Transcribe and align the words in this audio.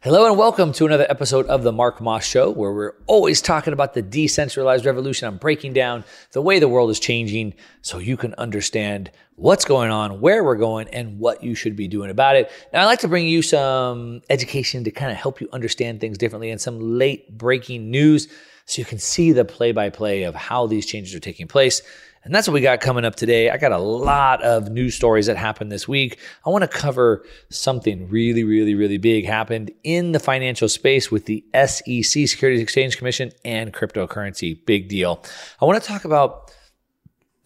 Hello 0.00 0.26
and 0.28 0.38
welcome 0.38 0.72
to 0.74 0.86
another 0.86 1.08
episode 1.10 1.44
of 1.46 1.64
the 1.64 1.72
Mark 1.72 2.00
Moss 2.00 2.24
Show, 2.24 2.52
where 2.52 2.72
we're 2.72 2.94
always 3.08 3.42
talking 3.42 3.72
about 3.72 3.94
the 3.94 4.00
decentralized 4.00 4.86
revolution. 4.86 5.26
I'm 5.26 5.38
breaking 5.38 5.72
down 5.72 6.04
the 6.30 6.40
way 6.40 6.60
the 6.60 6.68
world 6.68 6.90
is 6.90 7.00
changing 7.00 7.54
so 7.82 7.98
you 7.98 8.16
can 8.16 8.32
understand 8.34 9.10
what's 9.34 9.64
going 9.64 9.90
on, 9.90 10.20
where 10.20 10.44
we're 10.44 10.54
going, 10.54 10.86
and 10.90 11.18
what 11.18 11.42
you 11.42 11.56
should 11.56 11.74
be 11.74 11.88
doing 11.88 12.10
about 12.10 12.36
it. 12.36 12.48
Now, 12.72 12.82
I'd 12.82 12.86
like 12.86 13.00
to 13.00 13.08
bring 13.08 13.26
you 13.26 13.42
some 13.42 14.22
education 14.30 14.84
to 14.84 14.92
kind 14.92 15.10
of 15.10 15.16
help 15.16 15.40
you 15.40 15.48
understand 15.52 16.00
things 16.00 16.16
differently 16.16 16.52
and 16.52 16.60
some 16.60 16.78
late 16.78 17.36
breaking 17.36 17.90
news 17.90 18.28
so 18.66 18.80
you 18.80 18.86
can 18.86 19.00
see 19.00 19.32
the 19.32 19.44
play 19.44 19.72
by 19.72 19.90
play 19.90 20.22
of 20.22 20.36
how 20.36 20.68
these 20.68 20.86
changes 20.86 21.12
are 21.12 21.20
taking 21.20 21.48
place. 21.48 21.82
And 22.28 22.34
that's 22.34 22.46
what 22.46 22.52
we 22.52 22.60
got 22.60 22.82
coming 22.82 23.06
up 23.06 23.14
today. 23.14 23.48
I 23.48 23.56
got 23.56 23.72
a 23.72 23.78
lot 23.78 24.42
of 24.42 24.70
news 24.70 24.94
stories 24.94 25.24
that 25.28 25.38
happened 25.38 25.72
this 25.72 25.88
week. 25.88 26.18
I 26.44 26.50
want 26.50 26.60
to 26.60 26.68
cover 26.68 27.24
something 27.48 28.06
really, 28.10 28.44
really, 28.44 28.74
really 28.74 28.98
big 28.98 29.24
happened 29.24 29.70
in 29.82 30.12
the 30.12 30.20
financial 30.20 30.68
space 30.68 31.10
with 31.10 31.24
the 31.24 31.42
SEC, 31.54 32.28
Securities 32.28 32.60
Exchange 32.60 32.98
Commission, 32.98 33.32
and 33.46 33.72
cryptocurrency. 33.72 34.62
Big 34.66 34.90
deal. 34.90 35.24
I 35.58 35.64
want 35.64 35.82
to 35.82 35.88
talk 35.88 36.04
about 36.04 36.52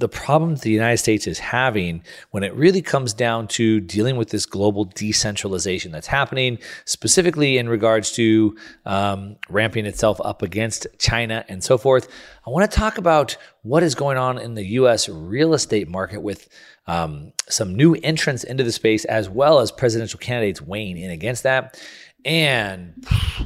the 0.03 0.09
problems 0.09 0.63
the 0.63 0.71
United 0.71 0.97
States 0.97 1.29
is 1.29 1.39
having 1.39 2.03
when 2.33 2.43
it 2.43 2.53
really 2.55 2.83
comes 2.83 3.15
down 3.15 3.47
to 3.47 3.79
dealing 3.79 4.17
with 4.17 4.31
this 4.31 4.47
global 4.47 4.85
decentralization 4.85 5.93
that's 5.93 6.09
happening, 6.09 6.59
specifically 6.87 7.57
in 7.57 7.69
regards 7.69 8.11
to 8.11 8.57
um, 8.85 9.37
ramping 9.49 9.87
itself 9.87 10.21
up 10.25 10.43
against 10.43 10.89
China 10.99 11.45
and 11.49 11.63
so 11.63 11.79
forth. 11.79 12.09
I 12.45 12.51
want 12.51 12.69
to 12.69 12.77
talk 12.77 12.99
about 12.99 13.37
what 13.63 13.85
is 13.85 13.95
going 13.95 14.19
on 14.19 14.39
in 14.39 14.55
the 14.55 14.67
US 14.81 15.09
real 15.09 15.55
estate 15.55 15.89
market 15.89 16.21
with 16.21 16.49
um, 16.89 17.33
some 17.49 17.77
new 17.77 17.95
entrants 18.03 18.43
into 18.43 18.65
the 18.65 18.73
space, 18.73 19.05
as 19.05 19.31
well 19.31 19.61
as 19.61 19.71
presidential 19.71 20.19
candidates 20.19 20.61
weighing 20.61 20.99
in 20.99 21.13
against 21.13 21.45
that. 21.45 21.81
And, 22.25 22.95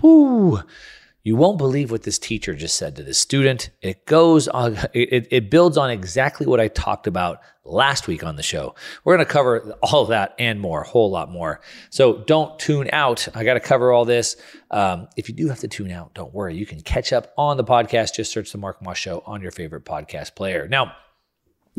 whew, 0.00 0.62
you 1.26 1.34
won't 1.34 1.58
believe 1.58 1.90
what 1.90 2.04
this 2.04 2.20
teacher 2.20 2.54
just 2.54 2.76
said 2.76 2.94
to 2.94 3.02
this 3.02 3.18
student. 3.18 3.70
It 3.82 4.06
goes 4.06 4.46
on, 4.46 4.78
it, 4.94 5.26
it 5.32 5.50
builds 5.50 5.76
on 5.76 5.90
exactly 5.90 6.46
what 6.46 6.60
I 6.60 6.68
talked 6.68 7.08
about 7.08 7.40
last 7.64 8.06
week 8.06 8.22
on 8.22 8.36
the 8.36 8.44
show. 8.44 8.76
We're 9.02 9.16
going 9.16 9.26
to 9.26 9.32
cover 9.32 9.74
all 9.82 10.02
of 10.02 10.10
that 10.10 10.36
and 10.38 10.60
more, 10.60 10.82
a 10.82 10.86
whole 10.86 11.10
lot 11.10 11.28
more. 11.28 11.62
So 11.90 12.18
don't 12.28 12.56
tune 12.60 12.88
out. 12.92 13.26
I 13.34 13.42
got 13.42 13.54
to 13.54 13.60
cover 13.60 13.90
all 13.90 14.04
this. 14.04 14.36
Um, 14.70 15.08
if 15.16 15.28
you 15.28 15.34
do 15.34 15.48
have 15.48 15.58
to 15.58 15.68
tune 15.68 15.90
out, 15.90 16.14
don't 16.14 16.32
worry. 16.32 16.54
You 16.54 16.64
can 16.64 16.80
catch 16.80 17.12
up 17.12 17.34
on 17.36 17.56
the 17.56 17.64
podcast. 17.64 18.14
Just 18.14 18.30
search 18.30 18.52
the 18.52 18.58
Mark 18.58 18.80
Moss 18.80 18.96
Show 18.96 19.24
on 19.26 19.42
your 19.42 19.50
favorite 19.50 19.84
podcast 19.84 20.36
player. 20.36 20.68
Now, 20.68 20.94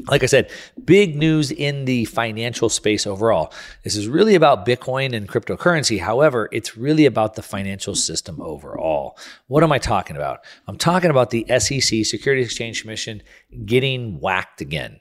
like 0.06 0.24
I 0.24 0.28
said, 0.28 0.52
big 0.85 1.16
news 1.16 1.52
in 1.52 1.85
the 1.85 2.06
financial 2.06 2.69
space 2.69 3.08
overall. 3.08 3.52
This 3.84 3.96
is 3.96 4.08
really 4.08 4.35
about 4.35 4.66
Bitcoin 4.66 5.16
and 5.16 5.28
cryptocurrency. 5.28 6.00
However, 6.00 6.50
it's 6.52 6.78
really 6.78 7.06
about 7.06 7.35
the 7.35 7.41
financial 7.41 7.96
system 7.96 8.40
overall. 8.41 9.18
What 9.47 9.63
am 9.63 9.72
I 9.72 9.80
talking 9.80 10.16
about? 10.16 10.41
I'm 10.68 10.78
talking 10.78 11.09
about 11.09 11.31
the 11.31 11.46
SEC, 11.59 12.06
Securities 12.06 12.46
Exchange 12.46 12.81
Commission, 12.81 13.24
getting 13.66 14.19
whacked 14.19 14.62
again, 14.62 15.00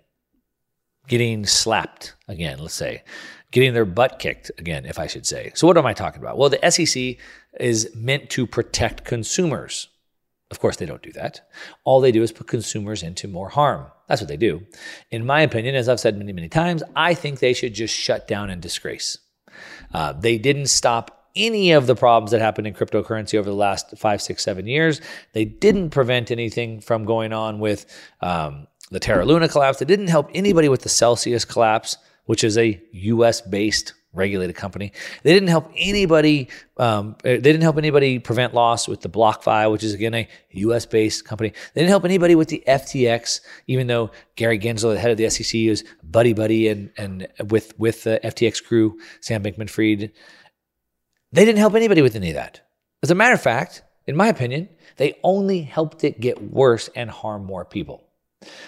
getting 1.09 1.45
slapped 1.45 2.15
again, 2.27 2.59
let's 2.59 2.75
say, 2.75 3.03
getting 3.51 3.75
their 3.75 3.85
butt 3.85 4.19
kicked 4.19 4.51
again, 4.59 4.87
if 4.87 4.99
I 4.99 5.07
should 5.07 5.27
say. 5.27 5.53
So, 5.55 5.67
what 5.67 5.77
am 5.77 5.87
I 5.87 5.93
talking 5.93 6.23
about? 6.23 6.39
Well, 6.39 6.49
the 6.49 6.71
SEC 6.71 7.17
is 7.61 7.95
meant 7.95 8.31
to 8.31 8.47
protect 8.47 9.05
consumers. 9.05 9.89
Of 10.51 10.61
course, 10.61 10.77
they 10.77 10.87
don't 10.87 11.03
do 11.03 11.13
that. 11.13 11.41
All 11.85 12.01
they 12.01 12.13
do 12.13 12.23
is 12.23 12.31
put 12.31 12.47
consumers 12.47 13.03
into 13.03 13.27
more 13.27 13.49
harm. 13.49 13.87
That's 14.09 14.21
what 14.21 14.29
they 14.29 14.37
do. 14.37 14.65
In 15.11 15.27
my 15.27 15.41
opinion, 15.41 15.75
as 15.75 15.89
I've 15.89 15.99
said 15.99 16.17
many, 16.17 16.33
many 16.33 16.49
times, 16.49 16.83
I 16.95 17.15
think 17.15 17.41
they 17.41 17.53
should 17.53 17.75
just 17.75 17.95
shut 17.95 18.29
down 18.29 18.51
and 18.51 18.63
disgrace. 18.63 19.19
Uh, 19.93 20.13
they 20.13 20.39
didn't 20.39 20.67
stop 20.67 21.31
any 21.35 21.73
of 21.73 21.87
the 21.87 21.95
problems 21.95 22.31
that 22.31 22.41
happened 22.41 22.67
in 22.67 22.75
cryptocurrency 22.75 23.39
over 23.39 23.51
the 23.51 23.57
last 23.57 23.97
five, 23.99 24.23
six, 24.23 24.43
seven 24.43 24.67
years. 24.67 25.01
They 25.33 25.45
didn't 25.45 25.91
prevent 25.91 26.31
anything 26.31 26.81
from 26.81 27.05
going 27.05 27.33
on 27.33 27.59
with 27.59 27.87
um, 28.21 28.69
the 28.91 29.01
Terra 29.01 29.25
Luna 29.25 29.49
collapse. 29.49 29.79
They 29.79 29.85
didn't 29.85 30.09
help 30.09 30.31
anybody 30.33 30.69
with 30.69 30.83
the 30.83 30.89
Celsius 30.89 31.45
collapse, 31.45 31.97
which 32.25 32.43
is 32.43 32.57
a 32.57 32.81
US 32.93 33.41
based 33.41 33.95
regulated 34.17 34.57
company. 34.57 34.93
They 35.23 35.33
didn't 35.33 35.49
help 35.49 35.71
anybody. 35.77 36.49
Um, 36.77 37.17
they 37.23 37.39
didn't 37.39 37.63
help 37.63 37.79
anybody 37.79 38.19
prevent 38.19 38.55
loss 38.55 38.89
with 38.89 39.01
the 39.01 39.09
BlockFi, 39.09 39.71
which 39.71 39.85
is 39.85 39.95
again 39.95 40.15
a 40.15 40.29
U.S. 40.53 40.87
based 40.87 41.25
company. 41.25 41.53
They 41.75 41.81
didn't 41.81 41.91
help 41.91 42.05
anybody 42.05 42.35
with 42.35 42.49
the 42.49 42.63
FTX, 42.67 43.41
even 43.67 43.87
though 43.87 44.11
Gary 44.35 44.59
Gensler, 44.59 44.95
the 44.95 45.01
head 45.01 45.11
of 45.11 45.17
the 45.17 45.31
SEC, 45.31 45.55
is 45.55 45.85
buddy 46.03 46.33
buddy 46.33 46.69
and 46.69 46.91
and 46.97 47.29
with 47.49 47.79
with 47.79 48.05
the 48.05 48.21
FTX 48.25 48.65
crew, 48.65 48.99
Sam 49.21 49.43
Bankman-Fried. 49.43 50.13
They 51.33 51.45
didn't 51.45 51.59
help 51.59 51.75
anybody 51.75 52.03
with 52.03 52.17
any 52.17 52.31
of 52.31 52.35
that. 52.35 52.63
As 53.03 53.11
a 53.11 53.15
matter 53.15 53.35
of 53.35 53.43
fact, 53.43 53.83
in 54.07 54.17
my 54.17 54.29
opinion, 54.29 54.69
they 54.97 55.19
only 55.23 55.63
helped 55.63 56.05
it 56.05 56.21
get 56.21 56.43
worse 56.43 56.89
and 56.95 57.11
harm 57.11 57.45
more 57.45 57.65
people. 57.65 58.06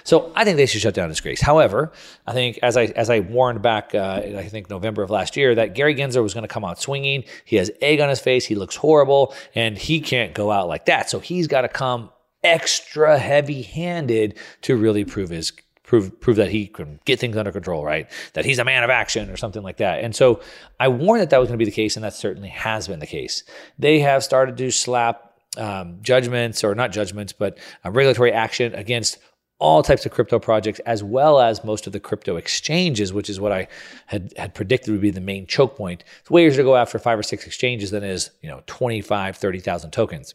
So 0.05 0.33
I 0.35 0.45
think 0.45 0.57
they 0.57 0.67
should 0.67 0.81
shut 0.81 0.95
down 0.95 1.09
disgrace. 1.09 1.41
However, 1.41 1.93
I 2.27 2.33
think 2.33 2.59
as 2.63 2.77
I 2.77 2.85
as 2.87 3.11
I 3.11 3.21
warned 3.21 3.63
back, 3.63 3.95
uh, 3.95 4.23
I 4.37 4.49
think 4.49 4.71
November 4.71 5.03
of 5.03 5.11
last 5.11 5.37
year, 5.37 5.55
that 5.55 5.75
Gary 5.75 5.95
Gensler 5.95 6.23
was 6.23 6.35
going 6.35 6.43
to 6.43 6.49
come 6.49 6.65
out 6.65 6.81
swinging. 6.81 7.25
He 7.45 7.57
has 7.57 7.71
egg 7.81 8.01
on 8.01 8.09
his 8.09 8.21
face. 8.21 8.45
He 8.47 8.55
looks 8.55 8.77
horrible, 8.77 9.35
and 9.55 9.79
he 9.79 10.01
can't 10.01 10.35
go 10.35 10.51
out 10.51 10.69
like 10.69 10.87
that. 10.87 11.11
So 11.11 11.21
he's 11.21 11.47
got 11.47 11.63
to 11.63 11.69
come 11.69 12.11
extra 12.45 13.19
heavy 13.19 13.63
handed 13.63 14.39
to 14.63 14.77
really 14.77 15.05
prove 15.05 15.31
his 15.31 15.53
prove 15.83 16.21
prove 16.21 16.37
that 16.37 16.51
he 16.51 16.67
can 16.67 17.01
get 17.05 17.19
things 17.19 17.37
under 17.37 17.51
control, 17.51 17.85
right? 17.85 18.09
That 18.35 18.45
he's 18.45 18.59
a 18.59 18.65
man 18.65 18.85
of 18.85 18.91
action 18.91 19.31
or 19.31 19.37
something 19.37 19.63
like 19.63 19.79
that. 19.79 20.05
And 20.05 20.15
so 20.15 20.41
I 20.79 20.89
warned 20.89 21.23
that 21.23 21.31
that 21.31 21.39
was 21.39 21.49
going 21.49 21.59
to 21.59 21.65
be 21.65 21.71
the 21.71 21.75
case, 21.75 21.97
and 21.97 22.05
that 22.05 22.15
certainly 22.15 22.51
has 22.51 22.87
been 22.87 23.01
the 23.01 23.07
case. 23.07 23.43
They 23.79 24.01
have 24.01 24.23
started 24.23 24.57
to 24.59 24.71
slap 24.71 25.25
um, 25.57 25.99
judgments, 26.03 26.63
or 26.63 26.75
not 26.75 26.93
judgments, 26.93 27.33
but 27.33 27.59
uh, 27.85 27.91
regulatory 27.91 28.33
action 28.33 28.75
against 28.75 29.19
all 29.59 29.83
types 29.83 30.07
of 30.07 30.13
crypto 30.13 30.39
projects, 30.39 30.79
as 30.81 31.03
well 31.03 31.41
as 31.41 31.65
most 31.65 31.87
of 31.87 31.93
the 31.93 32.01
crypto 32.01 32.37
exchanges, 32.37 33.13
which 33.13 33.29
is 33.29 33.41
what 33.41 33.53
I 33.53 33.69
had, 34.07 34.33
had 34.37 34.55
predicted 34.55 34.93
would 34.93 35.01
be 35.01 35.11
the 35.11 35.21
main 35.21 35.47
choke 35.47 35.77
point. 35.77 36.05
It's 36.21 36.31
way 36.31 36.47
easier 36.47 36.59
to 36.59 36.65
go 36.65 36.77
after 36.77 36.99
five 36.99 37.19
or 37.19 37.25
six 37.25 37.47
exchanges 37.47 37.91
than 37.91 38.05
is, 38.05 38.31
you 38.41 38.49
know, 38.49 38.63
25, 38.67 39.37
30,000 39.37 39.91
tokens. 39.91 40.35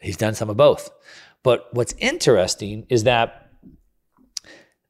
He's 0.00 0.16
done 0.16 0.34
some 0.34 0.50
of 0.50 0.56
both. 0.56 0.90
But 1.42 1.68
what's 1.72 1.94
interesting 1.98 2.86
is 2.88 3.04
that 3.04 3.50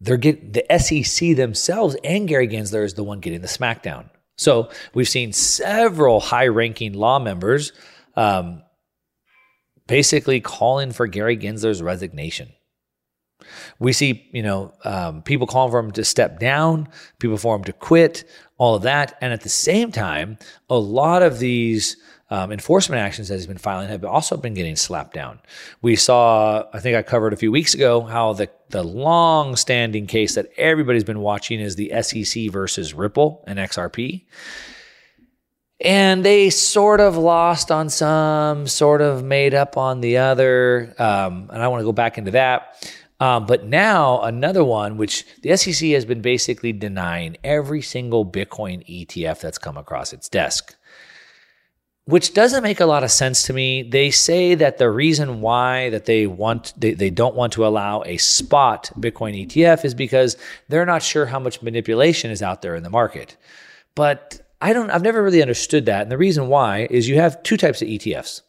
they're 0.00 0.17
get 0.17 0.53
the 0.53 0.79
SEC 0.79 1.37
themselves 1.37 1.97
and 2.03 2.26
Gary 2.26 2.49
Gensler 2.49 2.85
is 2.85 2.94
the 2.94 3.05
one 3.05 3.20
getting 3.20 3.41
the 3.41 3.47
smackdown. 3.47 4.11
So 4.37 4.70
we've 4.94 5.08
seen 5.08 5.32
several 5.32 6.19
high-ranking 6.19 6.94
law 6.94 7.20
members 7.20 7.73
um, 8.17 8.62
basically 9.87 10.41
calling 10.41 10.91
for 10.93 11.06
Gary 11.06 11.37
Gensler's 11.37 11.81
resignation. 11.81 12.53
We 13.79 13.93
see, 13.93 14.29
you 14.33 14.43
know, 14.43 14.73
um, 14.85 15.23
people 15.23 15.47
calling 15.47 15.71
for 15.71 15.79
him 15.79 15.91
to 15.93 16.05
step 16.05 16.39
down, 16.39 16.89
people 17.19 17.37
for 17.37 17.57
him 17.57 17.65
to 17.65 17.73
quit, 17.73 18.25
all 18.59 18.75
of 18.75 18.83
that. 18.83 19.17
And 19.21 19.33
at 19.33 19.43
the 19.43 19.49
same 19.49 19.93
time, 19.93 20.39
a 20.71 20.79
lot 20.79 21.23
of 21.23 21.39
these 21.39 21.97
um, 22.31 22.51
enforcement 22.51 23.01
actions 23.01 23.29
that 23.29 23.35
he's 23.35 23.47
been 23.47 23.59
filing 23.59 23.89
have 23.89 24.05
also 24.07 24.39
been 24.39 24.55
getting 24.55 24.75
slapped 24.75 25.13
down. 25.13 25.39
We 25.83 25.97
saw, 25.97 26.65
I 26.73 26.81
think 26.81 26.97
I 26.97 27.03
covered 27.03 27.35
a 27.35 27.37
few 27.37 27.53
weeks 27.53 27.75
ago, 27.75 28.01
how 28.01 28.33
the 28.33 28.49
the 28.71 28.83
long 28.83 29.55
standing 29.55 30.07
case 30.07 30.35
that 30.35 30.51
everybody's 30.57 31.05
been 31.05 31.21
watching 31.21 31.61
is 31.61 31.77
the 31.77 31.93
SEC 32.03 32.51
versus 32.51 32.95
Ripple 32.95 33.45
and 33.47 33.59
XRP. 33.59 34.25
And 35.85 36.25
they 36.25 36.49
sort 36.49 37.01
of 37.01 37.17
lost 37.17 37.71
on 37.71 37.91
some, 37.91 38.67
sort 38.67 39.03
of 39.03 39.23
made 39.25 39.53
up 39.53 39.77
on 39.77 40.01
the 40.01 40.19
other. 40.19 40.95
Um, 40.99 41.51
and 41.53 41.63
I 41.63 41.69
want 41.69 41.81
to 41.81 41.85
go 41.85 41.93
back 41.93 42.17
into 42.17 42.31
that. 42.31 42.89
Um, 43.23 43.47
but 43.47 43.65
now 43.65 44.21
another 44.23 44.65
one, 44.65 44.97
which 44.97 45.25
the 45.43 45.57
SEC 45.57 45.91
has 45.91 46.05
been 46.05 46.23
basically 46.23 46.73
denying 46.73 47.37
every 47.45 47.81
single 47.81 48.27
Bitcoin 48.27 48.85
ETF 48.89 49.41
that's 49.41 49.59
come 49.59 49.77
across 49.77 50.13
its 50.13 50.29
desk, 50.29 50.75
which 52.05 52.35
doesn't 52.35 52.65
make 52.65 52.81
a 52.81 52.85
lot 52.85 53.05
of 53.05 53.13
sense 53.13 53.45
to 53.45 53.53
me. 53.53 53.85
They 53.85 54.11
say 54.11 54.57
that 54.57 54.79
the 54.79 54.91
reason 54.91 55.41
why 55.41 55.89
that 55.91 56.07
they 56.07 56.27
want 56.27 56.73
they, 56.77 56.95
they 56.95 57.11
don't 57.11 57.37
want 57.37 57.53
to 57.53 57.65
allow 57.65 58.03
a 58.03 58.17
spot 58.17 58.91
Bitcoin 58.99 59.47
ETF 59.47 59.85
is 59.85 59.95
because 59.95 60.37
they're 60.69 60.85
not 60.85 61.05
sure 61.05 61.27
how 61.27 61.39
much 61.39 61.63
manipulation 61.63 62.33
is 62.33 62.43
out 62.43 62.61
there 62.61 62.75
in 62.75 62.83
the 62.83 62.91
market. 62.91 63.37
But 63.95 64.41
I 64.61 64.73
don't 64.73 64.91
I've 64.91 65.03
never 65.03 65.23
really 65.23 65.43
understood 65.43 65.87
that. 65.87 66.03
And 66.03 66.11
the 66.11 66.19
reason 66.19 66.49
why 66.49 66.89
is 66.91 67.09
you 67.09 67.21
have 67.21 67.41
two 67.45 67.57
types 67.57 67.83
of 67.83 67.87
ETFs. 67.87 68.41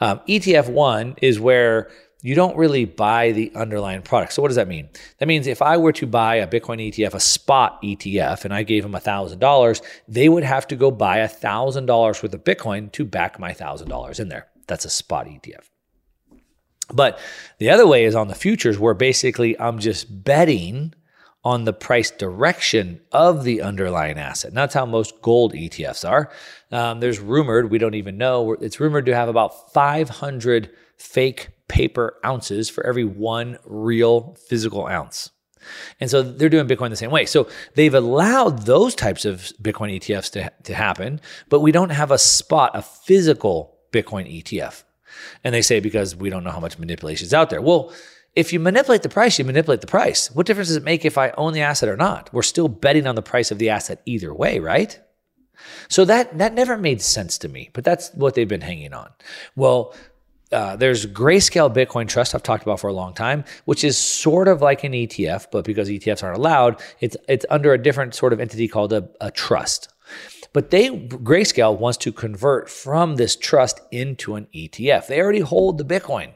Um, 0.00 0.20
ETF 0.26 0.70
one 0.70 1.14
is 1.20 1.38
where 1.38 1.90
you 2.24 2.34
don't 2.34 2.56
really 2.56 2.86
buy 2.86 3.32
the 3.32 3.52
underlying 3.54 4.00
product. 4.00 4.32
So 4.32 4.40
what 4.40 4.48
does 4.48 4.56
that 4.56 4.66
mean? 4.66 4.88
That 5.18 5.28
means 5.28 5.46
if 5.46 5.60
I 5.60 5.76
were 5.76 5.92
to 5.92 6.06
buy 6.06 6.36
a 6.36 6.48
Bitcoin 6.48 6.80
ETF, 6.80 7.12
a 7.12 7.20
spot 7.20 7.82
ETF, 7.82 8.46
and 8.46 8.54
I 8.54 8.62
gave 8.62 8.82
them 8.82 8.92
$1,000, 8.92 9.82
they 10.08 10.30
would 10.30 10.42
have 10.42 10.66
to 10.68 10.76
go 10.76 10.90
buy 10.90 11.18
$1,000 11.18 11.86
worth 12.22 12.24
of 12.24 12.42
Bitcoin 12.42 12.90
to 12.92 13.04
back 13.04 13.38
my 13.38 13.52
$1,000 13.52 14.18
in 14.18 14.30
there. 14.30 14.46
That's 14.66 14.86
a 14.86 14.90
spot 14.90 15.26
ETF. 15.26 15.68
But 16.94 17.18
the 17.58 17.68
other 17.68 17.86
way 17.86 18.06
is 18.06 18.14
on 18.14 18.28
the 18.28 18.34
futures, 18.34 18.78
where 18.78 18.94
basically 18.94 19.60
I'm 19.60 19.78
just 19.78 20.24
betting 20.24 20.94
on 21.44 21.64
the 21.64 21.74
price 21.74 22.10
direction 22.10 23.02
of 23.12 23.44
the 23.44 23.60
underlying 23.60 24.18
asset. 24.18 24.48
And 24.48 24.56
that's 24.56 24.72
how 24.72 24.86
most 24.86 25.20
gold 25.20 25.52
ETFs 25.52 26.08
are. 26.08 26.30
Um, 26.72 27.00
there's 27.00 27.20
rumored, 27.20 27.70
we 27.70 27.76
don't 27.76 27.94
even 27.94 28.16
know, 28.16 28.52
it's 28.54 28.80
rumored 28.80 29.04
to 29.04 29.14
have 29.14 29.28
about 29.28 29.74
500 29.74 30.70
fake 30.96 31.50
paper 31.68 32.18
ounces 32.24 32.68
for 32.68 32.84
every 32.86 33.04
one 33.04 33.58
real 33.64 34.36
physical 34.48 34.86
ounce. 34.86 35.30
And 36.00 36.10
so 36.10 36.22
they're 36.22 36.48
doing 36.48 36.68
Bitcoin 36.68 36.90
the 36.90 36.96
same 36.96 37.10
way. 37.10 37.24
So 37.24 37.48
they've 37.74 37.94
allowed 37.94 38.66
those 38.66 38.94
types 38.94 39.24
of 39.24 39.52
Bitcoin 39.62 39.96
ETFs 39.96 40.30
to, 40.32 40.52
to 40.64 40.74
happen, 40.74 41.20
but 41.48 41.60
we 41.60 41.72
don't 41.72 41.90
have 41.90 42.10
a 42.10 42.18
spot, 42.18 42.72
a 42.74 42.82
physical 42.82 43.78
Bitcoin 43.92 44.30
ETF. 44.30 44.84
And 45.42 45.54
they 45.54 45.62
say 45.62 45.80
because 45.80 46.14
we 46.14 46.28
don't 46.28 46.44
know 46.44 46.50
how 46.50 46.60
much 46.60 46.78
manipulation 46.78 47.26
is 47.26 47.34
out 47.34 47.50
there. 47.50 47.62
Well, 47.62 47.92
if 48.34 48.52
you 48.52 48.58
manipulate 48.58 49.02
the 49.02 49.08
price, 49.08 49.38
you 49.38 49.44
manipulate 49.44 49.80
the 49.80 49.86
price. 49.86 50.30
What 50.34 50.46
difference 50.46 50.68
does 50.68 50.76
it 50.76 50.82
make 50.82 51.04
if 51.04 51.16
I 51.16 51.30
own 51.30 51.52
the 51.52 51.60
asset 51.60 51.88
or 51.88 51.96
not? 51.96 52.32
We're 52.32 52.42
still 52.42 52.68
betting 52.68 53.06
on 53.06 53.14
the 53.14 53.22
price 53.22 53.50
of 53.50 53.58
the 53.58 53.70
asset 53.70 54.02
either 54.06 54.34
way, 54.34 54.58
right? 54.58 54.98
So 55.88 56.04
that 56.06 56.36
that 56.38 56.52
never 56.52 56.76
made 56.76 57.00
sense 57.00 57.38
to 57.38 57.48
me, 57.48 57.70
but 57.72 57.84
that's 57.84 58.10
what 58.14 58.34
they've 58.34 58.48
been 58.48 58.60
hanging 58.60 58.92
on. 58.92 59.10
Well, 59.54 59.94
uh, 60.54 60.76
there's 60.76 61.04
Grayscale 61.06 61.74
Bitcoin 61.74 62.08
Trust 62.08 62.34
I've 62.34 62.42
talked 62.42 62.62
about 62.62 62.80
for 62.80 62.88
a 62.88 62.92
long 62.92 63.12
time, 63.12 63.44
which 63.64 63.82
is 63.82 63.98
sort 63.98 64.46
of 64.48 64.62
like 64.62 64.84
an 64.84 64.92
ETF, 64.92 65.48
but 65.50 65.64
because 65.64 65.88
ETFs 65.88 66.22
aren't 66.22 66.38
allowed, 66.38 66.80
it's 67.00 67.16
it's 67.28 67.44
under 67.50 67.72
a 67.72 67.82
different 67.82 68.14
sort 68.14 68.32
of 68.32 68.40
entity 68.40 68.68
called 68.68 68.92
a, 68.92 69.08
a 69.20 69.30
trust. 69.30 69.92
But 70.52 70.70
they 70.70 70.88
Grayscale 70.90 71.76
wants 71.76 71.98
to 71.98 72.12
convert 72.12 72.70
from 72.70 73.16
this 73.16 73.34
trust 73.34 73.80
into 73.90 74.36
an 74.36 74.46
ETF. 74.54 75.08
They 75.08 75.20
already 75.20 75.40
hold 75.40 75.78
the 75.78 75.84
Bitcoin. 75.84 76.34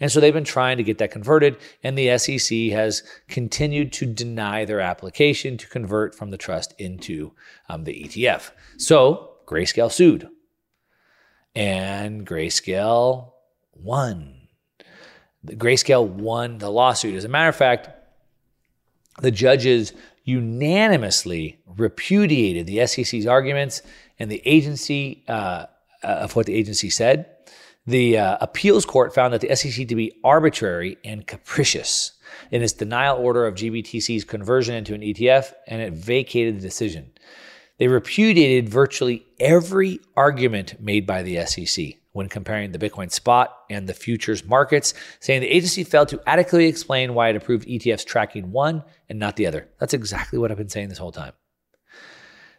And 0.00 0.10
so 0.10 0.18
they've 0.20 0.32
been 0.32 0.44
trying 0.44 0.78
to 0.78 0.82
get 0.82 0.96
that 0.98 1.10
converted, 1.10 1.58
and 1.82 1.98
the 1.98 2.16
SEC 2.16 2.70
has 2.70 3.02
continued 3.28 3.92
to 3.94 4.06
deny 4.06 4.64
their 4.64 4.80
application 4.80 5.58
to 5.58 5.68
convert 5.68 6.14
from 6.14 6.30
the 6.30 6.38
trust 6.38 6.74
into 6.78 7.32
um, 7.68 7.84
the 7.84 7.92
ETF. 7.92 8.50
So 8.78 9.32
Grayscale 9.46 9.92
sued. 9.92 10.28
And 11.54 12.26
Grayscale 12.26 13.32
won. 13.82 14.34
The 15.44 15.56
Grayscale 15.56 16.06
won 16.06 16.58
the 16.58 16.70
lawsuit. 16.70 17.14
As 17.14 17.24
a 17.24 17.28
matter 17.28 17.48
of 17.48 17.56
fact, 17.56 17.88
the 19.20 19.30
judges 19.30 19.92
unanimously 20.24 21.58
repudiated 21.66 22.66
the 22.66 22.86
SEC's 22.86 23.26
arguments 23.26 23.82
and 24.18 24.30
the 24.30 24.42
agency 24.44 25.24
uh, 25.28 25.66
uh, 26.02 26.06
of 26.06 26.36
what 26.36 26.46
the 26.46 26.54
agency 26.54 26.90
said. 26.90 27.26
The 27.86 28.18
uh, 28.18 28.38
appeals 28.40 28.84
court 28.84 29.14
found 29.14 29.32
that 29.32 29.40
the 29.40 29.54
SEC 29.56 29.88
to 29.88 29.96
be 29.96 30.12
arbitrary 30.22 30.98
and 31.04 31.26
capricious 31.26 32.12
in 32.50 32.62
its 32.62 32.74
denial 32.74 33.16
order 33.16 33.46
of 33.46 33.54
GBTC's 33.54 34.24
conversion 34.24 34.74
into 34.74 34.94
an 34.94 35.00
ETF, 35.00 35.54
and 35.66 35.80
it 35.80 35.94
vacated 35.94 36.58
the 36.58 36.60
decision. 36.60 37.10
They 37.78 37.88
repudiated 37.88 38.68
virtually 38.68 39.24
every 39.40 40.00
argument 40.16 40.80
made 40.80 41.06
by 41.06 41.22
the 41.22 41.46
SEC 41.46 41.94
when 42.18 42.28
comparing 42.28 42.72
the 42.72 42.78
Bitcoin 42.80 43.12
spot 43.12 43.56
and 43.70 43.88
the 43.88 43.94
futures 43.94 44.44
markets, 44.44 44.92
saying 45.20 45.40
the 45.40 45.46
agency 45.46 45.84
failed 45.84 46.08
to 46.08 46.20
adequately 46.26 46.66
explain 46.66 47.14
why 47.14 47.28
it 47.28 47.36
approved 47.36 47.66
ETFs 47.68 48.04
tracking 48.04 48.50
one 48.50 48.82
and 49.08 49.20
not 49.20 49.36
the 49.36 49.46
other. 49.46 49.68
That's 49.78 49.94
exactly 49.94 50.36
what 50.36 50.50
I've 50.50 50.58
been 50.58 50.68
saying 50.68 50.88
this 50.88 50.98
whole 50.98 51.12
time. 51.12 51.32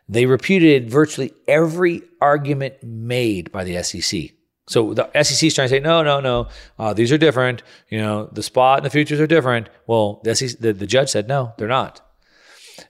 They 0.07 0.25
repudiated 0.25 0.89
virtually 0.89 1.33
every 1.45 2.03
argument 2.21 2.81
made 2.81 3.51
by 3.51 3.65
the 3.65 3.83
SEC. 3.83 4.31
So 4.69 4.93
the 4.93 5.09
SEC 5.23 5.47
is 5.47 5.53
trying 5.53 5.67
to 5.67 5.75
say, 5.75 5.81
no, 5.81 6.03
no, 6.03 6.21
no, 6.21 6.47
uh, 6.79 6.93
these 6.93 7.11
are 7.11 7.17
different. 7.17 7.61
You 7.89 7.99
know, 7.99 8.29
the 8.31 8.41
spot 8.41 8.79
and 8.79 8.85
the 8.85 8.89
futures 8.89 9.19
are 9.19 9.27
different. 9.27 9.67
Well, 9.87 10.21
the, 10.23 10.35
SEC, 10.35 10.57
the, 10.59 10.71
the 10.71 10.87
judge 10.87 11.09
said, 11.09 11.27
no, 11.27 11.53
they're 11.57 11.67
not. 11.67 11.99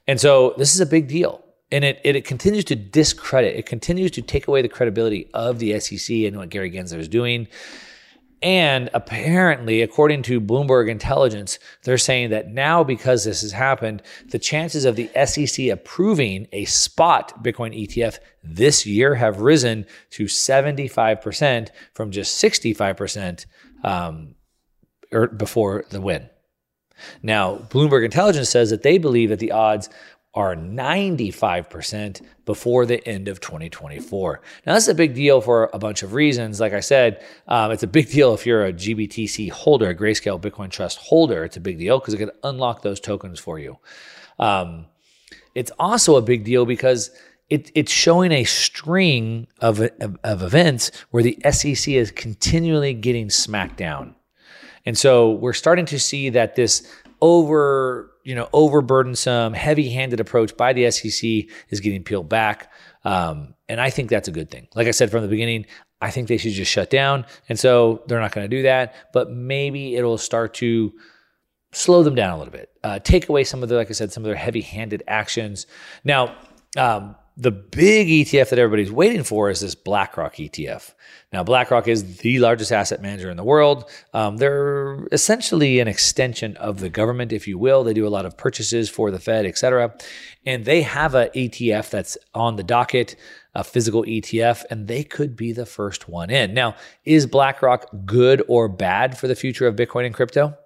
And 0.08 0.22
so 0.22 0.54
this 0.58 0.76
is 0.76 0.82
a 0.82 0.86
big 0.86 1.08
deal. 1.08 1.44
And 1.72 1.84
it, 1.84 2.02
it, 2.04 2.16
it 2.16 2.26
continues 2.26 2.66
to 2.66 2.76
discredit, 2.76 3.56
it 3.56 3.66
continues 3.66 4.12
to 4.12 4.22
take 4.22 4.48
away 4.48 4.62
the 4.62 4.70
credibility 4.70 5.30
of 5.34 5.60
the 5.60 5.80
SEC 5.80 6.16
and 6.16 6.38
what 6.38 6.50
Gary 6.50 6.72
Gensler 6.72 6.98
is 6.98 7.08
doing. 7.08 7.48
And 8.42 8.90
apparently, 8.94 9.82
according 9.82 10.22
to 10.24 10.40
Bloomberg 10.40 10.90
Intelligence, 10.90 11.60
they're 11.84 11.98
saying 11.98 12.30
that 12.30 12.48
now 12.48 12.86
because 12.86 13.26
this 13.26 13.42
has 13.42 13.52
happened, 13.52 14.02
the 14.30 14.40
chances 14.40 14.86
of 14.86 14.96
the 14.96 15.10
SEC 15.26 15.68
approving 15.68 16.48
a 16.54 16.64
spot 16.66 17.44
Bitcoin 17.44 17.78
ETF 17.78 18.20
this 18.42 18.86
year 18.86 19.16
have 19.16 19.42
risen 19.42 19.86
to 20.12 20.26
75% 20.26 21.70
from 21.94 22.12
just 22.12 22.42
65% 22.42 23.46
um, 23.84 24.36
er, 25.14 25.28
before 25.28 25.84
the 25.90 26.00
win. 26.00 26.30
Now, 27.22 27.58
Bloomberg 27.58 28.06
Intelligence 28.06 28.50
says 28.50 28.70
that 28.70 28.84
they 28.84 28.98
believe 28.98 29.30
that 29.30 29.40
the 29.40 29.52
odds 29.52 29.90
are 30.36 30.56
95% 30.56 32.22
before 32.46 32.86
the 32.86 33.06
end 33.08 33.28
of 33.28 33.40
2024. 33.40 34.42
Now, 34.66 34.74
that's 34.74 34.88
a 34.88 34.94
big 34.94 35.16
deal 35.16 35.42
for 35.42 35.70
a 35.74 35.80
bunch 35.80 36.04
of 36.04 36.14
reasons. 36.14 36.60
Like 36.60 36.74
I 36.74 36.82
said, 36.82 37.24
um, 37.48 37.72
it's 37.72 37.84
a 37.84 37.88
big 37.88 38.10
deal 38.12 38.34
if 38.34 38.46
you're 38.46 38.66
a 38.66 38.74
GBTC 38.74 39.50
holder, 39.50 39.90
a 39.90 39.96
Grayscale 39.96 40.40
Bitcoin 40.40 40.70
Trust 40.70 41.00
holder. 41.00 41.44
It's 41.44 41.58
a 41.58 41.62
big 41.62 41.80
deal 41.80 42.00
because 42.00 42.14
it 42.14 42.18
can 42.18 42.32
unlock 42.44 42.84
those 42.84 43.00
tokens 43.00 43.40
for 43.40 43.58
you. 43.58 43.78
Um, 44.38 44.86
it's 45.56 45.72
also 45.80 46.16
a 46.16 46.22
big 46.22 46.44
deal 46.44 46.66
because 46.66 47.10
it, 47.50 47.72
it's 47.74 47.92
showing 47.92 48.32
a 48.32 48.44
string 48.44 49.48
of, 49.60 49.82
of, 50.00 50.18
of 50.24 50.44
events 50.44 50.92
where 51.10 51.24
the 51.24 51.38
SEC 51.52 51.88
is 51.88 52.12
continually 52.12 52.94
getting 52.94 53.32
smacked 53.32 53.78
down. 53.78 54.16
And 54.86 54.98
so 54.98 55.32
we're 55.32 55.54
starting 55.54 55.86
to 55.88 56.00
see 56.00 56.30
that 56.30 56.56
this 56.56 56.90
over 57.22 58.09
you 58.30 58.36
know 58.36 58.48
overburdensome, 58.54 59.56
heavy-handed 59.56 60.20
approach 60.20 60.56
by 60.56 60.72
the 60.72 60.92
SEC 60.92 61.48
is 61.70 61.80
getting 61.80 62.04
peeled 62.04 62.30
back, 62.30 62.72
um, 63.04 63.56
and 63.68 63.82
I 63.82 63.90
think 63.90 64.12
that's 64.12 64.28
a 64.28 64.32
good 64.32 64.52
thing. 64.52 64.68
Like 64.76 64.88
I 64.88 64.92
said 64.92 65.10
from 65.10 65.24
the 65.24 65.28
beginning, 65.28 65.66
I 66.00 66.12
think 66.12 66.28
they 66.28 66.38
should 66.38 66.54
just 66.54 66.70
shut 66.70 66.92
down, 66.92 67.26
and 67.50 67.58
so 67.58 68.04
they're 68.06 68.20
not 68.20 68.32
going 68.32 68.48
to 68.48 68.56
do 68.56 68.62
that. 68.62 68.94
But 69.14 69.32
maybe 69.32 69.96
it'll 69.96 70.20
start 70.20 70.54
to 70.56 70.94
slow 71.72 72.04
them 72.04 72.14
down 72.14 72.36
a 72.36 72.38
little 72.38 72.52
bit, 72.52 72.70
uh, 72.84 73.00
take 73.00 73.30
away 73.30 73.44
some 73.44 73.64
of 73.64 73.70
the, 73.70 73.76
like 73.76 73.90
I 73.90 73.94
said, 73.94 74.12
some 74.12 74.22
of 74.22 74.28
their 74.28 74.36
heavy-handed 74.36 75.02
actions. 75.08 75.66
Now. 76.04 76.36
Um, 76.78 77.16
the 77.40 77.52
big 77.52 78.10
ETF 78.10 78.50
that 78.50 78.60
everybody's 78.60 78.92
waiting 78.92 79.24
for 79.24 79.50
is 79.50 79.62
this 79.62 79.74
BlackRock 79.74 80.36
ETF. 80.36 80.94
Now, 81.32 81.42
BlackRock 81.42 81.88
is 81.88 82.18
the 82.18 82.40
largest 82.40 82.74
asset 82.74 83.02
manager 83.02 83.30
in 83.32 83.38
the 83.38 83.46
world. 83.46 83.90
Um, 84.14 84.38
they're 84.38 85.08
essentially 85.14 85.80
an 85.80 85.88
extension 85.88 86.58
of 86.58 86.82
the 86.82 86.90
government, 86.90 87.32
if 87.32 87.48
you 87.48 87.58
will. 87.58 87.86
They 87.86 87.94
do 87.94 88.06
a 88.06 88.10
lot 88.10 88.26
of 88.26 88.38
purchases 88.38 88.90
for 88.90 89.10
the 89.10 89.20
Fed, 89.20 89.46
et 89.46 89.58
cetera. 89.58 89.96
And 90.46 90.66
they 90.66 90.82
have 90.82 91.16
an 91.16 91.30
ETF 91.30 91.90
that's 91.90 92.18
on 92.34 92.58
the 92.58 92.64
docket, 92.64 93.16
a 93.56 93.64
physical 93.64 94.04
ETF, 94.04 94.66
and 94.70 94.90
they 94.90 95.06
could 95.06 95.38
be 95.38 95.54
the 95.54 95.66
first 95.66 96.10
one 96.10 96.30
in. 96.30 96.54
Now, 96.54 96.76
is 97.06 97.26
BlackRock 97.26 97.88
good 98.06 98.44
or 98.50 98.68
bad 98.68 99.18
for 99.18 99.30
the 99.30 99.36
future 99.36 99.66
of 99.66 99.78
Bitcoin 99.78 100.06
and 100.06 100.14
crypto? 100.14 100.58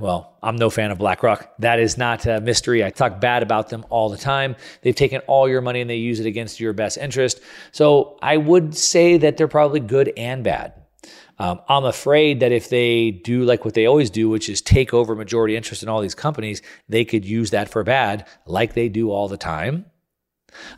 Well, 0.00 0.36
I'm 0.42 0.56
no 0.56 0.70
fan 0.70 0.90
of 0.90 0.98
BlackRock. 0.98 1.52
That 1.58 1.78
is 1.80 1.98
not 1.98 2.26
a 2.26 2.40
mystery. 2.40 2.84
I 2.84 2.90
talk 2.90 3.20
bad 3.20 3.42
about 3.42 3.68
them 3.68 3.84
all 3.90 4.08
the 4.08 4.16
time. 4.16 4.56
They've 4.82 4.94
taken 4.94 5.20
all 5.26 5.48
your 5.48 5.60
money 5.60 5.80
and 5.80 5.90
they 5.90 5.96
use 5.96 6.20
it 6.20 6.26
against 6.26 6.60
your 6.60 6.72
best 6.72 6.98
interest. 6.98 7.40
So 7.72 8.18
I 8.22 8.36
would 8.36 8.76
say 8.76 9.16
that 9.18 9.36
they're 9.36 9.48
probably 9.48 9.80
good 9.80 10.12
and 10.16 10.44
bad. 10.44 10.74
Um, 11.38 11.60
I'm 11.68 11.84
afraid 11.84 12.40
that 12.40 12.50
if 12.50 12.68
they 12.68 13.12
do 13.12 13.44
like 13.44 13.64
what 13.64 13.74
they 13.74 13.86
always 13.86 14.10
do, 14.10 14.28
which 14.28 14.48
is 14.48 14.60
take 14.60 14.92
over 14.92 15.14
majority 15.14 15.56
interest 15.56 15.82
in 15.82 15.88
all 15.88 16.00
these 16.00 16.14
companies, 16.14 16.62
they 16.88 17.04
could 17.04 17.24
use 17.24 17.50
that 17.50 17.68
for 17.68 17.84
bad, 17.84 18.26
like 18.46 18.74
they 18.74 18.88
do 18.88 19.10
all 19.10 19.28
the 19.28 19.36
time. 19.36 19.86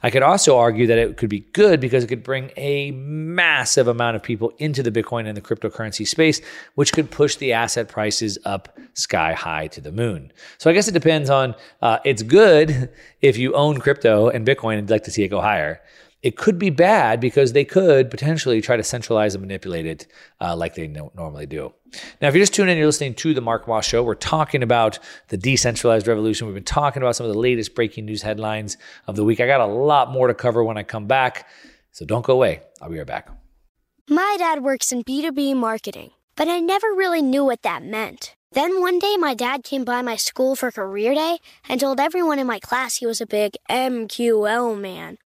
I 0.03 0.11
could 0.11 0.23
also 0.23 0.57
argue 0.57 0.87
that 0.87 0.99
it 0.99 1.17
could 1.17 1.31
be 1.31 1.41
good 1.53 1.81
because 1.81 2.05
it 2.05 2.07
could 2.07 2.23
bring 2.23 2.51
a 2.57 2.91
massive 2.93 3.89
amount 3.89 4.17
of 4.17 4.23
people 4.23 4.53
into 4.59 4.83
the 4.83 4.91
Bitcoin 4.91 5.27
and 5.27 5.37
the 5.37 5.41
cryptocurrency 5.41 6.07
space, 6.07 6.41
which 6.75 6.93
could 6.93 7.11
push 7.11 7.37
the 7.37 7.53
asset 7.53 7.89
prices 7.89 8.39
up 8.45 8.79
sky 8.95 9.33
high 9.33 9.67
to 9.69 9.81
the 9.81 9.93
moon. 9.93 10.33
So 10.59 10.71
I 10.71 10.73
guess 10.73 10.89
it 10.89 10.93
depends 10.93 11.31
on, 11.31 11.55
uh, 11.83 11.99
it's 12.05 12.23
good 12.23 12.91
if 13.21 13.37
you 13.37 13.55
own 13.55 13.81
crypto 13.81 14.29
and 14.29 14.47
Bitcoin 14.47 14.79
and 14.79 14.91
like 14.91 15.05
to 15.05 15.11
see 15.11 15.23
it 15.23 15.29
go 15.29 15.41
higher. 15.41 15.81
It 16.23 16.37
could 16.37 16.59
be 16.59 16.69
bad 16.69 17.19
because 17.19 17.55
they 17.55 17.65
could 17.65 18.11
potentially 18.11 18.61
try 18.61 18.77
to 18.77 18.83
centralize 18.83 19.35
and 19.35 19.41
manipulate 19.41 19.87
it 19.87 20.07
uh, 20.41 20.55
like 20.55 20.75
they 20.75 20.87
no- 20.87 21.11
normally 21.15 21.47
do. 21.47 21.73
Now, 22.21 22.29
if 22.29 22.35
you're 22.35 22.43
just 22.43 22.55
tuning 22.55 22.73
in, 22.73 22.79
you're 22.79 22.87
listening 22.87 23.15
to 23.15 23.33
the 23.33 23.41
Mark 23.41 23.67
Moss 23.67 23.87
Show. 23.87 24.03
We're 24.03 24.15
talking 24.15 24.63
about 24.63 24.99
the 25.29 25.39
decentralized 25.39 26.07
revolution. 26.07 26.47
We've 26.47 26.55
been 26.55 26.63
talking 26.63 27.03
about 27.03 27.17
some 27.17 27.27
of 27.27 27.33
the 27.33 27.39
latest 27.39 27.75
breaking 27.75 28.05
news 28.05 28.23
headlines 28.23 28.77
of 29.07 29.17
the 29.17 29.25
week. 29.25 29.41
I 29.41 29.47
got 29.47 29.61
a 29.61 29.67
lot 29.67 30.11
more 30.11 30.29
to 30.29 30.35
cover 30.35 30.63
when 30.63 30.77
I 30.77 30.83
come 30.83 31.07
back, 31.07 31.49
so 31.91 32.05
don't 32.05 32.25
go 32.25 32.35
away. 32.35 32.61
I'll 32.83 32.91
be 32.91 32.99
right 32.99 33.07
back. 33.07 33.31
My 34.09 34.37
dad 34.39 34.63
works 34.63 34.93
in 34.93 35.05
B2B 35.05 35.57
marketing, 35.57 36.11
but 36.37 36.49
I 36.49 36.61
never 36.61 36.89
really 36.89 37.23
knew 37.23 37.45
what 37.45 37.63
that 37.63 37.83
meant. 37.83 38.35
Then 38.53 38.81
one 38.81 38.99
day, 38.99 39.17
my 39.17 39.35
dad 39.35 39.63
came 39.63 39.85
by 39.85 40.03
my 40.03 40.17
school 40.17 40.57
for 40.57 40.73
career 40.73 41.15
day 41.15 41.39
and 41.69 41.81
told 41.81 42.01
everyone 42.01 42.41
in 42.41 42.49
my 42.49 42.59
class 42.59 42.97
he 42.97 43.07
was 43.07 43.21
a 43.21 43.27
big 43.27 43.57
MQL 43.71 44.79
man. 44.79 45.19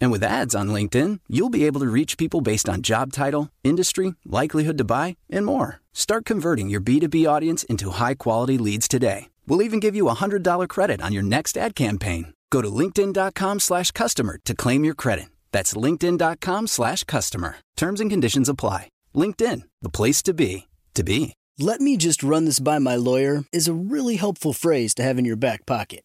And 0.00 0.10
with 0.12 0.24
ads 0.24 0.54
on 0.54 0.68
LinkedIn, 0.68 1.20
you'll 1.28 1.50
be 1.50 1.64
able 1.64 1.80
to 1.80 1.86
reach 1.86 2.18
people 2.18 2.40
based 2.40 2.68
on 2.68 2.82
job 2.82 3.12
title, 3.12 3.50
industry, 3.62 4.14
likelihood 4.24 4.78
to 4.78 4.84
buy, 4.84 5.16
and 5.30 5.46
more. 5.46 5.80
Start 5.92 6.24
converting 6.24 6.68
your 6.68 6.80
B2B 6.80 7.28
audience 7.28 7.64
into 7.64 7.90
high 7.90 8.14
quality 8.14 8.58
leads 8.58 8.88
today. 8.88 9.28
We'll 9.46 9.62
even 9.62 9.80
give 9.80 9.94
you 9.94 10.08
a 10.08 10.14
$100 10.14 10.68
credit 10.68 11.00
on 11.00 11.12
your 11.12 11.22
next 11.22 11.56
ad 11.56 11.74
campaign. 11.74 12.34
Go 12.50 12.62
to 12.62 12.68
linkedin.com 12.68 13.60
slash 13.60 13.90
customer 13.90 14.38
to 14.44 14.54
claim 14.54 14.84
your 14.84 14.94
credit. 14.94 15.26
That's 15.52 15.74
linkedin.com 15.74 16.66
slash 16.66 17.04
customer. 17.04 17.56
Terms 17.76 18.00
and 18.00 18.10
conditions 18.10 18.48
apply. 18.48 18.88
LinkedIn, 19.14 19.62
the 19.82 19.88
place 19.88 20.22
to 20.24 20.34
be, 20.34 20.68
to 20.94 21.04
be. 21.04 21.34
Let 21.58 21.80
me 21.80 21.96
just 21.96 22.22
run 22.22 22.46
this 22.46 22.58
by 22.58 22.78
my 22.78 22.96
lawyer 22.96 23.44
is 23.52 23.68
a 23.68 23.74
really 23.74 24.16
helpful 24.16 24.52
phrase 24.52 24.94
to 24.94 25.02
have 25.02 25.18
in 25.18 25.24
your 25.24 25.36
back 25.36 25.66
pocket. 25.66 26.04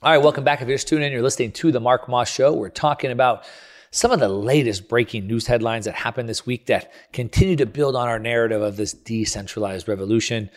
All 0.00 0.12
right, 0.12 0.22
welcome 0.22 0.44
back. 0.44 0.62
If 0.62 0.68
you're 0.68 0.76
just 0.76 0.86
tuning 0.86 1.06
in, 1.06 1.12
you're 1.12 1.22
listening 1.22 1.50
to 1.50 1.72
the 1.72 1.80
Mark 1.80 2.08
Moss 2.08 2.30
Show. 2.30 2.52
We're 2.52 2.68
talking 2.68 3.10
about 3.10 3.42
some 3.90 4.12
of 4.12 4.20
the 4.20 4.28
latest 4.28 4.88
breaking 4.88 5.26
news 5.26 5.48
headlines 5.48 5.86
that 5.86 5.96
happened 5.96 6.28
this 6.28 6.46
week 6.46 6.66
that 6.66 6.92
continue 7.12 7.56
to 7.56 7.66
build 7.66 7.96
on 7.96 8.06
our 8.06 8.20
narrative 8.20 8.62
of 8.62 8.76
this 8.76 8.92
decentralized 8.92 9.88
revolution. 9.88 10.50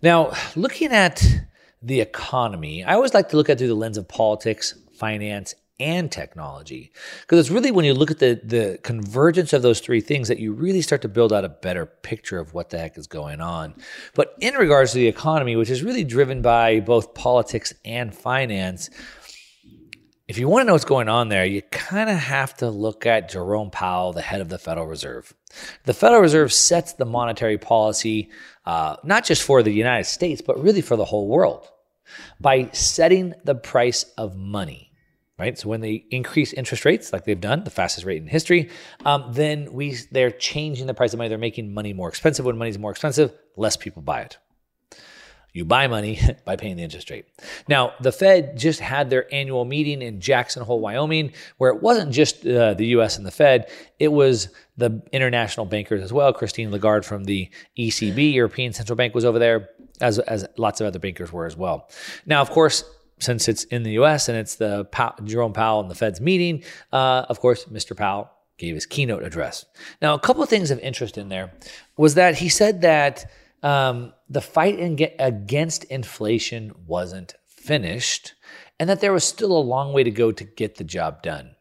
Now, 0.00 0.32
looking 0.56 0.90
at 0.90 1.22
the 1.82 2.00
economy, 2.00 2.82
I 2.82 2.94
always 2.94 3.12
like 3.12 3.28
to 3.28 3.36
look 3.36 3.50
at 3.50 3.58
through 3.58 3.68
the 3.68 3.74
lens 3.74 3.98
of 3.98 4.08
politics, 4.08 4.74
finance, 4.94 5.54
and 5.82 6.10
technology. 6.10 6.92
Because 7.22 7.40
it's 7.40 7.50
really 7.50 7.72
when 7.72 7.84
you 7.84 7.92
look 7.92 8.10
at 8.10 8.20
the, 8.20 8.40
the 8.42 8.78
convergence 8.82 9.52
of 9.52 9.62
those 9.62 9.80
three 9.80 10.00
things 10.00 10.28
that 10.28 10.38
you 10.38 10.52
really 10.52 10.80
start 10.80 11.02
to 11.02 11.08
build 11.08 11.32
out 11.32 11.44
a 11.44 11.48
better 11.48 11.86
picture 11.86 12.38
of 12.38 12.54
what 12.54 12.70
the 12.70 12.78
heck 12.78 12.96
is 12.96 13.06
going 13.06 13.40
on. 13.40 13.74
But 14.14 14.34
in 14.40 14.54
regards 14.54 14.92
to 14.92 14.98
the 14.98 15.08
economy, 15.08 15.56
which 15.56 15.70
is 15.70 15.82
really 15.82 16.04
driven 16.04 16.40
by 16.40 16.80
both 16.80 17.14
politics 17.14 17.74
and 17.84 18.14
finance, 18.14 18.90
if 20.28 20.38
you 20.38 20.48
want 20.48 20.62
to 20.62 20.66
know 20.66 20.72
what's 20.72 20.84
going 20.84 21.08
on 21.08 21.28
there, 21.28 21.44
you 21.44 21.62
kind 21.62 22.08
of 22.08 22.16
have 22.16 22.56
to 22.58 22.70
look 22.70 23.04
at 23.04 23.28
Jerome 23.28 23.70
Powell, 23.70 24.12
the 24.12 24.22
head 24.22 24.40
of 24.40 24.48
the 24.48 24.58
Federal 24.58 24.86
Reserve. 24.86 25.34
The 25.84 25.92
Federal 25.92 26.22
Reserve 26.22 26.52
sets 26.52 26.92
the 26.92 27.04
monetary 27.04 27.58
policy, 27.58 28.30
uh, 28.64 28.96
not 29.02 29.24
just 29.24 29.42
for 29.42 29.62
the 29.62 29.72
United 29.72 30.04
States, 30.04 30.40
but 30.40 30.62
really 30.62 30.80
for 30.80 30.96
the 30.96 31.04
whole 31.04 31.28
world 31.28 31.68
by 32.40 32.70
setting 32.72 33.34
the 33.44 33.54
price 33.54 34.04
of 34.16 34.36
money 34.36 34.91
right? 35.42 35.58
So 35.58 35.68
when 35.68 35.80
they 35.80 36.04
increase 36.10 36.52
interest 36.52 36.84
rates, 36.84 37.12
like 37.12 37.24
they've 37.24 37.40
done, 37.40 37.64
the 37.64 37.70
fastest 37.70 38.06
rate 38.06 38.22
in 38.22 38.28
history, 38.28 38.70
um, 39.04 39.24
then 39.32 39.72
we 39.72 39.96
they're 40.12 40.30
changing 40.30 40.86
the 40.86 40.94
price 40.94 41.12
of 41.12 41.18
money. 41.18 41.28
They're 41.28 41.36
making 41.50 41.74
money 41.74 41.92
more 41.92 42.08
expensive. 42.08 42.44
When 42.44 42.56
money 42.56 42.70
is 42.70 42.78
more 42.78 42.92
expensive, 42.92 43.32
less 43.56 43.76
people 43.76 44.02
buy 44.02 44.20
it. 44.20 44.38
You 45.52 45.64
buy 45.64 45.88
money 45.88 46.20
by 46.44 46.54
paying 46.54 46.76
the 46.76 46.84
interest 46.84 47.10
rate. 47.10 47.26
Now, 47.68 47.92
the 48.00 48.12
Fed 48.12 48.56
just 48.56 48.78
had 48.78 49.10
their 49.10 49.26
annual 49.34 49.64
meeting 49.64 50.00
in 50.00 50.20
Jackson 50.20 50.62
Hole, 50.62 50.78
Wyoming, 50.78 51.32
where 51.58 51.70
it 51.70 51.82
wasn't 51.82 52.12
just 52.12 52.46
uh, 52.46 52.74
the 52.74 52.86
US 52.98 53.16
and 53.16 53.26
the 53.26 53.32
Fed, 53.32 53.68
it 53.98 54.12
was 54.12 54.48
the 54.76 55.02
international 55.10 55.66
bankers 55.66 56.02
as 56.02 56.12
well. 56.12 56.32
Christine 56.32 56.70
Lagarde 56.70 57.04
from 57.04 57.24
the 57.24 57.50
ECB, 57.76 58.32
European 58.32 58.72
Central 58.72 58.96
Bank, 58.96 59.12
was 59.12 59.24
over 59.24 59.40
there, 59.40 59.70
as, 60.00 60.20
as 60.20 60.46
lots 60.56 60.80
of 60.80 60.86
other 60.86 61.00
bankers 61.00 61.32
were 61.32 61.46
as 61.46 61.56
well. 61.56 61.90
Now, 62.26 62.40
of 62.40 62.50
course, 62.50 62.84
since 63.22 63.48
it's 63.48 63.64
in 63.64 63.82
the 63.84 63.92
US 63.92 64.28
and 64.28 64.36
it's 64.36 64.56
the 64.56 64.88
Jerome 65.24 65.52
Powell 65.52 65.80
and 65.80 65.90
the 65.90 65.94
Fed's 65.94 66.20
meeting, 66.20 66.64
uh, 66.92 67.26
of 67.28 67.40
course, 67.40 67.64
Mr. 67.66 67.96
Powell 67.96 68.30
gave 68.58 68.74
his 68.74 68.86
keynote 68.86 69.22
address. 69.22 69.64
Now, 70.00 70.14
a 70.14 70.18
couple 70.18 70.42
of 70.42 70.48
things 70.48 70.70
of 70.70 70.78
interest 70.80 71.16
in 71.16 71.28
there 71.28 71.52
was 71.96 72.14
that 72.14 72.36
he 72.36 72.48
said 72.48 72.82
that 72.82 73.30
um, 73.62 74.12
the 74.28 74.40
fight 74.40 74.78
in 74.78 74.98
against 75.18 75.84
inflation 75.84 76.72
wasn't 76.86 77.34
finished 77.46 78.34
and 78.78 78.90
that 78.90 79.00
there 79.00 79.12
was 79.12 79.24
still 79.24 79.56
a 79.56 79.58
long 79.58 79.92
way 79.92 80.02
to 80.02 80.10
go 80.10 80.32
to 80.32 80.44
get 80.44 80.76
the 80.76 80.84
job 80.84 81.22
done, 81.22 81.54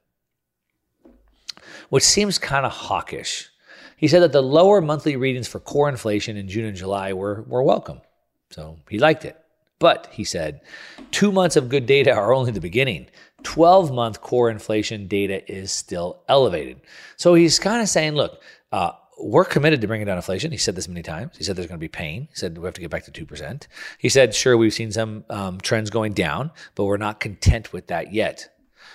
which 1.90 2.04
seems 2.04 2.38
kind 2.40 2.66
of 2.66 2.72
hawkish. 2.72 3.50
He 3.98 4.08
said 4.08 4.24
that 4.24 4.32
the 4.32 4.42
lower 4.42 4.82
monthly 4.82 5.16
readings 5.16 5.48
for 5.48 5.60
core 5.60 5.88
inflation 5.88 6.38
in 6.38 6.48
June 6.48 6.66
and 6.66 6.76
July 6.76 7.14
were, 7.14 7.44
were 7.44 7.62
welcome. 7.62 8.02
So 8.50 8.80
he 8.90 8.98
liked 8.98 9.26
it. 9.26 9.41
But 9.82 10.10
he 10.12 10.24
said, 10.24 10.62
two 11.10 11.32
months 11.32 11.56
of 11.56 11.68
good 11.68 11.88
data 11.88 12.14
are 12.14 12.36
only 12.36 12.52
the 12.52 12.62
beginning. 12.62 13.08
12 13.42 13.92
month 13.92 14.22
core 14.22 14.52
inflation 14.52 15.08
data 15.08 15.52
is 15.52 15.72
still 15.72 16.22
elevated. 16.30 16.82
So 17.18 17.34
he's 17.34 17.58
kind 17.58 17.82
of 17.82 17.90
saying, 17.90 18.14
look, 18.14 18.44
uh, 18.72 18.92
we're 19.20 19.44
committed 19.44 19.82
to 19.82 19.88
bringing 19.88 20.06
down 20.06 20.18
inflation. 20.18 20.52
He 20.52 20.58
said 20.58 20.76
this 20.76 20.88
many 20.88 21.02
times. 21.02 21.36
He 21.36 21.44
said 21.44 21.56
there's 21.56 21.66
going 21.66 21.80
to 21.80 21.84
be 21.84 21.88
pain. 21.88 22.28
He 22.30 22.36
said 22.36 22.60
we 22.60 22.66
have 22.66 22.76
to 22.76 22.82
get 22.82 22.92
back 22.92 23.06
to 23.06 23.26
2%. 23.26 23.66
He 23.98 24.08
said, 24.08 24.36
sure, 24.36 24.56
we've 24.56 24.72
seen 24.72 24.92
some 24.92 25.26
um, 25.32 25.60
trends 25.60 25.90
going 25.90 26.14
down, 26.14 26.52
but 26.76 26.86
we're 26.86 26.98
not 26.98 27.20
content 27.20 27.74
with 27.74 27.88
that 27.88 28.14
yet. 28.14 28.50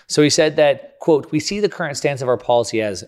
So 0.07 0.23
he 0.23 0.31
said 0.31 0.55
that, 0.55 1.01
quote, 1.01 1.33
we 1.33 1.41
see 1.41 1.59
the 1.59 1.69
current 1.69 1.97
stance 1.97 2.23
of 2.23 2.29
our 2.29 2.39
policy 2.39 2.81
as 2.81 3.03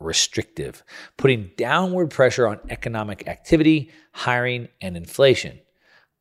restrictive, 0.00 0.82
putting 1.16 1.52
downward 1.56 2.10
pressure 2.10 2.48
on 2.48 2.58
economic 2.68 3.28
activity, 3.28 3.92
hiring, 4.10 4.66
and 4.80 4.96
inflation. 4.96 5.60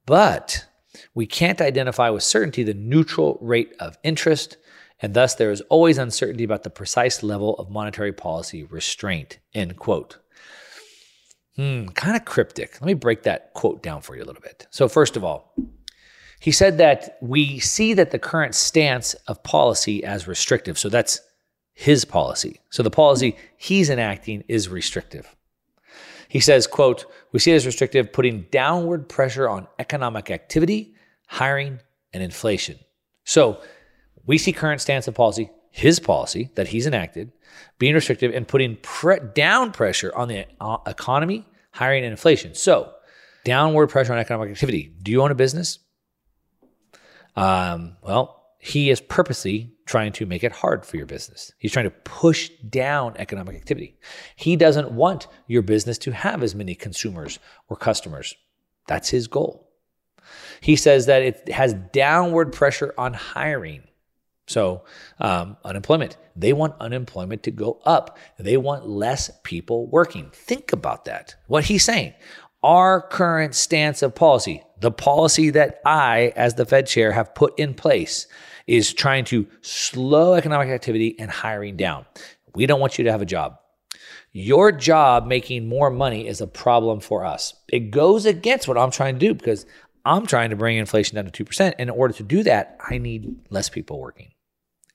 But 0.05 0.67
we 1.13 1.25
can't 1.25 1.61
identify 1.61 2.09
with 2.09 2.23
certainty 2.23 2.63
the 2.63 2.73
neutral 2.73 3.37
rate 3.41 3.73
of 3.79 3.97
interest, 4.03 4.57
and 5.01 5.13
thus 5.13 5.35
there 5.35 5.51
is 5.51 5.61
always 5.61 5.97
uncertainty 5.97 6.43
about 6.43 6.63
the 6.63 6.69
precise 6.69 7.23
level 7.23 7.55
of 7.55 7.69
monetary 7.69 8.13
policy 8.13 8.63
restraint. 8.63 9.39
End 9.53 9.77
quote. 9.77 10.17
Hmm, 11.55 11.87
kind 11.87 12.15
of 12.15 12.25
cryptic. 12.25 12.79
Let 12.79 12.87
me 12.87 12.93
break 12.93 13.23
that 13.23 13.53
quote 13.53 13.83
down 13.83 14.01
for 14.01 14.15
you 14.15 14.23
a 14.23 14.25
little 14.25 14.41
bit. 14.41 14.67
So, 14.69 14.87
first 14.87 15.17
of 15.17 15.23
all, 15.23 15.53
he 16.41 16.51
said 16.51 16.79
that 16.79 17.19
we 17.21 17.59
see 17.59 17.93
that 17.93 18.09
the 18.09 18.17
current 18.17 18.55
stance 18.55 19.13
of 19.27 19.43
policy 19.43 20.03
as 20.03 20.27
restrictive. 20.27 20.79
So 20.79 20.89
that's 20.89 21.21
his 21.73 22.03
policy. 22.03 22.59
So 22.71 22.81
the 22.81 22.89
policy 22.89 23.37
he's 23.57 23.91
enacting 23.91 24.43
is 24.47 24.67
restrictive. 24.67 25.35
He 26.27 26.39
says, 26.39 26.65
quote, 26.65 27.05
we 27.31 27.39
see 27.39 27.51
it 27.51 27.57
as 27.57 27.65
restrictive, 27.67 28.11
putting 28.11 28.47
downward 28.51 29.07
pressure 29.07 29.47
on 29.47 29.67
economic 29.77 30.31
activity, 30.31 30.90
hiring, 31.31 31.79
and 32.11 32.21
inflation. 32.21 32.77
So 33.23 33.61
we 34.25 34.37
see 34.37 34.51
current 34.51 34.81
stance 34.81 35.07
of 35.07 35.15
policy, 35.15 35.49
his 35.71 35.97
policy 35.97 36.49
that 36.55 36.67
he's 36.67 36.85
enacted, 36.85 37.31
being 37.79 37.95
restrictive 37.95 38.33
and 38.35 38.45
putting 38.45 38.75
pre- 38.81 39.21
down 39.33 39.71
pressure 39.71 40.13
on 40.13 40.27
the 40.27 40.45
uh, 40.59 40.77
economy, 40.85 41.47
hiring, 41.71 42.03
and 42.03 42.11
inflation. 42.11 42.53
So 42.53 42.91
downward 43.45 43.87
pressure 43.87 44.11
on 44.11 44.19
economic 44.19 44.51
activity. 44.51 44.93
Do 45.01 45.09
you 45.09 45.21
own 45.21 45.31
a 45.31 45.35
business? 45.35 45.79
Um, 47.37 47.95
well, 48.01 48.43
he 48.59 48.89
is 48.89 48.99
purposely 48.99 49.73
trying 49.85 50.11
to 50.11 50.25
make 50.25 50.43
it 50.43 50.51
hard 50.51 50.85
for 50.85 50.97
your 50.97 51.05
business. 51.05 51.53
He's 51.59 51.71
trying 51.71 51.85
to 51.85 51.91
push 52.03 52.49
down 52.69 53.15
economic 53.15 53.55
activity. 53.55 53.97
He 54.35 54.57
doesn't 54.57 54.91
want 54.91 55.27
your 55.47 55.61
business 55.61 55.97
to 55.99 56.11
have 56.11 56.43
as 56.43 56.55
many 56.55 56.75
consumers 56.75 57.39
or 57.69 57.77
customers. 57.77 58.35
That's 58.87 59.09
his 59.09 59.27
goal. 59.27 59.70
He 60.61 60.75
says 60.75 61.05
that 61.05 61.21
it 61.21 61.49
has 61.49 61.73
downward 61.73 62.53
pressure 62.53 62.93
on 62.97 63.13
hiring. 63.13 63.83
So, 64.47 64.83
um, 65.19 65.55
unemployment, 65.63 66.17
they 66.35 66.51
want 66.51 66.75
unemployment 66.81 67.43
to 67.43 67.51
go 67.51 67.79
up. 67.85 68.17
They 68.37 68.57
want 68.57 68.87
less 68.87 69.31
people 69.43 69.87
working. 69.87 70.29
Think 70.33 70.73
about 70.73 71.05
that. 71.05 71.35
What 71.47 71.65
he's 71.65 71.85
saying 71.85 72.13
our 72.63 73.01
current 73.01 73.55
stance 73.55 74.03
of 74.03 74.13
policy, 74.13 74.61
the 74.79 74.91
policy 74.91 75.49
that 75.49 75.81
I, 75.85 76.31
as 76.35 76.55
the 76.55 76.65
Fed 76.65 76.85
chair, 76.85 77.11
have 77.11 77.33
put 77.33 77.57
in 77.57 77.73
place, 77.73 78.27
is 78.67 78.93
trying 78.93 79.25
to 79.25 79.47
slow 79.61 80.35
economic 80.35 80.69
activity 80.69 81.15
and 81.19 81.31
hiring 81.31 81.75
down. 81.75 82.05
We 82.53 82.67
don't 82.67 82.79
want 82.79 82.97
you 82.97 83.03
to 83.05 83.11
have 83.11 83.21
a 83.21 83.25
job. 83.25 83.57
Your 84.33 84.71
job 84.71 85.25
making 85.25 85.67
more 85.67 85.89
money 85.89 86.27
is 86.27 86.39
a 86.39 86.47
problem 86.47 86.99
for 86.99 87.25
us. 87.25 87.53
It 87.67 87.91
goes 87.91 88.25
against 88.25 88.67
what 88.67 88.77
I'm 88.77 88.91
trying 88.91 89.15
to 89.15 89.27
do 89.27 89.33
because 89.33 89.65
I'm 90.05 90.25
trying 90.25 90.49
to 90.49 90.55
bring 90.55 90.77
inflation 90.77 91.15
down 91.15 91.29
to 91.29 91.45
2%. 91.45 91.73
And 91.77 91.89
in 91.89 91.89
order 91.89 92.13
to 92.15 92.23
do 92.23 92.43
that, 92.43 92.77
I 92.89 92.97
need 92.97 93.35
less 93.49 93.69
people 93.69 93.99
working 93.99 94.31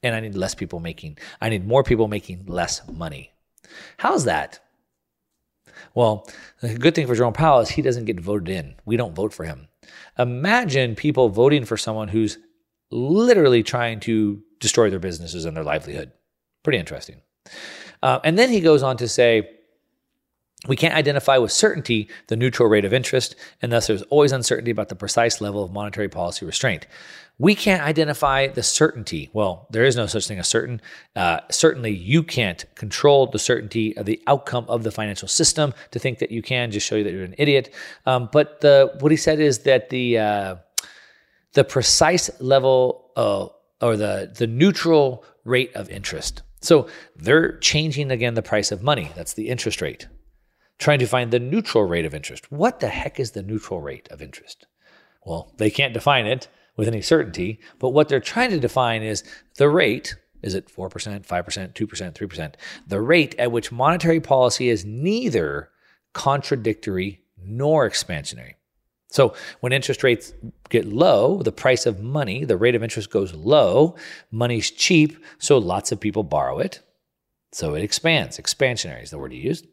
and 0.03 0.15
I 0.15 0.21
need 0.21 0.35
less 0.35 0.55
people 0.55 0.81
making, 0.81 1.19
I 1.41 1.49
need 1.49 1.67
more 1.67 1.83
people 1.83 2.09
making 2.09 2.47
less 2.47 2.87
money. 2.89 3.33
How's 3.99 4.25
that? 4.25 4.61
Well, 5.95 6.29
the 6.61 6.75
good 6.75 6.95
thing 6.95 7.07
for 7.07 7.15
Jerome 7.15 7.33
Powell 7.33 7.61
is 7.61 7.71
he 7.71 7.83
doesn't 7.83 8.05
get 8.05 8.21
voted 8.21 8.49
in. 8.49 8.77
We 8.85 8.97
don't 8.97 9.15
vote 9.15 9.33
for 9.33 9.45
him. 9.45 9.69
Imagine 10.19 10.95
people 10.95 11.29
voting 11.29 11.65
for 11.65 11.77
someone 11.77 12.09
who's 12.09 12.39
literally 12.91 13.63
trying 13.63 14.01
to 14.01 14.43
destroy 14.61 14.91
their 14.91 14.99
businesses 14.99 15.45
and 15.45 15.57
their 15.57 15.65
livelihood. 15.65 16.13
Pretty 16.63 16.79
interesting. 16.79 17.21
Uh, 18.03 18.21
and 18.25 18.39
then 18.39 18.51
he 18.51 18.61
goes 18.61 18.83
on 18.83 18.97
to 18.99 19.09
say, 19.09 19.49
we 20.69 20.77
can't 20.77 20.95
identify 20.95 21.39
with 21.39 21.53
certainty 21.53 22.09
the 22.29 22.37
neutral 22.37 22.69
rate 22.69 22.85
of 22.85 22.93
interest, 22.93 23.37
and 23.63 23.73
thus 23.73 23.87
there's 23.87 24.03
always 24.03 24.33
uncertainty 24.33 24.71
about 24.71 24.89
the 24.89 24.95
precise 24.95 25.41
level 25.41 25.65
of 25.65 25.73
monetary 25.73 26.09
policy 26.09 26.45
restraint. 26.45 26.87
We 27.39 27.55
can't 27.55 27.83
identify 27.83 28.47
the 28.47 28.63
certainty. 28.63 29.29
Well, 29.35 29.67
there 29.71 29.85
is 29.85 29.95
no 29.95 30.07
such 30.07 30.27
thing 30.27 30.39
as 30.39 30.49
certain. 30.49 30.81
Uh, 31.15 31.41
certainly, 31.51 31.93
you 31.93 32.23
can't 32.23 32.65
control 32.77 33.27
the 33.27 33.39
certainty 33.39 33.95
of 33.99 34.07
the 34.07 34.23
outcome 34.27 34.65
of 34.69 34.85
the 34.85 34.91
financial 34.91 35.29
system. 35.29 35.75
To 35.91 35.99
think 35.99 36.19
that 36.21 36.31
you 36.31 36.41
can 36.41 36.71
just 36.71 36.87
show 36.87 36.97
you 36.97 37.05
that 37.05 37.13
you're 37.13 37.25
an 37.25 37.35
idiot. 37.37 37.75
Um, 38.07 38.31
but 38.33 38.63
the 38.63 38.97
what 39.01 39.13
he 39.13 39.19
said 39.19 39.39
is 39.39 39.61
that 39.61 39.91
the 39.91 40.19
uh, 40.19 40.57
the 41.53 41.65
precise 41.65 42.31
level 42.41 43.11
uh, 43.17 43.49
or 43.85 43.97
the 43.99 44.33
the 44.35 44.47
neutral 44.47 45.23
rate 45.45 45.77
of 45.77 45.91
interest. 45.91 46.43
So 46.63 46.89
they're 47.17 47.59
changing 47.59 48.11
again 48.11 48.33
the 48.33 48.43
price 48.43 48.73
of 48.73 48.83
money. 48.83 49.13
That's 49.15 49.35
the 49.35 49.51
interest 49.51 49.83
rate 49.83 50.07
trying 50.79 50.99
to 50.99 51.07
find 51.07 51.31
the 51.31 51.39
neutral 51.39 51.85
rate 51.85 52.05
of 52.05 52.15
interest. 52.15 52.51
What 52.53 52.81
the 52.81 52.89
heck 52.89 53.19
is 53.19 53.33
the 53.33 53.43
neutral 53.43 53.81
rate 53.81 54.09
of 54.11 54.23
interest? 54.23 54.67
Well, 55.25 55.53
they 55.57 55.71
can't 55.71 55.95
define 55.95 56.27
it 56.27 56.49
with 56.77 56.89
any 56.89 57.03
certainty, 57.03 57.61
but 57.79 57.91
what 57.91 58.09
they're 58.09 58.21
trying 58.21 58.51
to 58.51 58.61
define 58.61 59.03
is 59.03 59.25
the 59.57 59.69
rate 59.69 60.15
is 60.43 60.55
it 60.55 60.69
4%, 60.69 61.27
5%, 61.27 61.73
2%, 61.73 61.73
3%? 61.75 62.55
The 62.87 63.01
rate 63.01 63.35
at 63.39 63.51
which 63.51 63.73
monetary 63.73 64.21
policy 64.21 64.69
is 64.69 64.85
neither 64.85 65.71
contradictory 66.13 67.23
nor 67.43 67.89
expansionary. 67.89 68.55
So 69.09 69.35
when 69.61 69.73
interest 69.73 70.03
rates 70.03 70.33
get 70.69 70.85
low, 70.85 71.43
the 71.43 71.53
price 71.53 71.87
of 71.87 72.03
money, 72.03 72.45
the 72.45 72.57
rate 72.57 72.75
of 72.75 72.83
interest 72.83 73.11
goes 73.11 73.35
low, 73.35 73.97
money's 74.31 74.71
cheap, 74.71 75.17
so 75.39 75.59
lots 75.59 75.91
of 75.91 76.01
people 76.01 76.23
borrow 76.23 76.59
it. 76.59 76.81
So 77.57 77.75
it 77.75 77.83
expands. 77.83 78.37
Expansionary 78.37 79.03
is 79.03 79.09
the 79.09 79.17
word 79.17 79.33
you 79.33 79.41
used. 79.41 79.67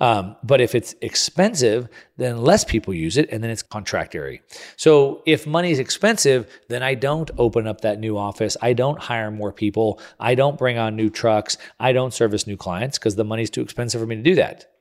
Um, 0.00 0.36
but 0.42 0.62
if 0.62 0.74
it's 0.74 0.94
expensive, 1.02 1.86
then 2.16 2.38
less 2.38 2.64
people 2.64 2.94
use 2.94 3.18
it, 3.18 3.28
and 3.30 3.44
then 3.44 3.50
it's 3.50 3.62
contractary. 3.62 4.40
So 4.78 5.22
if 5.26 5.46
money 5.46 5.70
is 5.70 5.78
expensive, 5.78 6.48
then 6.68 6.82
I 6.82 6.94
don't 6.94 7.30
open 7.36 7.66
up 7.66 7.82
that 7.82 8.00
new 8.00 8.16
office. 8.16 8.56
I 8.62 8.72
don't 8.72 8.98
hire 8.98 9.30
more 9.30 9.52
people. 9.52 10.00
I 10.18 10.34
don't 10.34 10.56
bring 10.56 10.78
on 10.78 10.96
new 10.96 11.10
trucks. 11.10 11.58
I 11.78 11.92
don't 11.92 12.14
service 12.14 12.46
new 12.46 12.56
clients 12.56 12.98
because 12.98 13.16
the 13.16 13.24
money's 13.24 13.50
too 13.50 13.60
expensive 13.60 14.00
for 14.00 14.06
me 14.06 14.16
to 14.16 14.22
do 14.22 14.36
that. 14.36 14.72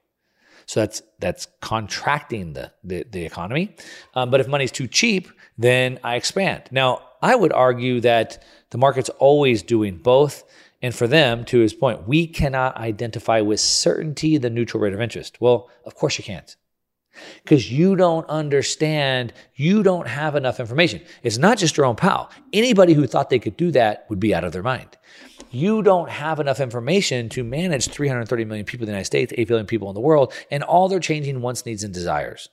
So 0.65 0.79
that's 0.79 1.01
that's 1.19 1.47
contracting 1.59 2.53
the 2.53 2.71
the, 2.85 3.03
the 3.11 3.25
economy. 3.25 3.75
Um, 4.13 4.29
but 4.29 4.39
if 4.39 4.47
money's 4.47 4.71
too 4.71 4.87
cheap, 4.87 5.27
then 5.57 5.99
I 6.05 6.15
expand. 6.15 6.63
Now 6.71 7.01
I 7.21 7.35
would 7.35 7.51
argue 7.51 7.99
that 7.99 8.41
the 8.69 8.77
market's 8.77 9.09
always 9.09 9.61
doing 9.61 9.97
both. 9.97 10.43
And 10.81 10.93
for 10.93 11.07
them, 11.07 11.45
to 11.45 11.59
his 11.59 11.73
point, 11.73 12.07
we 12.07 12.27
cannot 12.27 12.77
identify 12.77 13.41
with 13.41 13.59
certainty 13.59 14.37
the 14.37 14.49
neutral 14.49 14.81
rate 14.81 14.93
of 14.93 15.01
interest. 15.01 15.39
Well, 15.39 15.69
of 15.85 15.95
course 15.95 16.17
you 16.17 16.23
can't. 16.23 16.55
Because 17.43 17.71
you 17.71 17.95
don't 17.95 18.27
understand, 18.29 19.33
you 19.55 19.83
don't 19.83 20.07
have 20.07 20.35
enough 20.35 20.59
information. 20.59 21.01
It's 21.23 21.37
not 21.37 21.57
just 21.57 21.75
Jerome 21.75 21.95
Powell. 21.95 22.29
Anybody 22.51 22.93
who 22.93 23.07
thought 23.07 23.29
they 23.29 23.39
could 23.39 23.55
do 23.55 23.71
that 23.71 24.05
would 24.09 24.19
be 24.19 24.35
out 24.35 24.43
of 24.43 24.51
their 24.51 24.63
mind. 24.63 24.97
You 25.49 25.81
don't 25.81 26.09
have 26.09 26.41
enough 26.41 26.59
information 26.59 27.29
to 27.29 27.43
manage 27.43 27.87
330 27.87 28.45
million 28.45 28.65
people 28.65 28.83
in 28.83 28.87
the 28.87 28.91
United 28.91 29.05
States, 29.05 29.33
8 29.37 29.47
billion 29.47 29.65
people 29.65 29.87
in 29.89 29.95
the 29.95 30.01
world, 30.01 30.33
and 30.51 30.63
all 30.63 30.89
their 30.89 30.99
changing 30.99 31.41
wants, 31.41 31.65
needs, 31.65 31.83
and 31.83 31.93
desires. 31.93 32.49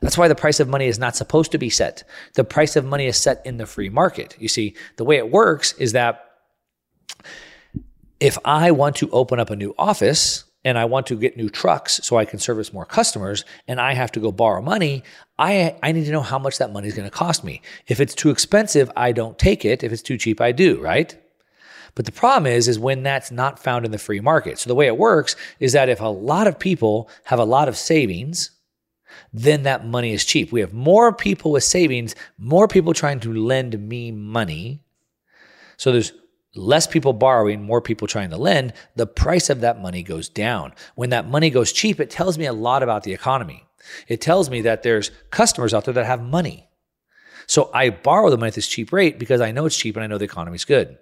That's 0.00 0.16
why 0.16 0.28
the 0.28 0.34
price 0.34 0.60
of 0.60 0.68
money 0.68 0.86
is 0.86 0.98
not 0.98 1.16
supposed 1.16 1.52
to 1.52 1.58
be 1.58 1.68
set. 1.68 2.04
The 2.34 2.44
price 2.44 2.74
of 2.74 2.86
money 2.86 3.06
is 3.06 3.18
set 3.18 3.42
in 3.44 3.58
the 3.58 3.66
free 3.66 3.90
market. 3.90 4.34
You 4.38 4.48
see, 4.48 4.74
the 4.96 5.04
way 5.04 5.18
it 5.18 5.30
works 5.30 5.74
is 5.74 5.92
that 5.92 6.29
if 8.18 8.38
I 8.44 8.70
want 8.70 8.96
to 8.96 9.10
open 9.10 9.40
up 9.40 9.50
a 9.50 9.56
new 9.56 9.74
office, 9.78 10.44
and 10.64 10.76
I 10.76 10.84
want 10.84 11.06
to 11.06 11.16
get 11.16 11.36
new 11.36 11.48
trucks 11.48 12.00
so 12.02 12.16
I 12.16 12.24
can 12.24 12.38
service 12.38 12.72
more 12.72 12.84
customers 12.84 13.44
and 13.66 13.80
I 13.80 13.94
have 13.94 14.12
to 14.12 14.20
go 14.20 14.30
borrow 14.30 14.60
money, 14.60 15.02
I, 15.38 15.76
I 15.82 15.92
need 15.92 16.04
to 16.04 16.12
know 16.12 16.20
how 16.20 16.38
much 16.38 16.58
that 16.58 16.72
money 16.72 16.88
is 16.88 16.94
going 16.94 17.08
to 17.08 17.16
cost 17.16 17.44
me. 17.44 17.62
If 17.86 18.00
it's 18.00 18.14
too 18.14 18.30
expensive, 18.30 18.90
I 18.96 19.12
don't 19.12 19.38
take 19.38 19.64
it. 19.64 19.82
If 19.82 19.92
it's 19.92 20.02
too 20.02 20.18
cheap, 20.18 20.40
I 20.40 20.52
do, 20.52 20.80
right? 20.80 21.16
But 21.94 22.04
the 22.04 22.12
problem 22.12 22.46
is, 22.46 22.68
is 22.68 22.78
when 22.78 23.02
that's 23.02 23.30
not 23.30 23.58
found 23.58 23.84
in 23.84 23.90
the 23.90 23.98
free 23.98 24.20
market. 24.20 24.58
So 24.58 24.68
the 24.68 24.74
way 24.74 24.86
it 24.86 24.98
works 24.98 25.34
is 25.58 25.72
that 25.72 25.88
if 25.88 26.00
a 26.00 26.06
lot 26.06 26.46
of 26.46 26.58
people 26.58 27.08
have 27.24 27.38
a 27.38 27.44
lot 27.44 27.68
of 27.68 27.76
savings, 27.76 28.50
then 29.32 29.64
that 29.64 29.86
money 29.86 30.12
is 30.12 30.24
cheap. 30.24 30.52
We 30.52 30.60
have 30.60 30.72
more 30.72 31.12
people 31.12 31.52
with 31.52 31.64
savings, 31.64 32.14
more 32.38 32.68
people 32.68 32.92
trying 32.92 33.20
to 33.20 33.32
lend 33.32 33.76
me 33.88 34.12
money. 34.12 34.80
So 35.78 35.90
there's 35.90 36.12
less 36.54 36.86
people 36.86 37.12
borrowing, 37.12 37.62
more 37.62 37.80
people 37.80 38.08
trying 38.08 38.30
to 38.30 38.36
lend. 38.36 38.72
The 38.96 39.06
price 39.06 39.50
of 39.50 39.60
that 39.60 39.80
money 39.80 40.02
goes 40.02 40.28
down. 40.28 40.72
When 40.94 41.10
that 41.10 41.28
money 41.28 41.50
goes 41.50 41.72
cheap, 41.72 42.00
it 42.00 42.10
tells 42.10 42.38
me 42.38 42.46
a 42.46 42.52
lot 42.52 42.82
about 42.82 43.04
the 43.04 43.12
economy. 43.12 43.66
It 44.08 44.20
tells 44.20 44.50
me 44.50 44.62
that 44.62 44.82
there's 44.82 45.10
customers 45.30 45.72
out 45.72 45.84
there 45.84 45.94
that 45.94 46.06
have 46.06 46.22
money. 46.22 46.68
So 47.46 47.70
I 47.74 47.90
borrow 47.90 48.30
the 48.30 48.36
money 48.36 48.48
at 48.48 48.54
this 48.54 48.68
cheap 48.68 48.92
rate 48.92 49.18
because 49.18 49.40
I 49.40 49.52
know 49.52 49.66
it's 49.66 49.76
cheap 49.76 49.96
and 49.96 50.04
I 50.04 50.06
know 50.06 50.18
the 50.18 50.24
economy's 50.24 50.64
good. 50.64 50.98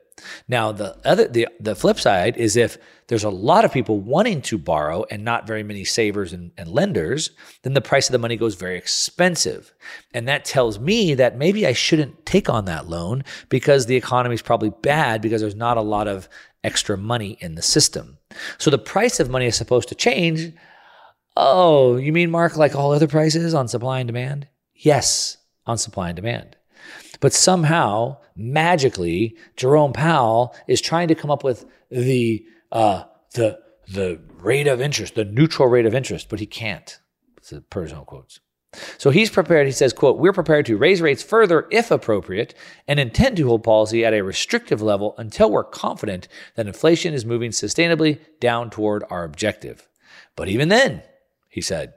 Now, 0.49 0.73
the 0.73 0.97
other 1.05 1.29
the, 1.29 1.49
the 1.61 1.75
flip 1.75 1.99
side 1.99 2.37
is 2.37 2.57
if 2.57 2.79
there's 3.09 3.25
a 3.25 3.31
lot 3.31 3.65
of 3.65 3.73
people 3.73 3.99
wanting 4.01 4.43
to 4.43 4.59
borrow 4.59 5.05
and 5.11 5.25
not 5.25 5.47
very 5.47 5.63
many 5.63 5.85
savers 5.85 6.33
and, 6.33 6.53
and 6.59 6.69
lenders, 6.69 7.31
then 7.63 7.73
the 7.73 7.81
price 7.81 8.09
of 8.09 8.13
the 8.13 8.19
money 8.19 8.37
goes 8.37 8.55
very 8.55 8.77
expensive. 8.77 9.73
And 10.13 10.29
that 10.29 10.45
tells 10.45 10.79
me 10.79 11.15
that 11.15 11.39
maybe 11.39 11.67
I 11.67 11.73
shouldn't 11.73 12.27
take 12.27 12.51
on 12.51 12.67
that 12.67 12.89
loan 12.89 13.25
because 13.49 13.87
the 13.87 13.97
economy 13.97 14.35
is 14.35 14.43
probably 14.43 14.71
bad 14.83 15.23
because 15.23 15.41
there's 15.41 15.55
not 15.55 15.79
a 15.79 15.83
lot 15.83 16.07
of 16.07 16.29
extra 16.63 16.99
money 16.99 17.39
in 17.41 17.55
the 17.55 17.63
system. 17.63 18.19
So 18.59 18.71
the 18.71 18.79
price 18.79 19.21
of 19.21 19.31
money 19.31 19.47
is 19.47 19.57
supposed 19.57 19.89
to 19.89 19.95
change. 19.95 20.53
Oh, 21.35 21.97
you 21.97 22.13
mean 22.13 22.31
Mark 22.31 22.59
like 22.59 22.75
all 22.75 22.93
other 22.93 23.09
prices 23.09 23.55
on 23.55 23.69
supply 23.69 24.01
and 24.01 24.07
demand? 24.07 24.49
Yes, 24.75 25.39
on 25.67 25.79
supply 25.79 26.09
and 26.09 26.17
demand. 26.17 26.58
But 27.21 27.33
somehow, 27.33 28.19
magically, 28.37 29.37
Jerome 29.57 29.93
Powell 29.93 30.55
is 30.67 30.81
trying 30.81 31.09
to 31.09 31.15
come 31.15 31.31
up 31.31 31.45
with 31.45 31.65
the 31.91 32.45
uh, 32.71 33.05
the 33.35 33.59
the 33.89 34.21
rate 34.41 34.67
of 34.67 34.81
interest, 34.81 35.15
the 35.15 35.25
neutral 35.25 35.69
rate 35.69 35.87
of 35.87 35.95
interest, 35.95 36.29
but 36.29 36.41
he 36.41 36.47
can't. 36.47 36.99
It's 37.39 37.53
per 37.71 37.83
his 37.83 37.93
own 37.93 38.05
quotes. 38.05 38.41
So 38.99 39.11
he's 39.11 39.31
prepared, 39.31 39.67
he 39.67 39.73
says, 39.73 39.95
quote, 39.95 40.19
we're 40.19 40.33
prepared 40.33 40.67
to 40.67 40.77
raise 40.77 41.01
rates 41.01 41.23
further 41.23 41.67
if 41.71 41.91
appropriate 41.91 42.55
and 42.87 43.01
intend 43.01 43.39
to 43.39 43.49
hold 43.49 43.65
policy 43.65 44.05
at 44.05 44.13
a 44.13 44.23
restrictive 44.23 44.83
level 44.83 45.15
until 45.17 45.51
we're 45.51 45.65
confident 45.65 46.29
that 46.55 46.67
inflation 46.67 47.15
is 47.15 47.25
moving 47.25 47.51
sustainably 47.51 48.21
down 48.41 48.69
toward 48.69 49.05
our 49.09 49.25
objective. 49.25 49.89
But 50.37 50.49
even 50.49 50.69
then, 50.69 51.03
he 51.49 51.63
said, 51.63 51.95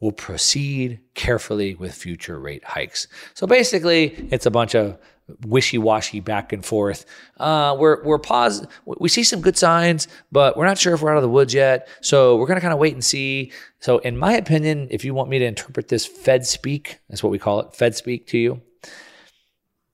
will 0.00 0.12
proceed 0.12 1.00
carefully 1.14 1.74
with 1.74 1.94
future 1.94 2.38
rate 2.38 2.64
hikes. 2.64 3.06
So 3.34 3.46
basically, 3.46 4.28
it's 4.30 4.46
a 4.46 4.50
bunch 4.50 4.74
of 4.74 4.98
wishy-washy 5.46 6.20
back 6.20 6.52
and 6.52 6.64
forth. 6.64 7.04
Uh, 7.36 7.76
we're 7.78 8.02
we're 8.02 8.18
pause. 8.18 8.66
We 8.84 9.08
see 9.08 9.22
some 9.22 9.40
good 9.40 9.56
signs, 9.56 10.08
but 10.32 10.56
we're 10.56 10.66
not 10.66 10.78
sure 10.78 10.94
if 10.94 11.02
we're 11.02 11.10
out 11.10 11.18
of 11.18 11.22
the 11.22 11.28
woods 11.28 11.54
yet. 11.54 11.88
So 12.00 12.36
we're 12.36 12.46
gonna 12.46 12.60
kind 12.60 12.72
of 12.72 12.78
wait 12.78 12.94
and 12.94 13.04
see. 13.04 13.52
So 13.78 13.98
in 13.98 14.16
my 14.16 14.32
opinion, 14.32 14.88
if 14.90 15.04
you 15.04 15.14
want 15.14 15.28
me 15.28 15.38
to 15.38 15.44
interpret 15.44 15.88
this 15.88 16.06
Fed 16.06 16.46
speak, 16.46 16.98
that's 17.08 17.22
what 17.22 17.30
we 17.30 17.38
call 17.38 17.60
it, 17.60 17.74
Fed 17.74 17.94
speak 17.94 18.26
to 18.28 18.38
you. 18.38 18.62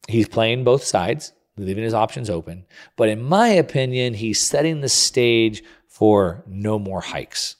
He's 0.08 0.28
playing 0.28 0.64
both 0.64 0.84
sides, 0.84 1.32
leaving 1.56 1.84
his 1.84 1.94
options 1.94 2.30
open. 2.30 2.64
But 2.96 3.08
in 3.08 3.20
my 3.20 3.48
opinion, 3.48 4.14
he's 4.14 4.40
setting 4.40 4.80
the 4.80 4.88
stage 4.88 5.64
for 5.88 6.44
no 6.46 6.78
more 6.78 7.00
hikes 7.00 7.56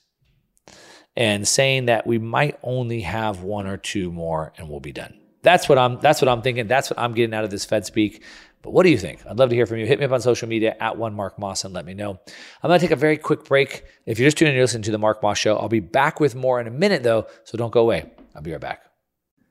and 1.17 1.47
saying 1.47 1.87
that 1.87 2.05
we 2.05 2.19
might 2.19 2.57
only 2.61 3.01
have 3.01 3.41
one 3.41 3.65
or 3.65 3.75
two 3.75 4.11
more 4.11 4.53
and 4.57 4.69
we'll 4.69 4.79
be 4.79 4.91
done. 4.93 5.19
That's 5.41 5.67
what 5.67 5.77
I'm 5.77 5.99
that's 5.99 6.21
what 6.21 6.29
I'm 6.29 6.41
thinking. 6.41 6.67
That's 6.67 6.89
what 6.89 6.99
I'm 6.99 7.13
getting 7.13 7.33
out 7.33 7.43
of 7.43 7.49
this 7.49 7.65
Fed 7.65 7.85
speak. 7.85 8.23
But 8.61 8.71
what 8.71 8.83
do 8.83 8.89
you 8.89 8.97
think? 8.97 9.25
I'd 9.25 9.37
love 9.37 9.49
to 9.49 9.55
hear 9.55 9.65
from 9.65 9.77
you. 9.77 9.85
Hit 9.85 9.99
me 9.99 10.05
up 10.05 10.11
on 10.11 10.21
social 10.21 10.47
media 10.47 10.75
at 10.79 10.97
one 10.97 11.13
Mark 11.13 11.39
Moss 11.39 11.63
and 11.63 11.73
let 11.73 11.85
me 11.85 11.93
know. 11.93 12.19
I'm 12.61 12.69
to 12.69 12.79
take 12.79 12.91
a 12.91 12.95
very 12.95 13.17
quick 13.17 13.45
break. 13.45 13.85
If 14.05 14.19
you're 14.19 14.27
just 14.27 14.37
tuning 14.37 14.53
in 14.53 14.57
to 14.57 14.63
listen 14.63 14.81
to 14.83 14.91
the 14.91 14.97
Mark 14.97 15.23
Moss 15.23 15.37
Show, 15.37 15.57
I'll 15.57 15.69
be 15.69 15.79
back 15.79 16.19
with 16.19 16.35
more 16.35 16.59
in 16.59 16.67
a 16.67 16.71
minute 16.71 17.03
though, 17.03 17.27
so 17.43 17.57
don't 17.57 17.71
go 17.71 17.81
away. 17.81 18.11
I'll 18.35 18.41
be 18.41 18.51
right 18.51 18.61
back. 18.61 18.86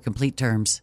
complete 0.00 0.36
terms. 0.36 0.82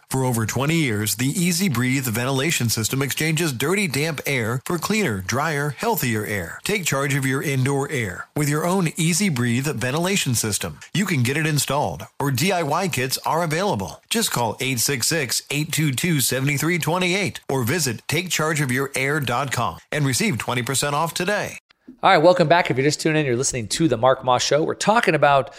For 0.11 0.25
over 0.25 0.45
20 0.45 0.75
years, 0.75 1.15
the 1.15 1.33
EZ 1.47 1.69
Breathe 1.69 2.03
ventilation 2.03 2.67
system 2.67 3.01
exchanges 3.01 3.53
dirty, 3.53 3.87
damp 3.87 4.19
air 4.25 4.61
for 4.65 4.77
cleaner, 4.77 5.21
drier, 5.21 5.69
healthier 5.69 6.25
air. 6.25 6.59
Take 6.65 6.83
charge 6.83 7.15
of 7.15 7.25
your 7.25 7.41
indoor 7.41 7.89
air 7.89 8.27
with 8.35 8.49
your 8.49 8.65
own 8.65 8.89
EZ 8.99 9.29
Breathe 9.29 9.67
ventilation 9.67 10.35
system. 10.35 10.81
You 10.93 11.05
can 11.05 11.23
get 11.23 11.37
it 11.37 11.47
installed, 11.47 12.07
or 12.19 12.29
DIY 12.29 12.91
kits 12.91 13.19
are 13.25 13.41
available. 13.41 14.03
Just 14.09 14.31
call 14.31 14.57
866 14.59 15.43
822 15.49 16.19
7328 16.19 17.39
or 17.47 17.63
visit 17.63 18.05
takechargeofyourair.com 18.07 19.77
and 19.93 20.05
receive 20.05 20.37
20% 20.37 20.91
off 20.91 21.13
today. 21.13 21.57
All 22.03 22.11
right, 22.11 22.17
welcome 22.17 22.49
back. 22.49 22.69
If 22.69 22.75
you're 22.75 22.83
just 22.83 22.99
tuning 22.99 23.21
in, 23.21 23.25
you're 23.25 23.37
listening 23.37 23.69
to 23.69 23.87
the 23.87 23.95
Mark 23.95 24.25
Moss 24.25 24.43
Show. 24.43 24.61
We're 24.61 24.75
talking 24.75 25.15
about 25.15 25.53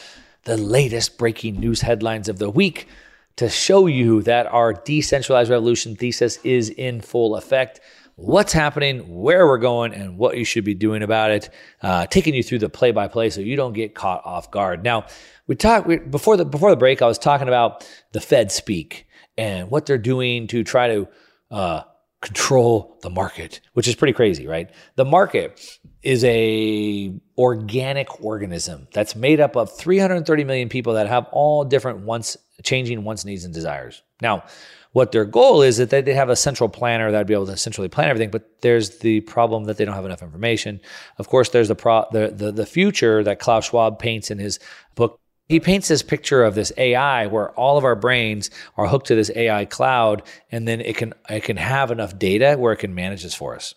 the 0.45 0.59
latest 0.59 1.17
breaking 1.17 1.59
news 1.59 1.81
headlines 1.81 2.29
of 2.29 2.38
the 2.38 2.51
week 2.51 2.87
to 3.37 3.49
show 3.49 3.87
you 3.87 4.23
that 4.23 4.47
our 4.47 4.73
decentralized 4.73 5.51
revolution 5.51 5.97
thesis 5.97 6.38
is 6.45 6.71
in 6.71 7.01
full 7.01 7.37
effect. 7.37 7.81
What's 8.16 8.53
happening, 8.53 9.23
where 9.23 9.47
we're 9.47 9.59
going, 9.59 9.95
and 9.95 10.18
what 10.18 10.37
you 10.37 10.45
should 10.45 10.64
be 10.64 10.75
doing 10.75 11.03
about 11.03 11.31
it. 11.31 11.51
Uh, 11.81 12.07
taking 12.07 12.35
you 12.35 12.42
through 12.42 12.59
the 12.59 12.68
play-by-play 12.68 13.31
so 13.31 13.40
you 13.40 13.57
don't 13.57 13.73
get 13.73 13.95
caught 13.95 14.23
off 14.25 14.51
guard. 14.51 14.85
Now, 14.85 15.07
we 15.47 15.57
talked 15.57 15.87
we, 15.87 15.97
before 15.97 16.37
the 16.37 16.45
before 16.45 16.71
the 16.71 16.77
break. 16.77 17.01
I 17.01 17.07
was 17.07 17.18
talking 17.18 17.49
about 17.49 17.88
the 18.12 18.21
Fed 18.21 18.53
speak 18.53 19.07
and 19.38 19.71
what 19.71 19.87
they're 19.87 19.99
doing 19.99 20.47
to 20.49 20.62
try 20.62 20.88
to 20.88 21.09
uh, 21.51 21.83
control 22.21 22.99
the 23.03 23.11
market, 23.11 23.61
which 23.73 23.88
is 23.88 23.95
pretty 23.95 24.12
crazy, 24.12 24.47
right? 24.47 24.71
The 24.97 25.05
market 25.05 25.79
is 26.03 26.25
a 26.25 27.15
organic 27.38 28.23
organism 28.25 28.88
that's 28.93 29.15
made 29.15 29.41
up 29.41 29.57
of 29.57 29.75
330 29.77 30.45
million 30.45 30.69
people 30.69 30.95
that 30.95 31.07
have 31.07 31.27
all 31.33 31.65
different 31.65 32.01
wants, 32.01 32.37
changing 32.62 33.05
wants, 33.05 33.25
needs, 33.25 33.45
and 33.45 33.55
desires. 33.55 34.03
Now, 34.21 34.45
what 34.93 35.12
their 35.12 35.25
goal 35.25 35.62
is 35.62 35.79
that 35.79 35.91
they 35.91 36.15
have 36.15 36.29
a 36.29 36.37
central 36.37 36.69
planner 36.69 37.11
that'd 37.11 37.27
be 37.27 37.35
able 37.35 37.47
to 37.47 37.57
centrally 37.57 37.88
plan 37.88 38.09
everything, 38.09 38.31
but 38.31 38.61
there's 38.61 38.99
the 38.99 39.21
problem 39.23 39.65
that 39.65 39.79
they 39.79 39.85
don't 39.85 39.95
have 39.95 40.05
enough 40.05 40.23
information. 40.23 40.81
Of 41.19 41.29
course, 41.29 41.49
there's 41.49 41.69
the 41.69 41.75
pro, 41.75 42.05
the, 42.12 42.29
the, 42.29 42.53
the 42.53 42.67
future 42.67 43.25
that 43.25 43.38
Klaus 43.38 43.67
Schwab 43.67 43.99
paints 43.99 44.31
in 44.31 44.38
his 44.38 44.59
book 44.95 45.19
he 45.49 45.61
paints 45.61 45.88
this 45.88 46.03
picture 46.03 46.45
of 46.45 46.55
this 46.55 46.73
AI 46.79 47.27
where 47.27 47.51
all 47.51 47.77
of 47.77 47.85
our 47.85 47.97
brains 47.97 48.49
are 48.79 48.87
hooked 48.87 49.09
to 49.09 49.15
this 49.15 49.31
AI 49.35 49.67
cloud, 49.67 50.23
and 50.51 50.67
then 50.67 50.81
it 50.81 50.97
can 50.97 51.12
it 51.29 51.45
can 51.45 51.59
have 51.59 51.91
enough 51.91 52.19
data 52.19 52.57
where 52.59 52.73
it 52.73 52.79
can 52.79 52.95
manage 52.95 53.23
this 53.23 53.35
for 53.35 53.55
us. 53.55 53.75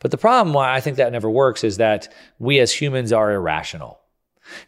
But 0.00 0.10
the 0.10 0.18
problem 0.18 0.54
why 0.54 0.74
I 0.74 0.80
think 0.80 0.96
that 0.96 1.12
never 1.12 1.30
works 1.30 1.64
is 1.64 1.76
that 1.78 2.12
we 2.38 2.58
as 2.60 2.72
humans 2.72 3.12
are 3.12 3.32
irrational. 3.32 4.00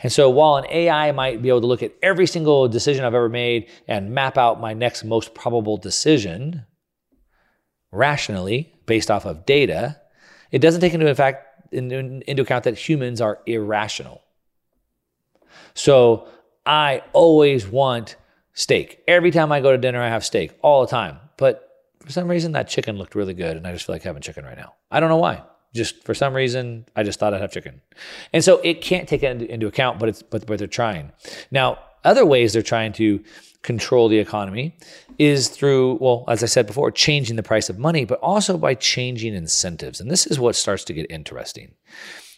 And 0.01 0.13
so 0.13 0.29
while 0.29 0.57
an 0.57 0.67
AI 0.71 1.13
might 1.13 1.41
be 1.41 1.49
able 1.49 1.61
to 1.61 1.67
look 1.67 1.83
at 1.83 1.95
every 2.03 2.27
single 2.27 2.69
decision 2.69 3.05
I've 3.05 3.15
ever 3.15 3.29
made 3.29 3.69
and 3.87 4.11
map 4.11 4.37
out 4.37 4.61
my 4.61 4.75
next 4.75 5.05
most 5.05 5.35
probable 5.35 5.77
decision 5.77 6.65
rationally 7.93 8.73
based 8.87 9.11
off 9.11 9.25
of 9.25 9.47
data, 9.47 10.01
it 10.51 10.59
doesn't 10.59 10.81
take 10.81 10.95
into 10.95 11.15
fact 11.15 11.45
into 11.71 12.43
account 12.43 12.65
that 12.65 12.79
humans 12.79 13.21
are 13.21 13.41
irrational. 13.47 14.23
So 15.75 16.27
I 16.65 17.03
always 17.13 17.69
want 17.69 18.17
steak. 18.55 19.03
Every 19.07 19.31
time 19.31 19.53
I 19.53 19.61
go 19.61 19.73
to 19.73 19.79
dinner, 19.79 20.03
I 20.03 20.09
have 20.09 20.25
steak 20.25 20.59
all 20.63 20.81
the 20.81 20.91
time. 20.91 21.19
But 21.37 21.68
for 22.09 22.12
some 22.12 22.27
reason, 22.27 22.53
that 22.53 22.68
chicken 22.68 22.97
looked 22.97 23.14
really 23.14 23.35
good, 23.35 23.59
and 23.59 23.66
I 23.66 23.73
just 23.73 23.85
feel 23.85 23.94
like 23.94 24.03
having 24.03 24.23
chicken 24.23 24.42
right 24.42 24.57
now. 24.57 24.73
I 24.90 24.99
don't 24.99 25.11
know 25.11 25.18
why. 25.18 25.42
Just 25.75 26.03
for 26.05 26.14
some 26.14 26.33
reason, 26.33 26.87
I 26.97 27.03
just 27.03 27.21
thought 27.21 27.35
I'd 27.35 27.42
have 27.42 27.53
chicken, 27.53 27.83
and 28.33 28.42
so 28.42 28.61
it 28.64 28.81
can't 28.81 29.07
take 29.07 29.23
it 29.23 29.42
into 29.42 29.66
account. 29.66 29.99
But 29.99 30.09
it's 30.09 30.23
but 30.23 30.47
but 30.47 30.59
they're 30.59 30.66
trying 30.66 31.12
now. 31.51 31.79
Other 32.05 32.25
ways 32.25 32.53
they're 32.55 32.62
trying 32.62 32.94
to 32.94 33.23
control 33.62 34.09
the 34.09 34.18
economy 34.18 34.79
is 35.18 35.49
through, 35.49 35.99
well, 36.01 36.25
as 36.29 36.42
I 36.42 36.47
said 36.47 36.66
before, 36.66 36.90
changing 36.92 37.37
the 37.37 37.42
price 37.42 37.68
of 37.68 37.79
money, 37.79 38.05
but 38.05 38.21
also 38.21 38.57
by 38.57 38.75
changing 38.75 39.35
incentives. 39.35 40.01
And 40.01 40.11
this 40.11 40.25
is 40.25 40.38
what 40.38 40.55
starts 40.55 40.85
to 40.85 40.94
get 40.94 41.11
interesting. 41.11 41.75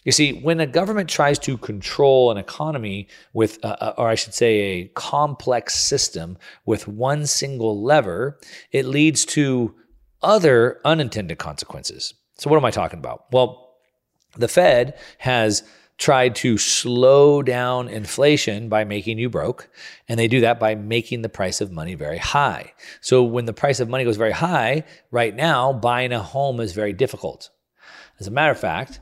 You 0.03 0.11
see, 0.11 0.33
when 0.33 0.59
a 0.59 0.65
government 0.65 1.09
tries 1.09 1.37
to 1.39 1.57
control 1.57 2.31
an 2.31 2.37
economy 2.37 3.07
with, 3.33 3.63
uh, 3.63 3.93
or 3.97 4.07
I 4.07 4.15
should 4.15 4.33
say, 4.33 4.57
a 4.59 4.87
complex 4.89 5.75
system 5.75 6.37
with 6.65 6.87
one 6.87 7.27
single 7.27 7.83
lever, 7.83 8.39
it 8.71 8.85
leads 8.85 9.25
to 9.25 9.75
other 10.23 10.81
unintended 10.85 11.37
consequences. 11.37 12.15
So, 12.37 12.49
what 12.49 12.57
am 12.57 12.65
I 12.65 12.71
talking 12.71 12.99
about? 12.99 13.25
Well, 13.31 13.75
the 14.35 14.47
Fed 14.47 14.97
has 15.19 15.63
tried 16.01 16.33
to 16.33 16.57
slow 16.57 17.43
down 17.43 17.87
inflation 17.87 18.69
by 18.69 18.83
making 18.83 19.19
you 19.19 19.29
broke. 19.29 19.69
And 20.09 20.19
they 20.19 20.27
do 20.27 20.41
that 20.41 20.59
by 20.59 20.73
making 20.73 21.21
the 21.21 21.29
price 21.29 21.61
of 21.61 21.71
money 21.71 21.93
very 21.93 22.17
high. 22.17 22.73
So 23.01 23.21
when 23.21 23.45
the 23.45 23.53
price 23.53 23.79
of 23.79 23.87
money 23.87 24.03
goes 24.03 24.17
very 24.17 24.31
high, 24.31 24.83
right 25.11 25.35
now, 25.35 25.71
buying 25.71 26.11
a 26.11 26.23
home 26.23 26.59
is 26.59 26.73
very 26.73 26.91
difficult. 26.91 27.51
As 28.19 28.25
a 28.25 28.31
matter 28.31 28.51
of 28.51 28.59
fact, 28.59 28.99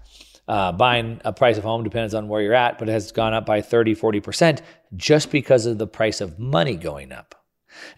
uh, 0.49 0.71
buying 0.71 1.21
a 1.23 1.31
price 1.31 1.57
of 1.57 1.63
home 1.63 1.83
depends 1.83 2.15
on 2.15 2.27
where 2.27 2.41
you're 2.41 2.55
at, 2.55 2.79
but 2.79 2.89
it 2.89 2.91
has 2.91 3.11
gone 3.11 3.35
up 3.35 3.45
by 3.45 3.61
30, 3.61 3.95
40% 3.95 4.61
just 4.95 5.31
because 5.31 5.67
of 5.67 5.77
the 5.77 5.85
price 5.85 6.21
of 6.21 6.39
money 6.39 6.75
going 6.75 7.11
up. 7.11 7.35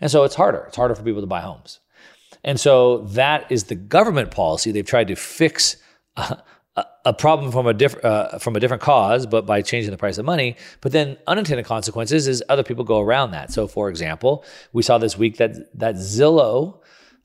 And 0.02 0.12
so 0.12 0.26
it's 0.26 0.36
harder. 0.36 0.66
It's 0.68 0.76
harder 0.76 0.94
for 0.94 1.02
people 1.02 1.22
to 1.22 1.28
buy 1.28 1.40
homes. 1.40 1.80
And 2.44 2.60
so 2.60 3.00
that 3.00 3.50
is 3.50 3.66
the 3.66 3.76
government 3.76 4.32
policy. 4.32 4.74
They've 4.74 4.86
tried 4.86 5.08
to 5.08 5.16
fix 5.16 5.78
uh, 6.18 6.36
a 7.06 7.14
problem 7.14 7.54
from 7.54 7.68
a 7.68 7.74
different 7.74 8.06
uh, 8.06 8.40
from 8.40 8.56
a 8.56 8.60
different 8.60 8.82
cause, 8.82 9.26
but 9.26 9.46
by 9.46 9.62
changing 9.62 9.92
the 9.92 9.98
price 9.98 10.18
of 10.18 10.26
money. 10.26 10.58
But 10.82 10.92
then 10.92 11.18
unintended 11.28 11.66
consequences 11.66 12.28
is 12.28 12.44
other 12.50 12.64
people 12.64 12.84
go 12.84 13.00
around 13.00 13.32
that. 13.32 13.52
So, 13.52 13.68
for 13.68 13.90
example, 13.90 14.44
we 14.74 14.84
saw 14.84 14.98
this 14.98 15.18
week 15.18 15.38
that 15.38 15.78
that 15.78 15.96
Zillow, 15.96 16.81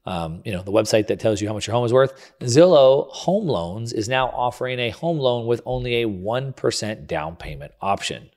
um, 0.07 0.43
you 0.45 0.53
know, 0.53 0.63
the 0.63 0.73
website 0.73 1.09
that 1.09 1.21
tells 1.21 1.41
you 1.41 1.49
how 1.49 1.55
much 1.55 1.67
your 1.67 1.75
home 1.75 1.85
is 1.85 1.93
worth, 1.93 2.33
Zillow 2.41 3.09
Home 3.11 3.47
Loans 3.47 3.93
is 3.93 4.09
now 4.09 4.29
offering 4.29 4.79
a 4.79 4.91
home 4.91 5.19
loan 5.19 5.47
with 5.47 5.61
only 5.67 6.03
a 6.03 6.09
one 6.09 6.53
percent 6.53 7.07
down 7.07 7.37
payment 7.37 7.73
option. 7.81 8.31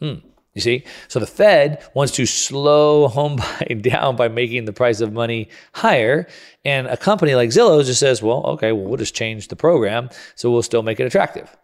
Hmm. 0.00 0.14
You 0.54 0.60
see? 0.60 0.84
So 1.06 1.20
the 1.20 1.26
Fed 1.26 1.82
wants 1.94 2.12
to 2.14 2.26
slow 2.26 3.06
home 3.06 3.36
buying 3.60 3.82
down 3.82 4.16
by 4.16 4.28
making 4.28 4.64
the 4.64 4.72
price 4.72 5.00
of 5.00 5.12
money 5.12 5.48
higher. 5.74 6.26
And 6.64 6.88
a 6.88 6.96
company 6.96 7.34
like 7.34 7.50
Zillow 7.50 7.84
just 7.84 8.00
says, 8.00 8.20
well, 8.20 8.44
okay, 8.46 8.72
well, 8.72 8.84
we'll 8.84 8.96
just 8.96 9.14
change 9.14 9.48
the 9.48 9.56
program 9.56 10.10
so 10.34 10.50
we'll 10.50 10.62
still 10.62 10.82
make 10.82 10.98
it 10.98 11.04
attractive. 11.06 11.56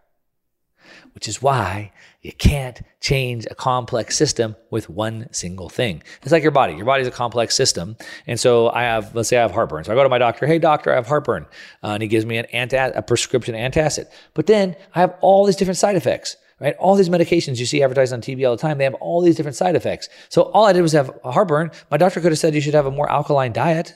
Which 1.15 1.27
is 1.27 1.43
why 1.43 1.93
you 2.27 2.33
can't 2.33 2.83
change 3.01 3.47
a 3.49 3.55
complex 3.55 4.17
system 4.17 4.57
with 4.71 4.91
one 4.91 5.29
single 5.33 5.69
thing. 5.69 6.03
It's 6.23 6.33
like 6.33 6.43
your 6.43 6.51
body. 6.51 6.75
Your 6.75 6.85
body's 6.85 7.07
a 7.07 7.13
complex 7.13 7.55
system. 7.55 7.97
And 8.27 8.39
so 8.39 8.69
I 8.71 8.83
have, 8.83 9.15
let's 9.15 9.29
say 9.29 9.39
I 9.39 9.43
have 9.43 9.53
heartburn. 9.53 9.85
So 9.85 9.93
I 9.93 9.95
go 9.95 10.03
to 10.03 10.09
my 10.09 10.19
doctor, 10.19 10.45
hey, 10.45 10.59
doctor, 10.59 10.91
I 10.91 10.97
have 10.97 11.07
heartburn. 11.07 11.47
Uh, 11.85 11.91
and 11.91 12.03
he 12.03 12.09
gives 12.09 12.27
me 12.27 12.37
an 12.37 12.47
anti- 12.47 12.77
a 12.77 13.01
prescription 13.01 13.55
antacid. 13.55 14.07
But 14.35 14.47
then 14.47 14.75
I 14.93 15.01
have 15.01 15.15
all 15.21 15.47
these 15.47 15.55
different 15.55 15.79
side 15.79 15.97
effects 15.97 16.37
right? 16.59 16.75
All 16.79 16.95
these 16.95 17.11
medications 17.11 17.59
you 17.59 17.67
see 17.67 17.83
advertised 17.83 18.15
on 18.15 18.23
TV 18.23 18.49
all 18.49 18.57
the 18.57 18.63
time, 18.63 18.79
they 18.79 18.85
have 18.85 18.95
all 18.95 19.21
these 19.21 19.37
different 19.37 19.57
side 19.57 19.77
effects. 19.77 20.09
So 20.31 20.45
all 20.55 20.65
I 20.65 20.73
did 20.73 20.81
was 20.81 20.93
have 20.93 21.11
a 21.23 21.31
heartburn. 21.31 21.71
My 21.91 21.99
doctor 21.99 22.19
could 22.19 22.33
have 22.33 22.39
said 22.39 22.55
you 22.55 22.63
should 22.63 22.73
have 22.73 22.87
a 22.87 22.91
more 22.91 23.13
alkaline 23.13 23.53
diet. 23.53 23.95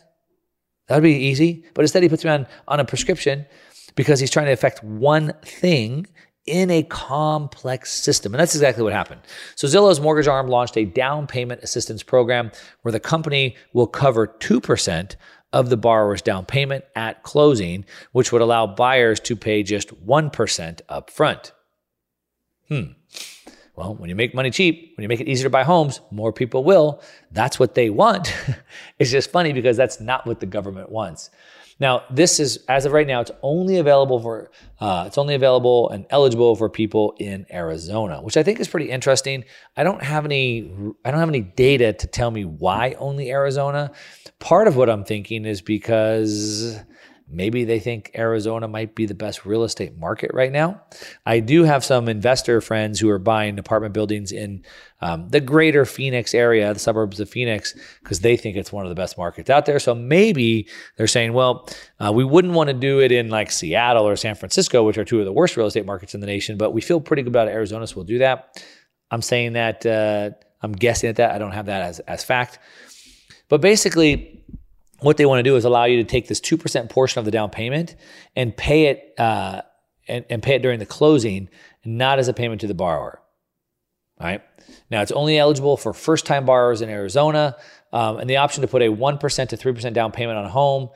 That 0.88 0.96
would 0.96 1.02
be 1.02 1.14
easy. 1.14 1.64
But 1.72 1.82
instead, 1.82 2.02
he 2.02 2.10
puts 2.10 2.22
me 2.22 2.30
on, 2.30 2.46
on 2.68 2.78
a 2.78 2.84
prescription 2.84 3.46
because 3.94 4.20
he's 4.20 4.30
trying 4.30 4.44
to 4.44 4.52
affect 4.52 4.84
one 4.84 5.32
thing 5.42 6.06
in 6.46 6.70
a 6.70 6.82
complex 6.82 7.92
system. 7.92 8.34
And 8.34 8.40
that's 8.40 8.54
exactly 8.54 8.82
what 8.82 8.92
happened. 8.92 9.20
So 9.54 9.68
Zillow's 9.68 10.00
mortgage 10.00 10.26
arm 10.26 10.48
launched 10.48 10.76
a 10.76 10.84
down 10.84 11.26
payment 11.26 11.62
assistance 11.62 12.02
program 12.02 12.50
where 12.82 12.92
the 12.92 13.00
company 13.00 13.56
will 13.72 13.86
cover 13.86 14.26
2% 14.26 15.16
of 15.52 15.68
the 15.68 15.76
borrower's 15.76 16.22
down 16.22 16.46
payment 16.46 16.84
at 16.94 17.22
closing, 17.22 17.84
which 18.12 18.32
would 18.32 18.42
allow 18.42 18.66
buyers 18.66 19.20
to 19.20 19.36
pay 19.36 19.62
just 19.62 19.88
1% 20.06 20.80
upfront. 20.88 21.52
Hmm. 22.68 22.92
Well, 23.76 23.94
when 23.94 24.10
you 24.10 24.14
make 24.16 24.34
money 24.34 24.50
cheap, 24.50 24.92
when 24.96 25.02
you 25.02 25.08
make 25.08 25.20
it 25.20 25.28
easier 25.28 25.44
to 25.44 25.50
buy 25.50 25.64
homes, 25.64 26.00
more 26.10 26.32
people 26.32 26.64
will. 26.64 27.02
That's 27.32 27.58
what 27.58 27.74
they 27.74 27.90
want. 27.90 28.34
it's 28.98 29.10
just 29.10 29.30
funny 29.30 29.52
because 29.52 29.76
that's 29.76 30.00
not 30.00 30.26
what 30.26 30.40
the 30.40 30.46
government 30.46 30.90
wants. 30.90 31.30
Now, 31.80 32.04
this 32.10 32.38
is 32.38 32.58
as 32.68 32.84
of 32.84 32.92
right 32.92 33.06
now, 33.06 33.20
it's 33.22 33.30
only 33.42 33.78
available 33.78 34.20
for 34.20 34.50
uh, 34.78 35.04
it's 35.06 35.16
only 35.18 35.34
available 35.34 35.88
and 35.88 36.06
eligible 36.10 36.54
for 36.54 36.68
people 36.68 37.14
in 37.18 37.46
Arizona, 37.50 38.20
which 38.22 38.36
I 38.36 38.42
think 38.42 38.60
is 38.60 38.68
pretty 38.68 38.90
interesting. 38.90 39.44
I 39.76 39.82
don't 39.82 40.02
have 40.02 40.26
any 40.26 40.70
I 41.04 41.10
don't 41.10 41.20
have 41.20 41.28
any 41.30 41.40
data 41.40 41.94
to 41.94 42.06
tell 42.06 42.30
me 42.30 42.44
why 42.44 42.94
only 42.98 43.30
Arizona. 43.30 43.92
Part 44.38 44.68
of 44.68 44.76
what 44.76 44.90
I'm 44.90 45.04
thinking 45.04 45.46
is 45.46 45.62
because 45.62 46.78
Maybe 47.32 47.64
they 47.64 47.78
think 47.78 48.10
Arizona 48.16 48.66
might 48.66 48.94
be 48.94 49.06
the 49.06 49.14
best 49.14 49.46
real 49.46 49.62
estate 49.62 49.96
market 49.96 50.32
right 50.34 50.50
now. 50.50 50.82
I 51.24 51.40
do 51.40 51.64
have 51.64 51.84
some 51.84 52.08
investor 52.08 52.60
friends 52.60 52.98
who 52.98 53.08
are 53.08 53.18
buying 53.18 53.58
apartment 53.58 53.94
buildings 53.94 54.32
in 54.32 54.64
um, 55.00 55.28
the 55.28 55.40
greater 55.40 55.84
Phoenix 55.84 56.34
area, 56.34 56.72
the 56.74 56.80
suburbs 56.80 57.20
of 57.20 57.30
Phoenix, 57.30 57.74
because 58.02 58.20
they 58.20 58.36
think 58.36 58.56
it's 58.56 58.72
one 58.72 58.84
of 58.84 58.88
the 58.88 58.94
best 58.94 59.16
markets 59.16 59.48
out 59.48 59.64
there. 59.64 59.78
So 59.78 59.94
maybe 59.94 60.68
they're 60.96 61.06
saying, 61.06 61.32
well, 61.32 61.68
uh, 61.98 62.12
we 62.12 62.24
wouldn't 62.24 62.54
want 62.54 62.68
to 62.68 62.74
do 62.74 63.00
it 63.00 63.12
in 63.12 63.28
like 63.28 63.50
Seattle 63.50 64.06
or 64.06 64.16
San 64.16 64.34
Francisco, 64.34 64.82
which 64.82 64.98
are 64.98 65.04
two 65.04 65.20
of 65.20 65.24
the 65.24 65.32
worst 65.32 65.56
real 65.56 65.66
estate 65.66 65.86
markets 65.86 66.14
in 66.14 66.20
the 66.20 66.26
nation, 66.26 66.56
but 66.56 66.72
we 66.72 66.80
feel 66.80 67.00
pretty 67.00 67.22
good 67.22 67.28
about 67.28 67.48
Arizona, 67.48 67.86
so 67.86 67.96
we'll 67.96 68.04
do 68.04 68.18
that. 68.18 68.62
I'm 69.10 69.22
saying 69.22 69.54
that, 69.54 69.86
uh, 69.86 70.30
I'm 70.62 70.72
guessing 70.72 71.08
at 71.08 71.16
that. 71.16 71.30
I 71.30 71.38
don't 71.38 71.52
have 71.52 71.66
that 71.66 71.82
as, 71.82 72.00
as 72.00 72.24
fact. 72.24 72.58
But 73.48 73.60
basically, 73.60 74.39
what 75.00 75.16
they 75.16 75.26
want 75.26 75.38
to 75.38 75.42
do 75.42 75.56
is 75.56 75.64
allow 75.64 75.84
you 75.84 75.96
to 75.96 76.04
take 76.04 76.28
this 76.28 76.40
2% 76.40 76.88
portion 76.90 77.18
of 77.18 77.24
the 77.24 77.30
down 77.30 77.50
payment 77.50 77.96
and 78.36 78.56
pay 78.56 78.86
it 78.86 79.14
uh, 79.18 79.62
and, 80.08 80.24
and 80.28 80.42
pay 80.42 80.54
it 80.54 80.62
during 80.62 80.78
the 80.78 80.86
closing, 80.86 81.48
not 81.84 82.18
as 82.18 82.28
a 82.28 82.32
payment 82.32 82.60
to 82.60 82.66
the 82.66 82.74
borrower. 82.74 83.20
All 84.20 84.26
right. 84.26 84.42
Now 84.90 85.02
it's 85.02 85.12
only 85.12 85.38
eligible 85.38 85.76
for 85.76 85.92
first 85.92 86.26
time 86.26 86.44
borrowers 86.44 86.82
in 86.82 86.90
Arizona 86.90 87.56
um, 87.92 88.18
and 88.18 88.28
the 88.28 88.36
option 88.36 88.62
to 88.62 88.68
put 88.68 88.82
a 88.82 88.88
1% 88.88 89.48
to 89.48 89.56
3% 89.56 89.92
down 89.92 90.12
payment 90.12 90.38
on 90.38 90.44
a 90.44 90.50
home. 90.50 90.90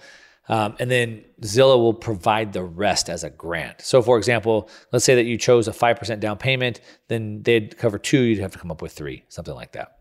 Um, 0.47 0.77
and 0.79 0.91
then 0.91 1.25
Zillow 1.41 1.79
will 1.79 1.95
provide 1.95 2.53
the 2.53 2.63
rest 2.63 3.09
as 3.09 3.25
a 3.25 3.31
grant. 3.31 3.81
So, 3.81 4.03
for 4.03 4.19
example, 4.19 4.69
let's 4.93 5.05
say 5.05 5.15
that 5.15 5.25
you 5.25 5.39
chose 5.39 5.69
a 5.69 5.73
5% 5.73 6.21
down 6.21 6.37
payment, 6.37 6.83
then 7.09 7.43
they'd 7.43 7.79
cover 7.79 7.99
two, 7.99 8.21
you'd 8.21 8.41
have 8.41 8.53
to 8.53 8.59
come 8.59 8.71
up 8.71 8.83
with 8.83 8.93
three, 8.93 9.25
something 9.29 9.55
like 9.55 9.73
that. 9.73 10.01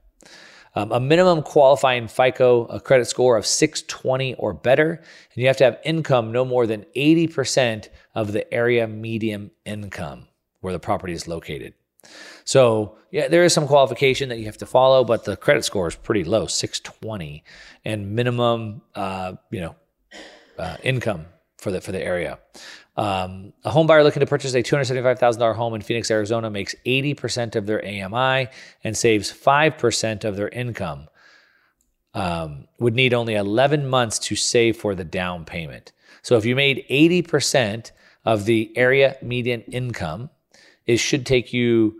Um, 0.75 0.91
a 0.91 0.99
minimum 0.99 1.43
qualifying 1.43 2.07
FICO 2.07 2.65
a 2.65 2.79
credit 2.79 3.05
score 3.05 3.37
of 3.37 3.45
620 3.45 4.33
or 4.35 4.53
better, 4.53 4.93
and 4.93 5.41
you 5.41 5.47
have 5.47 5.57
to 5.57 5.63
have 5.65 5.79
income 5.83 6.31
no 6.31 6.43
more 6.43 6.65
than 6.65 6.85
80% 6.95 7.89
of 8.15 8.31
the 8.31 8.51
area 8.53 8.87
median 8.87 9.51
income 9.65 10.27
where 10.61 10.73
the 10.73 10.79
property 10.79 11.13
is 11.13 11.27
located. 11.27 11.73
So, 12.45 12.97
yeah, 13.11 13.27
there 13.27 13.43
is 13.43 13.53
some 13.53 13.67
qualification 13.67 14.29
that 14.29 14.39
you 14.39 14.45
have 14.45 14.57
to 14.57 14.65
follow, 14.65 15.03
but 15.03 15.23
the 15.25 15.37
credit 15.37 15.63
score 15.63 15.87
is 15.87 15.95
pretty 15.95 16.23
low, 16.23 16.47
620, 16.47 17.43
and 17.85 18.11
minimum, 18.11 18.81
uh, 18.95 19.33
you 19.51 19.61
know, 19.61 19.75
uh, 20.57 20.77
income 20.83 21.25
for 21.57 21.71
the 21.71 21.79
for 21.79 21.91
the 21.91 22.03
area. 22.03 22.39
Um, 22.95 23.53
a 23.63 23.71
home 23.71 23.87
buyer 23.87 24.03
looking 24.03 24.19
to 24.19 24.27
purchase 24.27 24.53
a 24.53 24.61
$275,000 24.61 25.55
home 25.55 25.73
in 25.73 25.81
Phoenix, 25.81 26.11
Arizona 26.11 26.49
makes 26.49 26.75
80% 26.85 27.55
of 27.55 27.65
their 27.65 27.83
AMI 27.83 28.49
and 28.83 28.95
saves 28.95 29.31
5% 29.31 30.23
of 30.23 30.35
their 30.35 30.49
income. 30.49 31.07
Um, 32.15 32.67
would 32.77 32.93
need 32.93 33.15
only 33.15 33.33
11 33.33 33.87
months 33.87 34.19
to 34.19 34.35
save 34.35 34.77
for 34.77 34.93
the 34.93 35.03
down 35.03 35.45
payment. 35.45 35.91
So 36.21 36.37
if 36.37 36.45
you 36.45 36.55
made 36.55 36.85
80% 36.87 37.91
of 38.23 38.45
the 38.45 38.71
area 38.75 39.17
median 39.23 39.61
income, 39.61 40.29
it 40.85 40.97
should 40.97 41.25
take 41.25 41.53
you 41.53 41.95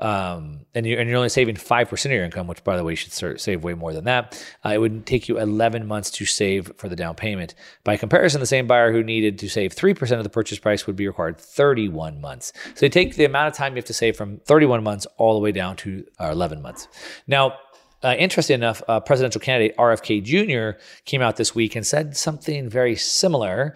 um, 0.00 0.66
and 0.74 0.86
you're 0.86 1.00
and 1.00 1.08
you're 1.08 1.16
only 1.16 1.28
saving 1.28 1.56
five 1.56 1.88
percent 1.88 2.12
of 2.12 2.16
your 2.16 2.24
income, 2.24 2.46
which 2.46 2.62
by 2.64 2.76
the 2.76 2.84
way, 2.84 2.92
you 2.92 2.96
should 2.96 3.12
start, 3.12 3.40
save 3.40 3.64
way 3.64 3.74
more 3.74 3.92
than 3.92 4.04
that. 4.04 4.42
Uh, 4.64 4.70
it 4.70 4.78
would 4.78 5.06
take 5.06 5.28
you 5.28 5.38
11 5.38 5.86
months 5.86 6.10
to 6.12 6.24
save 6.24 6.72
for 6.76 6.88
the 6.88 6.96
down 6.96 7.14
payment. 7.14 7.54
By 7.84 7.96
comparison, 7.96 8.40
the 8.40 8.46
same 8.46 8.66
buyer 8.66 8.92
who 8.92 9.02
needed 9.02 9.38
to 9.40 9.48
save 9.48 9.72
three 9.72 9.94
percent 9.94 10.18
of 10.18 10.24
the 10.24 10.30
purchase 10.30 10.58
price 10.58 10.86
would 10.86 10.96
be 10.96 11.06
required 11.06 11.38
31 11.38 12.20
months. 12.20 12.52
So 12.74 12.86
you 12.86 12.90
take 12.90 13.16
the 13.16 13.24
amount 13.24 13.48
of 13.48 13.54
time 13.54 13.72
you 13.72 13.76
have 13.76 13.84
to 13.86 13.94
save 13.94 14.16
from 14.16 14.38
31 14.38 14.82
months 14.82 15.06
all 15.16 15.34
the 15.34 15.40
way 15.40 15.52
down 15.52 15.76
to 15.76 16.04
uh, 16.20 16.30
11 16.30 16.62
months. 16.62 16.88
Now. 17.26 17.56
Uh, 18.00 18.14
interesting 18.16 18.54
enough, 18.54 18.80
uh, 18.86 19.00
presidential 19.00 19.40
candidate 19.40 19.76
RFK 19.76 20.22
Jr. 20.22 20.78
came 21.04 21.20
out 21.20 21.34
this 21.34 21.52
week 21.52 21.74
and 21.74 21.84
said 21.84 22.16
something 22.16 22.68
very 22.68 22.94
similar. 22.94 23.74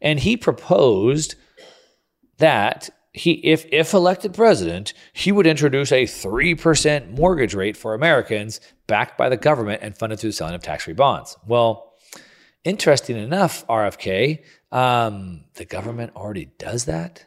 And 0.00 0.20
he 0.20 0.36
proposed 0.36 1.34
that 2.38 2.90
he 3.14 3.34
if 3.44 3.64
if 3.70 3.94
elected 3.94 4.34
president, 4.34 4.92
he 5.12 5.30
would 5.30 5.46
introduce 5.46 5.92
a 5.92 6.04
3% 6.04 7.16
mortgage 7.16 7.54
rate 7.54 7.76
for 7.76 7.94
Americans 7.94 8.60
backed 8.88 9.16
by 9.16 9.28
the 9.28 9.36
government 9.36 9.82
and 9.82 9.96
funded 9.96 10.18
through 10.18 10.30
the 10.30 10.34
selling 10.34 10.54
of 10.54 10.62
tax-free 10.62 10.94
bonds. 10.94 11.38
Well, 11.46 11.94
interesting 12.64 13.16
enough, 13.16 13.64
RFK, 13.68 14.42
um, 14.72 15.44
the 15.54 15.64
government 15.64 16.16
already 16.16 16.50
does 16.58 16.86
that. 16.86 17.26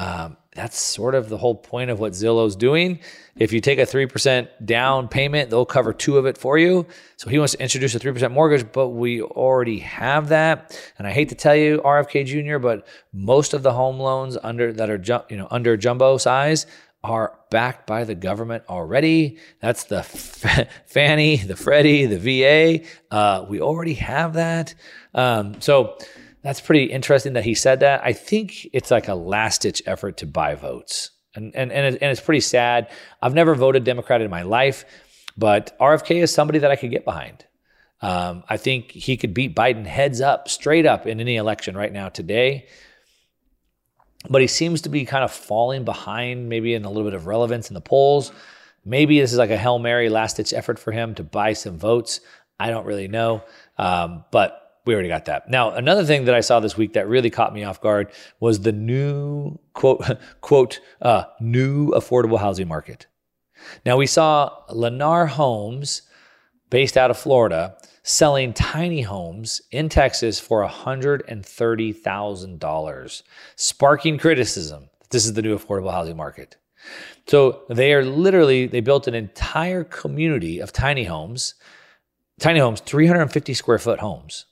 Um, 0.00 0.38
that's 0.56 0.80
sort 0.80 1.14
of 1.14 1.28
the 1.28 1.36
whole 1.36 1.54
point 1.54 1.90
of 1.90 2.00
what 2.00 2.12
Zillow's 2.12 2.56
doing. 2.56 3.00
If 3.36 3.52
you 3.52 3.60
take 3.60 3.78
a 3.78 3.82
3% 3.82 4.48
down 4.64 5.08
payment, 5.08 5.50
they'll 5.50 5.66
cover 5.66 5.92
two 5.92 6.16
of 6.16 6.24
it 6.24 6.38
for 6.38 6.56
you. 6.56 6.86
So 7.18 7.28
he 7.28 7.38
wants 7.38 7.52
to 7.52 7.62
introduce 7.62 7.94
a 7.94 8.00
3% 8.00 8.32
mortgage, 8.32 8.72
but 8.72 8.88
we 8.88 9.20
already 9.20 9.80
have 9.80 10.30
that. 10.30 10.74
And 10.96 11.06
I 11.06 11.12
hate 11.12 11.28
to 11.28 11.34
tell 11.34 11.54
you, 11.54 11.82
RFK 11.84 12.24
Jr., 12.24 12.58
but 12.58 12.86
most 13.12 13.52
of 13.52 13.62
the 13.62 13.74
home 13.74 14.00
loans 14.00 14.38
under 14.42 14.72
that 14.72 14.88
are 14.88 15.26
you 15.28 15.36
know 15.36 15.48
under 15.50 15.76
jumbo 15.76 16.16
size 16.16 16.66
are 17.04 17.38
backed 17.50 17.86
by 17.86 18.04
the 18.04 18.14
government 18.14 18.64
already. 18.70 19.36
That's 19.60 19.84
the 19.84 19.98
F- 19.98 20.68
Fannie, 20.86 21.36
the 21.36 21.56
Freddie, 21.56 22.06
the 22.06 22.18
VA. 22.18 22.86
Uh, 23.10 23.44
we 23.46 23.60
already 23.60 23.94
have 23.94 24.32
that. 24.34 24.74
Um, 25.14 25.60
so 25.60 25.98
that's 26.42 26.60
pretty 26.60 26.84
interesting 26.84 27.34
that 27.34 27.44
he 27.44 27.54
said 27.54 27.80
that. 27.80 28.00
I 28.04 28.12
think 28.12 28.68
it's 28.72 28.90
like 28.90 29.08
a 29.08 29.14
last 29.14 29.62
ditch 29.62 29.82
effort 29.86 30.18
to 30.18 30.26
buy 30.26 30.54
votes. 30.54 31.10
And, 31.34 31.54
and, 31.54 31.70
and, 31.70 31.86
and 31.86 32.10
it's 32.10 32.20
pretty 32.20 32.40
sad. 32.40 32.90
I've 33.22 33.34
never 33.34 33.54
voted 33.54 33.84
Democrat 33.84 34.20
in 34.20 34.30
my 34.30 34.42
life, 34.42 34.84
but 35.36 35.76
RFK 35.78 36.22
is 36.22 36.32
somebody 36.32 36.60
that 36.60 36.70
I 36.70 36.76
could 36.76 36.90
get 36.90 37.04
behind. 37.04 37.44
Um, 38.02 38.44
I 38.48 38.56
think 38.56 38.90
he 38.90 39.16
could 39.16 39.34
beat 39.34 39.54
Biden 39.54 39.84
heads 39.86 40.20
up, 40.20 40.48
straight 40.48 40.86
up 40.86 41.06
in 41.06 41.20
any 41.20 41.36
election 41.36 41.76
right 41.76 41.92
now 41.92 42.08
today. 42.08 42.66
But 44.28 44.40
he 44.40 44.46
seems 44.46 44.82
to 44.82 44.88
be 44.88 45.04
kind 45.04 45.24
of 45.24 45.30
falling 45.30 45.84
behind, 45.84 46.48
maybe 46.48 46.74
in 46.74 46.84
a 46.84 46.88
little 46.88 47.04
bit 47.04 47.14
of 47.14 47.26
relevance 47.26 47.68
in 47.68 47.74
the 47.74 47.80
polls. 47.80 48.32
Maybe 48.84 49.20
this 49.20 49.32
is 49.32 49.38
like 49.38 49.50
a 49.50 49.56
Hail 49.58 49.78
Mary 49.78 50.08
last 50.08 50.36
ditch 50.36 50.52
effort 50.52 50.78
for 50.78 50.92
him 50.92 51.14
to 51.16 51.22
buy 51.22 51.52
some 51.52 51.78
votes. 51.78 52.20
I 52.58 52.70
don't 52.70 52.86
really 52.86 53.08
know. 53.08 53.44
Um, 53.78 54.24
but 54.30 54.69
we 54.90 54.94
already 54.94 55.08
got 55.08 55.24
that. 55.26 55.48
Now, 55.48 55.70
another 55.70 56.04
thing 56.04 56.24
that 56.24 56.34
I 56.34 56.40
saw 56.40 56.58
this 56.58 56.76
week 56.76 56.94
that 56.94 57.06
really 57.06 57.30
caught 57.30 57.54
me 57.54 57.62
off 57.62 57.80
guard 57.80 58.10
was 58.40 58.58
the 58.58 58.72
new 58.72 59.56
quote 59.72 60.02
quote 60.40 60.80
uh, 61.00 61.26
new 61.38 61.90
affordable 61.90 62.40
housing 62.40 62.66
market. 62.66 63.06
Now 63.86 63.96
we 63.96 64.06
saw 64.06 64.50
Lennar 64.68 65.28
Homes, 65.28 66.02
based 66.70 66.96
out 66.96 67.12
of 67.12 67.18
Florida, 67.18 67.76
selling 68.02 68.52
tiny 68.52 69.02
homes 69.02 69.62
in 69.70 69.88
Texas 69.88 70.40
for 70.40 70.66
$130,000, 70.66 73.22
sparking 73.54 74.18
criticism. 74.18 74.90
This 75.10 75.24
is 75.24 75.34
the 75.34 75.42
new 75.42 75.56
affordable 75.56 75.92
housing 75.92 76.16
market. 76.16 76.56
So 77.28 77.62
they 77.68 77.92
are 77.92 78.04
literally, 78.04 78.66
they 78.66 78.80
built 78.80 79.06
an 79.06 79.14
entire 79.14 79.84
community 79.84 80.58
of 80.58 80.72
tiny 80.72 81.04
homes, 81.04 81.54
tiny 82.40 82.58
homes, 82.58 82.80
350 82.80 83.54
square 83.54 83.78
foot 83.78 84.00
homes 84.00 84.46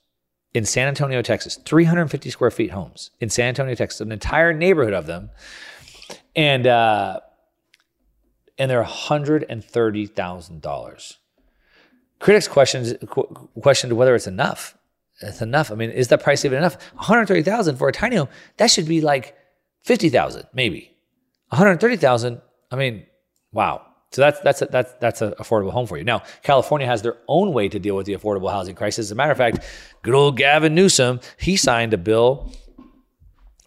in 0.53 0.65
San 0.65 0.87
Antonio, 0.87 1.21
Texas, 1.21 1.57
350 1.57 2.29
square 2.29 2.51
feet 2.51 2.71
homes 2.71 3.11
in 3.19 3.29
San 3.29 3.49
Antonio, 3.49 3.75
Texas, 3.75 3.99
an 4.01 4.11
entire 4.11 4.51
neighborhood 4.53 4.93
of 4.93 5.05
them. 5.05 5.29
And, 6.35 6.65
uh, 6.67 7.19
and 8.57 8.69
they're 8.69 8.83
$130,000. 8.83 11.13
Critics 12.19 12.47
questions, 12.47 12.93
questioned 13.61 13.93
whether 13.93 14.15
it's 14.15 14.27
enough. 14.27 14.77
It's 15.21 15.41
enough. 15.41 15.71
I 15.71 15.75
mean, 15.75 15.91
is 15.91 16.09
that 16.09 16.21
price 16.23 16.43
even 16.45 16.57
enough? 16.57 16.75
130,000 16.93 17.77
for 17.77 17.87
a 17.87 17.91
tiny 17.91 18.15
home, 18.15 18.29
that 18.57 18.71
should 18.71 18.87
be 18.87 19.01
like 19.01 19.35
50,000 19.83 20.47
maybe. 20.53 20.95
130,000, 21.49 22.41
I 22.71 22.75
mean, 22.75 23.05
wow. 23.51 23.85
So 24.11 24.21
that's 24.21 24.39
that's 24.39 24.61
a, 24.61 24.65
that's 24.65 24.93
that's 24.99 25.21
an 25.21 25.33
affordable 25.33 25.71
home 25.71 25.85
for 25.85 25.97
you. 25.97 26.03
Now, 26.03 26.23
California 26.41 26.87
has 26.87 27.01
their 27.01 27.17
own 27.27 27.53
way 27.53 27.69
to 27.69 27.79
deal 27.79 27.95
with 27.95 28.07
the 28.07 28.15
affordable 28.15 28.51
housing 28.51 28.75
crisis. 28.75 29.07
As 29.07 29.11
a 29.11 29.15
matter 29.15 29.31
of 29.31 29.37
fact, 29.37 29.59
good 30.01 30.15
old 30.15 30.35
Gavin 30.37 30.73
Newsom, 30.73 31.19
he 31.37 31.55
signed 31.55 31.93
a 31.93 31.97
bill 31.97 32.51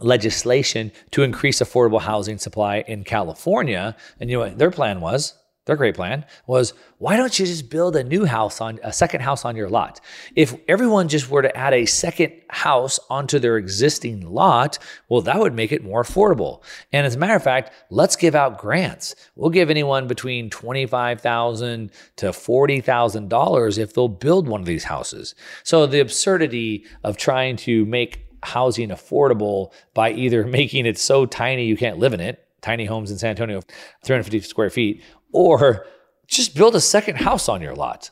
legislation 0.01 0.91
to 1.13 1.23
increase 1.23 1.61
affordable 1.61 2.01
housing 2.01 2.39
supply 2.39 2.85
in 2.89 3.05
California. 3.05 3.97
And 4.19 4.31
you 4.31 4.37
know 4.37 4.45
what 4.45 4.59
their 4.59 4.73
plan 4.73 5.01
was? 5.01 5.35
Their 5.65 5.77
great 5.77 5.95
plan 5.95 6.25
was 6.47 6.75
why 6.99 7.17
don't 7.17 7.39
you 7.39 7.47
just 7.47 7.71
build 7.71 7.95
a 7.95 8.03
new 8.03 8.25
house 8.25 8.61
on 8.61 8.81
a 8.83 8.93
second 8.93 9.21
house 9.21 9.45
on 9.45 9.55
your 9.55 9.69
lot? 9.69 10.01
If 10.35 10.55
everyone 10.67 11.09
just 11.09 11.31
were 11.31 11.43
to 11.43 11.57
add 11.57 11.73
a 11.73 11.87
second 11.87 12.33
house 12.49 12.99
onto 13.09 13.39
their 13.39 13.57
existing 13.57 14.23
lot, 14.23 14.79
well, 15.09 15.21
that 15.23 15.39
would 15.39 15.55
make 15.55 15.73
it 15.73 15.85
more 15.85 16.03
affordable. 16.03 16.63
And 16.93 17.07
as 17.07 17.15
a 17.15 17.19
matter 17.19 17.37
of 17.37 17.45
fact, 17.45 17.73
let's 17.91 18.17
give 18.17 18.35
out 18.35 18.59
grants. 18.59 19.15
We'll 19.37 19.51
give 19.51 19.71
anyone 19.71 20.09
between 20.09 20.51
25,000 20.51 21.91
to 22.17 22.27
$40,000 22.27 23.79
if 23.79 23.95
they'll 23.95 24.09
build 24.09 24.49
one 24.49 24.61
of 24.61 24.67
these 24.67 24.85
houses. 24.85 25.35
So 25.63 25.87
the 25.87 26.01
absurdity 26.01 26.87
of 27.05 27.17
trying 27.17 27.57
to 27.59 27.85
make 27.87 28.27
housing 28.43 28.89
affordable 28.89 29.73
by 29.95 30.13
either 30.13 30.45
making 30.47 30.87
it 30.87 30.99
so 30.99 31.27
tiny 31.27 31.67
you 31.67 31.77
can't 31.77 31.99
live 31.99 32.15
in 32.15 32.21
it, 32.21 32.47
tiny 32.61 32.85
homes 32.85 33.11
in 33.11 33.19
San 33.19 33.31
Antonio, 33.31 33.61
350 34.05 34.41
square 34.49 34.71
feet, 34.71 35.03
or 35.33 35.87
just 36.27 36.55
build 36.55 36.75
a 36.75 36.81
second 36.81 37.17
house 37.17 37.49
on 37.49 37.61
your 37.61 37.75
lot. 37.75 38.11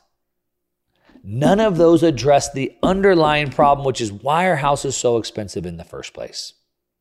None 1.22 1.60
of 1.60 1.76
those 1.76 2.02
address 2.02 2.52
the 2.52 2.72
underlying 2.82 3.50
problem, 3.50 3.84
which 3.84 4.00
is 4.00 4.10
why 4.10 4.48
our 4.48 4.56
house 4.56 4.84
is 4.84 4.96
so 4.96 5.18
expensive 5.18 5.66
in 5.66 5.76
the 5.76 5.84
first 5.84 6.14
place. 6.14 6.54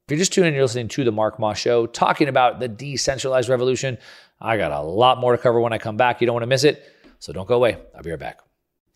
If 0.05 0.11
you're 0.11 0.19
just 0.19 0.33
tuning 0.33 0.49
in, 0.49 0.55
you're 0.55 0.63
listening 0.63 0.87
to 0.89 1.03
the 1.03 1.11
Mark 1.11 1.39
Moss 1.39 1.57
Show, 1.57 1.85
talking 1.85 2.27
about 2.27 2.59
the 2.59 2.67
decentralized 2.67 3.47
revolution. 3.47 3.97
I 4.41 4.57
got 4.57 4.71
a 4.71 4.81
lot 4.81 5.19
more 5.19 5.33
to 5.33 5.37
cover 5.37 5.61
when 5.61 5.71
I 5.73 5.77
come 5.77 5.97
back. 5.97 6.19
You 6.19 6.27
don't 6.27 6.33
want 6.33 6.43
to 6.43 6.47
miss 6.47 6.63
it, 6.63 6.83
so 7.19 7.31
don't 7.31 7.47
go 7.47 7.55
away. 7.55 7.77
I'll 7.95 8.03
be 8.03 8.09
right 8.09 8.19
back. 8.19 8.39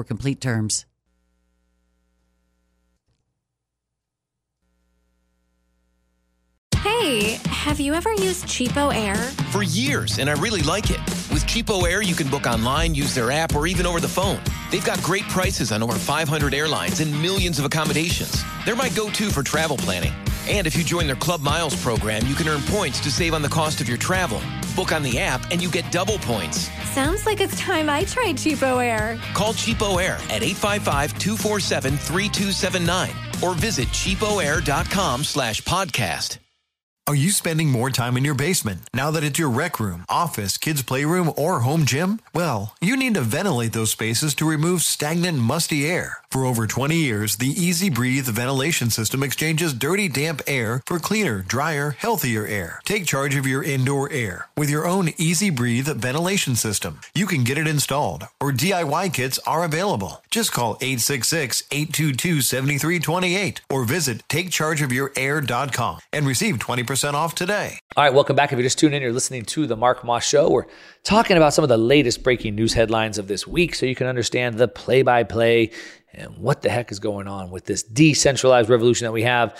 for 0.00 0.04
complete 0.04 0.40
terms. 0.40 0.86
Hey, 6.76 7.38
have 7.44 7.78
you 7.78 7.92
ever 7.92 8.10
used 8.14 8.46
CheapOair? 8.46 9.16
For 9.52 9.62
years, 9.62 10.18
and 10.18 10.30
I 10.30 10.32
really 10.34 10.62
like 10.62 10.90
it. 10.90 11.00
With 11.30 11.44
CheapOair, 11.44 12.04
you 12.04 12.14
can 12.14 12.28
book 12.28 12.46
online, 12.46 12.94
use 12.94 13.14
their 13.14 13.30
app, 13.30 13.54
or 13.54 13.66
even 13.66 13.84
over 13.84 14.00
the 14.00 14.08
phone. 14.08 14.40
They've 14.70 14.84
got 14.84 15.02
great 15.02 15.24
prices 15.24 15.70
on 15.70 15.82
over 15.82 15.92
500 15.92 16.54
airlines 16.54 17.00
and 17.00 17.12
millions 17.20 17.58
of 17.58 17.66
accommodations. 17.66 18.42
They're 18.64 18.76
my 18.76 18.88
go 18.90 19.10
to 19.10 19.28
for 19.28 19.42
travel 19.42 19.76
planning. 19.76 20.14
And 20.50 20.66
if 20.66 20.76
you 20.76 20.82
join 20.82 21.06
their 21.06 21.14
Club 21.14 21.42
Miles 21.42 21.80
program, 21.80 22.26
you 22.26 22.34
can 22.34 22.48
earn 22.48 22.60
points 22.62 22.98
to 23.00 23.10
save 23.10 23.34
on 23.34 23.42
the 23.42 23.48
cost 23.48 23.80
of 23.80 23.88
your 23.88 23.98
travel. 23.98 24.42
Book 24.74 24.90
on 24.90 25.04
the 25.04 25.20
app 25.20 25.48
and 25.52 25.62
you 25.62 25.70
get 25.70 25.90
double 25.92 26.18
points. 26.18 26.68
Sounds 26.90 27.24
like 27.24 27.40
it's 27.40 27.56
time 27.58 27.88
I 27.88 28.02
tried 28.02 28.34
CheapOair. 28.34 29.20
Call 29.32 29.52
CheapOair 29.52 30.14
at 30.28 30.42
855-247-3279 30.42 33.42
or 33.42 33.54
visit 33.54 33.86
cheapoair.com 33.88 35.22
slash 35.22 35.62
podcast. 35.62 36.38
Are 37.06 37.14
you 37.14 37.30
spending 37.30 37.70
more 37.70 37.90
time 37.90 38.16
in 38.16 38.24
your 38.24 38.34
basement 38.36 38.80
now 38.94 39.10
that 39.10 39.24
it's 39.24 39.38
your 39.38 39.50
rec 39.50 39.80
room, 39.80 40.04
office, 40.08 40.56
kids' 40.56 40.82
playroom, 40.82 41.32
or 41.36 41.60
home 41.60 41.84
gym? 41.84 42.20
Well, 42.34 42.74
you 42.80 42.96
need 42.96 43.14
to 43.14 43.20
ventilate 43.20 43.72
those 43.72 43.90
spaces 43.90 44.34
to 44.36 44.48
remove 44.48 44.82
stagnant, 44.82 45.38
musty 45.38 45.90
air. 45.90 46.18
For 46.30 46.44
over 46.44 46.68
20 46.68 46.94
years, 46.94 47.38
the 47.38 47.50
EZ 47.50 47.90
Breathe 47.90 48.26
ventilation 48.26 48.88
system 48.90 49.24
exchanges 49.24 49.74
dirty, 49.74 50.08
damp 50.08 50.42
air 50.46 50.80
for 50.86 51.00
cleaner, 51.00 51.40
drier, 51.40 51.96
healthier 51.98 52.46
air. 52.46 52.80
Take 52.84 53.04
charge 53.04 53.34
of 53.34 53.48
your 53.48 53.64
indoor 53.64 54.08
air 54.12 54.46
with 54.56 54.70
your 54.70 54.86
own 54.86 55.08
EZ 55.18 55.50
Breathe 55.50 55.88
ventilation 55.88 56.54
system. 56.54 57.00
You 57.16 57.26
can 57.26 57.42
get 57.42 57.58
it 57.58 57.66
installed, 57.66 58.28
or 58.40 58.52
DIY 58.52 59.12
kits 59.12 59.40
are 59.44 59.64
available. 59.64 60.22
Just 60.30 60.52
call 60.52 60.78
866 60.80 61.64
822 61.72 62.42
7328 62.42 63.62
or 63.68 63.84
visit 63.84 64.22
takechargeofyourair.com 64.28 65.98
and 66.12 66.26
receive 66.28 66.58
20% 66.58 67.14
off 67.14 67.34
today. 67.34 67.80
All 67.96 68.04
right, 68.04 68.14
welcome 68.14 68.36
back. 68.36 68.52
If 68.52 68.56
you're 68.56 68.62
just 68.62 68.78
tuning 68.78 68.98
in, 68.98 69.02
you're 69.02 69.12
listening 69.12 69.44
to 69.46 69.66
the 69.66 69.76
Mark 69.76 70.04
Moss 70.04 70.24
Show. 70.24 70.48
We're 70.48 70.66
talking 71.02 71.36
about 71.36 71.54
some 71.54 71.64
of 71.64 71.68
the 71.68 71.76
latest 71.76 72.22
breaking 72.22 72.54
news 72.54 72.72
headlines 72.72 73.18
of 73.18 73.26
this 73.26 73.48
week 73.48 73.74
so 73.74 73.84
you 73.84 73.96
can 73.96 74.06
understand 74.06 74.58
the 74.58 74.68
play 74.68 75.02
by 75.02 75.24
play 75.24 75.72
and 76.14 76.38
what 76.38 76.62
the 76.62 76.70
heck 76.70 76.92
is 76.92 76.98
going 76.98 77.28
on 77.28 77.50
with 77.50 77.64
this 77.66 77.82
decentralized 77.82 78.68
revolution 78.68 79.04
that 79.04 79.12
we 79.12 79.22
have. 79.22 79.56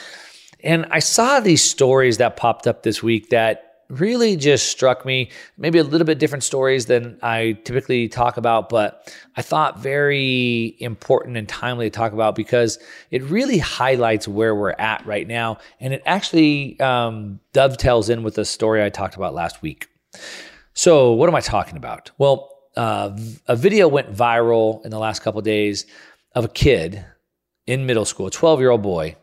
And 0.62 0.86
I 0.90 0.98
saw 0.98 1.40
these 1.40 1.62
stories 1.62 2.18
that 2.18 2.36
popped 2.36 2.66
up 2.66 2.82
this 2.82 3.02
week 3.02 3.30
that 3.30 3.70
really 3.90 4.36
just 4.36 4.68
struck 4.68 5.04
me. 5.04 5.30
Maybe 5.58 5.78
a 5.78 5.84
little 5.84 6.06
bit 6.06 6.18
different 6.18 6.44
stories 6.44 6.86
than 6.86 7.18
I 7.22 7.58
typically 7.64 8.08
talk 8.08 8.36
about, 8.36 8.68
but 8.68 9.12
I 9.36 9.42
thought 9.42 9.80
very 9.80 10.76
important 10.78 11.36
and 11.36 11.48
timely 11.48 11.90
to 11.90 11.90
talk 11.90 12.12
about 12.12 12.34
because 12.34 12.78
it 13.10 13.22
really 13.24 13.58
highlights 13.58 14.28
where 14.28 14.54
we're 14.54 14.74
at 14.78 15.04
right 15.04 15.26
now. 15.26 15.58
And 15.80 15.92
it 15.92 16.02
actually 16.06 16.78
um, 16.80 17.40
dovetails 17.52 18.08
in 18.08 18.22
with 18.22 18.36
the 18.36 18.44
story 18.44 18.82
I 18.82 18.88
talked 18.88 19.16
about 19.16 19.34
last 19.34 19.60
week. 19.60 19.88
So, 20.72 21.12
what 21.12 21.28
am 21.28 21.34
I 21.34 21.40
talking 21.40 21.76
about? 21.76 22.10
Well, 22.16 22.48
uh, 22.76 23.16
a 23.48 23.56
video 23.56 23.88
went 23.88 24.12
viral 24.14 24.84
in 24.84 24.90
the 24.90 24.98
last 24.98 25.20
couple 25.20 25.40
days 25.42 25.86
of 26.34 26.44
a 26.44 26.48
kid 26.48 27.04
in 27.66 27.86
middle 27.86 28.04
school, 28.04 28.26
a 28.26 28.30
12 28.30 28.60
year 28.60 28.70
old 28.70 28.82
boy 28.82 29.16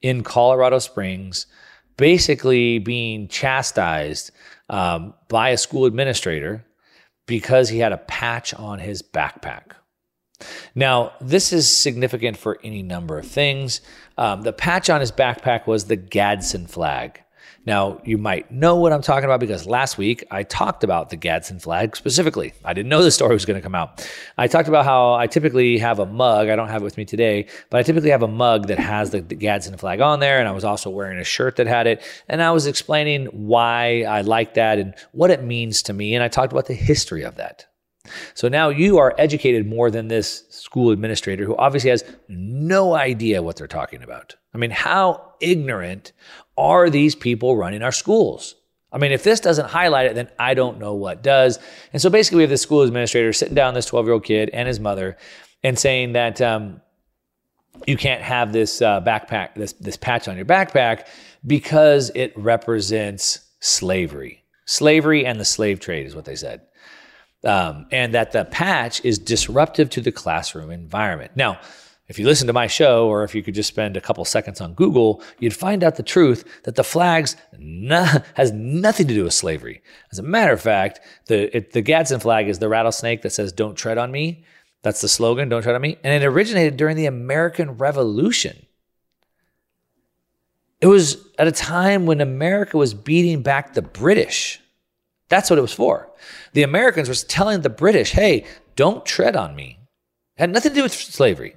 in 0.00 0.22
Colorado 0.22 0.78
Springs, 0.78 1.46
basically 1.96 2.78
being 2.78 3.28
chastised 3.28 4.30
um, 4.68 5.14
by 5.28 5.50
a 5.50 5.58
school 5.58 5.84
administrator 5.84 6.64
because 7.26 7.68
he 7.68 7.78
had 7.78 7.92
a 7.92 7.98
patch 7.98 8.52
on 8.54 8.78
his 8.78 9.02
backpack. 9.02 9.72
Now, 10.74 11.12
this 11.20 11.52
is 11.52 11.68
significant 11.68 12.36
for 12.36 12.58
any 12.64 12.82
number 12.82 13.18
of 13.18 13.26
things. 13.26 13.80
Um, 14.18 14.42
the 14.42 14.52
patch 14.52 14.90
on 14.90 15.00
his 15.00 15.12
backpack 15.12 15.66
was 15.66 15.84
the 15.84 15.96
Gadsden 15.96 16.66
flag. 16.66 17.21
Now, 17.64 18.00
you 18.04 18.18
might 18.18 18.50
know 18.50 18.76
what 18.76 18.92
I'm 18.92 19.02
talking 19.02 19.24
about 19.24 19.38
because 19.38 19.66
last 19.66 19.96
week 19.96 20.24
I 20.32 20.42
talked 20.42 20.82
about 20.82 21.10
the 21.10 21.16
Gadsden 21.16 21.60
flag 21.60 21.94
specifically. 21.94 22.54
I 22.64 22.72
didn't 22.72 22.88
know 22.88 23.04
the 23.04 23.10
story 23.10 23.34
was 23.34 23.44
going 23.44 23.58
to 23.58 23.62
come 23.62 23.74
out. 23.74 24.04
I 24.36 24.48
talked 24.48 24.68
about 24.68 24.84
how 24.84 25.14
I 25.14 25.28
typically 25.28 25.78
have 25.78 26.00
a 26.00 26.06
mug. 26.06 26.48
I 26.48 26.56
don't 26.56 26.68
have 26.68 26.82
it 26.82 26.84
with 26.84 26.96
me 26.96 27.04
today, 27.04 27.46
but 27.70 27.78
I 27.78 27.84
typically 27.84 28.10
have 28.10 28.22
a 28.22 28.28
mug 28.28 28.66
that 28.66 28.80
has 28.80 29.10
the, 29.10 29.20
the 29.20 29.36
Gadsden 29.36 29.76
flag 29.76 30.00
on 30.00 30.18
there. 30.18 30.40
And 30.40 30.48
I 30.48 30.52
was 30.52 30.64
also 30.64 30.90
wearing 30.90 31.20
a 31.20 31.24
shirt 31.24 31.56
that 31.56 31.68
had 31.68 31.86
it. 31.86 32.02
And 32.28 32.42
I 32.42 32.50
was 32.50 32.66
explaining 32.66 33.26
why 33.26 34.02
I 34.02 34.22
like 34.22 34.54
that 34.54 34.80
and 34.80 34.94
what 35.12 35.30
it 35.30 35.44
means 35.44 35.82
to 35.84 35.92
me. 35.92 36.14
And 36.16 36.24
I 36.24 36.28
talked 36.28 36.52
about 36.52 36.66
the 36.66 36.74
history 36.74 37.22
of 37.22 37.36
that. 37.36 37.66
So 38.34 38.48
now 38.48 38.68
you 38.68 38.98
are 38.98 39.14
educated 39.18 39.66
more 39.66 39.90
than 39.90 40.08
this 40.08 40.44
school 40.50 40.90
administrator 40.90 41.44
who 41.44 41.56
obviously 41.56 41.90
has 41.90 42.04
no 42.28 42.94
idea 42.94 43.42
what 43.42 43.56
they're 43.56 43.68
talking 43.68 44.02
about. 44.02 44.36
I 44.54 44.58
mean, 44.58 44.70
how 44.70 45.34
ignorant 45.40 46.12
are 46.56 46.90
these 46.90 47.14
people 47.14 47.56
running 47.56 47.82
our 47.82 47.92
schools? 47.92 48.56
I 48.92 48.98
mean, 48.98 49.12
if 49.12 49.22
this 49.22 49.40
doesn't 49.40 49.70
highlight 49.70 50.06
it, 50.06 50.14
then 50.14 50.28
I 50.38 50.54
don't 50.54 50.78
know 50.78 50.94
what 50.94 51.22
does. 51.22 51.58
And 51.92 52.02
so 52.02 52.10
basically, 52.10 52.38
we 52.38 52.42
have 52.42 52.50
this 52.50 52.60
school 52.60 52.82
administrator 52.82 53.32
sitting 53.32 53.54
down 53.54 53.74
this 53.74 53.86
12 53.86 54.06
year 54.06 54.12
old 54.12 54.24
kid 54.24 54.50
and 54.52 54.68
his 54.68 54.80
mother 54.80 55.16
and 55.62 55.78
saying 55.78 56.12
that 56.12 56.42
um, 56.42 56.82
you 57.86 57.96
can't 57.96 58.20
have 58.20 58.52
this 58.52 58.82
uh, 58.82 59.00
backpack, 59.00 59.54
this, 59.54 59.72
this 59.74 59.96
patch 59.96 60.28
on 60.28 60.36
your 60.36 60.44
backpack 60.44 61.06
because 61.46 62.10
it 62.14 62.36
represents 62.36 63.48
slavery. 63.60 64.44
Slavery 64.66 65.24
and 65.24 65.40
the 65.40 65.44
slave 65.44 65.80
trade 65.80 66.06
is 66.06 66.14
what 66.14 66.24
they 66.24 66.36
said 66.36 66.62
um, 67.44 67.86
and 67.90 68.14
that 68.14 68.32
the 68.32 68.44
patch 68.44 69.04
is 69.04 69.18
disruptive 69.18 69.90
to 69.90 70.00
the 70.00 70.12
classroom 70.12 70.70
environment. 70.70 71.32
Now, 71.34 71.58
if 72.08 72.18
you 72.18 72.26
listen 72.26 72.46
to 72.48 72.52
my 72.52 72.66
show, 72.66 73.08
or 73.08 73.24
if 73.24 73.34
you 73.34 73.42
could 73.42 73.54
just 73.54 73.68
spend 73.68 73.96
a 73.96 74.00
couple 74.00 74.24
seconds 74.24 74.60
on 74.60 74.74
Google, 74.74 75.22
you'd 75.38 75.54
find 75.54 75.82
out 75.82 75.96
the 75.96 76.02
truth 76.02 76.44
that 76.64 76.74
the 76.74 76.84
flags 76.84 77.36
has 78.34 78.52
nothing 78.52 79.06
to 79.06 79.14
do 79.14 79.24
with 79.24 79.32
slavery. 79.32 79.82
As 80.10 80.18
a 80.18 80.22
matter 80.22 80.52
of 80.52 80.60
fact, 80.60 81.00
the 81.26 81.56
it, 81.56 81.72
the 81.72 81.80
Gadsden 81.80 82.20
flag 82.20 82.48
is 82.48 82.58
the 82.58 82.68
rattlesnake 82.68 83.22
that 83.22 83.30
says 83.30 83.52
"Don't 83.52 83.76
tread 83.76 83.98
on 83.98 84.10
me." 84.12 84.44
That's 84.82 85.00
the 85.00 85.08
slogan, 85.08 85.48
"Don't 85.48 85.62
tread 85.62 85.74
on 85.74 85.80
me," 85.80 85.96
and 86.02 86.12
it 86.12 86.26
originated 86.26 86.76
during 86.76 86.96
the 86.96 87.06
American 87.06 87.78
Revolution. 87.78 88.66
It 90.82 90.88
was 90.88 91.28
at 91.38 91.46
a 91.46 91.52
time 91.52 92.06
when 92.06 92.20
America 92.20 92.76
was 92.76 92.92
beating 92.92 93.42
back 93.42 93.72
the 93.72 93.82
British. 93.82 94.60
That's 95.32 95.48
what 95.48 95.58
it 95.58 95.62
was 95.62 95.72
for. 95.72 96.10
The 96.52 96.62
Americans 96.62 97.08
were 97.08 97.14
telling 97.14 97.62
the 97.62 97.70
British, 97.70 98.10
hey, 98.12 98.44
don't 98.76 99.06
tread 99.06 99.34
on 99.34 99.56
me. 99.56 99.78
It 100.36 100.40
had 100.42 100.52
nothing 100.52 100.72
to 100.72 100.76
do 100.76 100.82
with 100.82 100.92
slavery. 100.92 101.56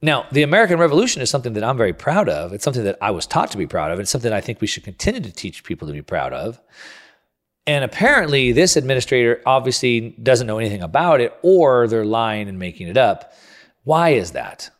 Now, 0.00 0.24
the 0.32 0.42
American 0.42 0.78
Revolution 0.78 1.20
is 1.20 1.28
something 1.28 1.52
that 1.52 1.62
I'm 1.62 1.76
very 1.76 1.92
proud 1.92 2.30
of. 2.30 2.54
It's 2.54 2.64
something 2.64 2.84
that 2.84 2.96
I 3.02 3.10
was 3.10 3.26
taught 3.26 3.50
to 3.50 3.58
be 3.58 3.66
proud 3.66 3.90
of. 3.90 4.00
It's 4.00 4.10
something 4.10 4.32
I 4.32 4.40
think 4.40 4.62
we 4.62 4.66
should 4.66 4.84
continue 4.84 5.20
to 5.20 5.30
teach 5.30 5.64
people 5.64 5.86
to 5.86 5.92
be 5.92 6.00
proud 6.00 6.32
of. 6.32 6.62
And 7.66 7.84
apparently, 7.84 8.52
this 8.52 8.78
administrator 8.78 9.42
obviously 9.44 10.16
doesn't 10.22 10.46
know 10.46 10.56
anything 10.56 10.80
about 10.80 11.20
it, 11.20 11.36
or 11.42 11.88
they're 11.88 12.06
lying 12.06 12.48
and 12.48 12.58
making 12.58 12.88
it 12.88 12.96
up. 12.96 13.34
Why 13.84 14.10
is 14.14 14.30
that? 14.30 14.70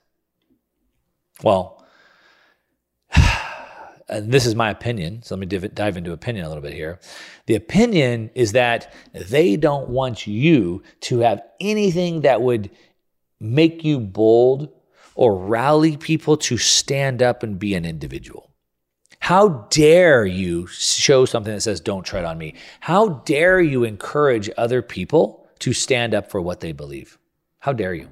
Well, 1.42 1.77
and 4.08 4.32
this 4.32 4.46
is 4.46 4.54
my 4.54 4.70
opinion, 4.70 5.22
so 5.22 5.34
let 5.34 5.40
me 5.40 5.46
div- 5.46 5.74
dive 5.74 5.96
into 5.96 6.12
opinion 6.12 6.44
a 6.44 6.48
little 6.48 6.62
bit 6.62 6.72
here. 6.72 6.98
The 7.46 7.54
opinion 7.54 8.30
is 8.34 8.52
that 8.52 8.92
they 9.12 9.56
don't 9.56 9.88
want 9.88 10.26
you 10.26 10.82
to 11.02 11.20
have 11.20 11.42
anything 11.60 12.22
that 12.22 12.40
would 12.42 12.70
make 13.40 13.84
you 13.84 14.00
bold 14.00 14.70
or 15.14 15.36
rally 15.36 15.96
people 15.96 16.36
to 16.36 16.56
stand 16.56 17.22
up 17.22 17.42
and 17.42 17.58
be 17.58 17.74
an 17.74 17.84
individual. 17.84 18.50
How 19.20 19.66
dare 19.70 20.24
you 20.24 20.66
show 20.68 21.24
something 21.24 21.52
that 21.52 21.60
says, 21.60 21.80
don't 21.80 22.04
tread 22.04 22.24
on 22.24 22.38
me? 22.38 22.54
How 22.80 23.08
dare 23.26 23.60
you 23.60 23.84
encourage 23.84 24.48
other 24.56 24.80
people 24.80 25.48
to 25.58 25.72
stand 25.72 26.14
up 26.14 26.30
for 26.30 26.40
what 26.40 26.60
they 26.60 26.72
believe? 26.72 27.18
How 27.58 27.72
dare 27.72 27.94
you? 27.94 28.08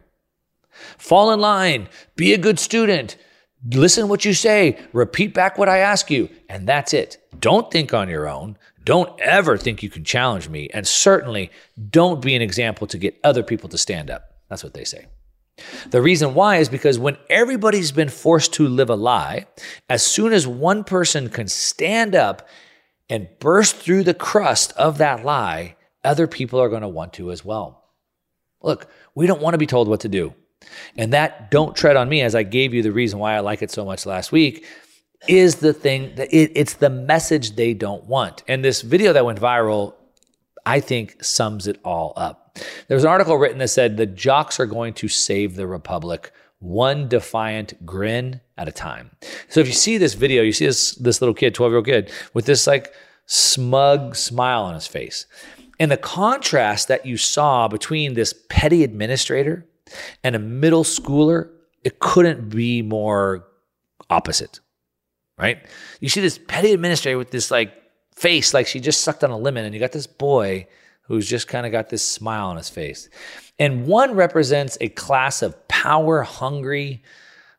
Fall 0.98 1.32
in 1.32 1.40
line, 1.40 1.88
be 2.16 2.34
a 2.34 2.38
good 2.38 2.58
student, 2.58 3.16
listen 3.72 4.08
what 4.08 4.24
you 4.24 4.34
say, 4.34 4.78
repeat 4.92 5.34
back 5.34 5.58
what 5.58 5.68
I 5.68 5.78
ask 5.78 6.10
you, 6.10 6.28
and 6.48 6.66
that's 6.66 6.94
it. 6.94 7.18
Don't 7.38 7.70
think 7.70 7.92
on 7.92 8.08
your 8.08 8.28
own. 8.28 8.56
Don't 8.84 9.18
ever 9.20 9.58
think 9.58 9.82
you 9.82 9.90
can 9.90 10.04
challenge 10.04 10.48
me. 10.48 10.68
And 10.72 10.86
certainly 10.86 11.50
don't 11.90 12.22
be 12.22 12.34
an 12.36 12.42
example 12.42 12.86
to 12.86 12.98
get 12.98 13.18
other 13.24 13.42
people 13.42 13.68
to 13.70 13.78
stand 13.78 14.10
up. 14.10 14.34
That's 14.48 14.62
what 14.62 14.74
they 14.74 14.84
say. 14.84 15.06
The 15.90 16.02
reason 16.02 16.34
why 16.34 16.58
is 16.58 16.68
because 16.68 16.98
when 16.98 17.16
everybody's 17.28 17.90
been 17.90 18.08
forced 18.08 18.52
to 18.54 18.68
live 18.68 18.90
a 18.90 18.94
lie, 18.94 19.46
as 19.88 20.04
soon 20.04 20.32
as 20.32 20.46
one 20.46 20.84
person 20.84 21.28
can 21.30 21.48
stand 21.48 22.14
up 22.14 22.46
and 23.08 23.28
burst 23.40 23.76
through 23.76 24.04
the 24.04 24.14
crust 24.14 24.72
of 24.72 24.98
that 24.98 25.24
lie, 25.24 25.76
other 26.04 26.26
people 26.26 26.60
are 26.60 26.68
going 26.68 26.82
to 26.82 26.88
want 26.88 27.14
to 27.14 27.32
as 27.32 27.44
well. 27.44 27.84
Look, 28.62 28.88
we 29.14 29.26
don't 29.26 29.40
want 29.40 29.54
to 29.54 29.58
be 29.58 29.66
told 29.66 29.88
what 29.88 30.00
to 30.00 30.08
do. 30.08 30.34
And 30.96 31.12
that 31.12 31.50
don't 31.50 31.76
tread 31.76 31.96
on 31.96 32.08
me, 32.08 32.22
as 32.22 32.34
I 32.34 32.42
gave 32.42 32.74
you 32.74 32.82
the 32.82 32.92
reason 32.92 33.18
why 33.18 33.34
I 33.34 33.40
like 33.40 33.62
it 33.62 33.70
so 33.70 33.84
much 33.84 34.06
last 34.06 34.32
week, 34.32 34.64
is 35.28 35.56
the 35.56 35.72
thing 35.72 36.14
that 36.16 36.32
it, 36.32 36.52
it's 36.54 36.74
the 36.74 36.90
message 36.90 37.56
they 37.56 37.74
don't 37.74 38.04
want. 38.04 38.42
And 38.48 38.64
this 38.64 38.82
video 38.82 39.12
that 39.12 39.24
went 39.24 39.40
viral, 39.40 39.94
I 40.64 40.80
think, 40.80 41.22
sums 41.22 41.66
it 41.66 41.80
all 41.84 42.12
up. 42.16 42.58
There 42.88 42.96
was 42.96 43.04
an 43.04 43.10
article 43.10 43.36
written 43.36 43.58
that 43.58 43.68
said 43.68 43.96
the 43.96 44.06
jocks 44.06 44.58
are 44.58 44.66
going 44.66 44.94
to 44.94 45.08
save 45.08 45.56
the 45.56 45.66
republic 45.66 46.32
one 46.58 47.06
defiant 47.06 47.84
grin 47.84 48.40
at 48.56 48.68
a 48.68 48.72
time. 48.72 49.10
So 49.48 49.60
if 49.60 49.66
you 49.66 49.74
see 49.74 49.98
this 49.98 50.14
video, 50.14 50.42
you 50.42 50.52
see 50.52 50.66
this 50.66 50.92
this 50.92 51.20
little 51.20 51.34
kid, 51.34 51.54
12 51.54 51.70
year 51.70 51.76
old 51.76 51.86
kid, 51.86 52.10
with 52.32 52.46
this 52.46 52.66
like 52.66 52.94
smug 53.26 54.16
smile 54.16 54.62
on 54.62 54.74
his 54.74 54.86
face. 54.86 55.26
And 55.78 55.90
the 55.90 55.98
contrast 55.98 56.88
that 56.88 57.04
you 57.04 57.18
saw 57.18 57.68
between 57.68 58.14
this 58.14 58.34
petty 58.48 58.82
administrator 58.82 59.66
and 60.22 60.36
a 60.36 60.38
middle 60.38 60.84
schooler, 60.84 61.50
it 61.84 61.98
couldn't 61.98 62.50
be 62.50 62.82
more 62.82 63.46
opposite, 64.10 64.60
right? 65.38 65.64
You 66.00 66.08
see 66.08 66.20
this 66.20 66.38
petty 66.48 66.72
administrator 66.72 67.18
with 67.18 67.30
this 67.30 67.50
like 67.50 67.72
face 68.14 68.54
like 68.54 68.66
she 68.66 68.80
just 68.80 69.02
sucked 69.02 69.22
on 69.24 69.30
a 69.30 69.36
lemon, 69.36 69.64
and 69.64 69.74
you 69.74 69.80
got 69.80 69.92
this 69.92 70.06
boy 70.06 70.66
who's 71.02 71.28
just 71.28 71.48
kind 71.48 71.66
of 71.66 71.72
got 71.72 71.88
this 71.88 72.02
smile 72.02 72.48
on 72.48 72.56
his 72.56 72.68
face. 72.68 73.08
And 73.58 73.86
one 73.86 74.14
represents 74.14 74.76
a 74.80 74.88
class 74.88 75.42
of 75.42 75.68
power 75.68 76.22
hungry, 76.22 77.02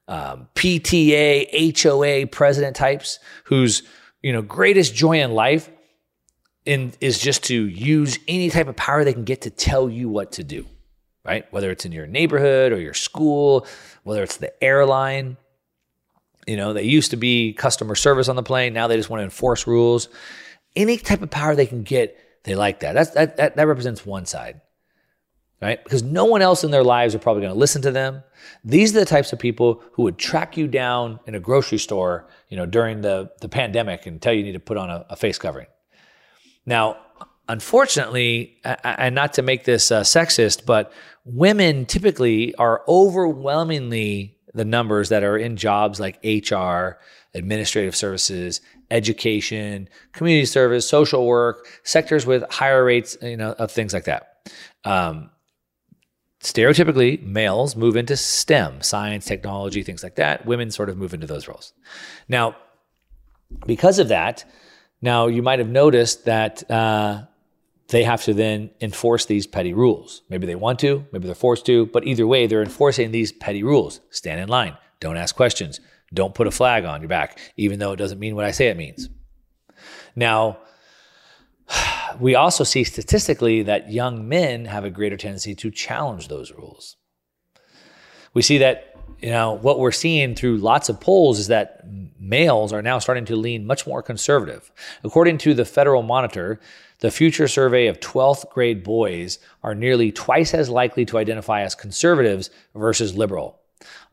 um, 0.08 0.50
PTA, 0.56 1.82
HOA 1.82 2.28
president 2.28 2.76
types 2.76 3.20
whose 3.46 3.84
you 4.22 4.34
know 4.34 4.42
greatest 4.42 4.94
joy 4.94 5.22
in 5.22 5.32
life 5.32 5.70
in, 6.66 6.94
is 7.00 7.20
just 7.20 7.46
to 7.46 7.68
use 7.68 8.20
any 8.28 8.50
type 8.50 8.68
of 8.68 8.76
power 8.76 9.04
they 9.04 9.14
can 9.14 9.24
get 9.24 9.42
to 9.42 9.50
tell 9.50 9.90
you 9.90 10.10
what 10.10 10.34
to 10.34 10.44
do 10.44 10.66
right? 11.28 11.46
Whether 11.52 11.70
it's 11.70 11.86
in 11.86 11.92
your 11.92 12.08
neighborhood 12.08 12.72
or 12.72 12.80
your 12.80 12.94
school, 12.94 13.68
whether 14.04 14.24
it's 14.24 14.38
the 14.38 14.64
airline. 14.64 15.38
You 16.48 16.56
know, 16.56 16.72
they 16.72 16.84
used 16.84 17.12
to 17.12 17.18
be 17.18 17.52
customer 17.52 17.94
service 17.94 18.30
on 18.30 18.38
the 18.38 18.44
plane. 18.44 18.74
Now 18.74 18.88
they 18.88 18.96
just 18.96 19.10
want 19.10 19.20
to 19.20 19.26
enforce 19.26 19.68
rules. 19.68 20.08
Any 20.76 20.98
type 20.98 21.22
of 21.22 21.30
power 21.30 21.56
they 21.56 21.66
can 21.66 21.84
get, 21.84 22.18
they 22.46 22.56
like 22.56 22.80
that. 22.80 22.94
That's, 22.94 23.10
that, 23.12 23.36
that, 23.38 23.58
that 23.58 23.68
represents 23.68 24.06
one 24.06 24.26
side, 24.26 24.62
right? 25.62 25.84
Because 25.84 26.04
no 26.04 26.24
one 26.24 26.42
else 26.42 26.64
in 26.64 26.72
their 26.72 26.84
lives 26.84 27.14
are 27.14 27.20
probably 27.20 27.42
going 27.42 27.54
to 27.54 27.60
listen 27.60 27.82
to 27.82 27.92
them. 27.92 28.24
These 28.64 28.96
are 28.96 29.00
the 29.02 29.06
types 29.06 29.34
of 29.34 29.40
people 29.40 29.84
who 29.94 30.04
would 30.04 30.18
track 30.18 30.56
you 30.56 30.68
down 30.68 31.20
in 31.26 31.36
a 31.36 31.40
grocery 31.42 31.80
store, 31.80 32.30
you 32.48 32.56
know, 32.56 32.66
during 32.66 33.02
the, 33.02 33.32
the 33.42 33.50
pandemic 33.50 34.06
and 34.06 34.22
tell 34.22 34.32
you 34.32 34.40
you 34.40 34.46
need 34.46 34.54
to 34.54 34.60
put 34.60 34.78
on 34.78 34.90
a, 34.90 35.06
a 35.10 35.16
face 35.18 35.38
covering. 35.38 35.68
Now, 36.66 36.98
unfortunately, 37.48 38.58
and 38.64 39.16
not 39.16 39.34
to 39.34 39.41
make 39.41 39.64
this 39.64 39.91
uh, 39.91 40.02
sexist, 40.02 40.66
but 40.66 40.91
women 41.26 41.86
typically 41.86 42.56
are 42.56 42.84
overwhelmingly 42.88 44.38
the 44.54 44.66
numbers 44.66 45.10
that 45.10 45.24
are 45.24 45.38
in 45.38 45.56
jobs 45.56 46.00
like 46.00 46.20
HR, 46.24 46.98
administrative 47.34 47.95
services, 47.95 48.62
education, 48.89 49.89
community 50.14 50.45
service, 50.45 50.88
social 50.88 51.26
work, 51.26 51.68
sectors 51.84 52.26
with 52.26 52.43
higher 52.50 52.84
rates, 52.84 53.18
you 53.22 53.38
know, 53.38 53.52
of 53.54 53.72
things 53.72 53.93
like 53.93 54.06
that. 54.06 54.50
Um, 54.84 55.30
stereotypically, 56.41 57.22
males 57.22 57.76
move 57.76 57.95
into 57.95 58.16
STEM, 58.16 58.82
science, 58.82 59.26
technology, 59.26 59.84
things 59.84 60.04
like 60.04 60.16
that. 60.16 60.45
Women 60.45 60.72
sort 60.72 60.89
of 60.89 60.98
move 60.98 61.14
into 61.14 61.28
those 61.28 61.48
roles. 61.48 61.74
Now, 62.28 62.56
because 63.66 64.00
of 64.00 64.08
that, 64.08 64.45
now 65.02 65.28
you 65.28 65.41
might 65.41 65.60
have 65.60 65.70
noticed 65.70 66.26
that 66.26 66.70
uh, 66.72 67.24
they 67.90 68.04
have 68.04 68.24
to 68.24 68.34
then 68.34 68.70
enforce 68.82 69.26
these 69.26 69.48
petty 69.48 69.74
rules. 69.74 70.22
Maybe 70.30 70.46
they 70.46 70.56
want 70.56 70.80
to, 70.80 71.06
maybe 71.12 71.26
they're 71.26 71.36
forced 71.36 71.66
to, 71.68 71.86
but 71.88 72.06
either 72.06 72.28
way, 72.28 72.48
they're 72.48 72.64
enforcing 72.64 73.12
these 73.12 73.32
petty 73.32 73.64
rules. 73.64 74.02
Stand 74.10 74.42
in 74.42 74.50
line, 74.50 74.78
don't 75.00 75.18
ask 75.18 75.36
questions, 75.36 75.80
don't 76.14 76.36
put 76.36 76.48
a 76.48 76.52
flag 76.52 76.86
on 76.86 77.02
your 77.02 77.10
back, 77.10 77.40
even 77.56 77.80
though 77.80 77.94
it 77.94 77.98
doesn't 77.98 78.20
mean 78.20 78.36
what 78.36 78.46
I 78.46 78.52
say 78.52 78.68
it 78.68 78.78
means. 78.78 79.10
Now, 80.16 80.58
we 82.20 82.36
also 82.36 82.64
see 82.64 82.84
statistically 82.84 83.64
that 83.64 83.92
young 83.92 84.28
men 84.28 84.66
have 84.66 84.84
a 84.84 84.90
greater 84.90 85.18
tendency 85.18 85.56
to 85.56 85.72
challenge 85.72 86.28
those 86.28 86.52
rules. 86.52 86.98
We 88.34 88.42
see 88.42 88.58
that, 88.60 88.96
you 89.20 89.30
know, 89.30 89.54
what 89.54 89.80
we're 89.80 89.92
seeing 89.92 90.36
through 90.36 90.58
lots 90.58 90.90
of 90.90 91.00
polls 91.00 91.40
is 91.40 91.48
that 91.48 91.86
males 92.20 92.74
are 92.74 92.82
now 92.82 93.00
starting 93.00 93.26
to 93.26 93.36
lean 93.36 93.66
much 93.66 93.88
more 93.88 94.04
conservative. 94.04 94.72
According 95.04 95.38
to 95.40 95.54
the 95.54 95.66
Federal 95.66 96.04
Monitor, 96.04 96.60
the 97.00 97.12
future 97.12 97.48
survey 97.48 97.88
of 97.88 98.00
12th 98.00 98.50
grade 98.50 98.84
boys 98.84 99.38
are 99.62 99.76
nearly 99.76 100.12
twice 100.12 100.54
as 100.54 100.70
likely 100.70 101.06
to 101.06 101.18
identify 101.18 101.62
as 101.62 101.76
conservatives 101.76 102.50
versus 102.74 103.16
liberal. 103.16 103.60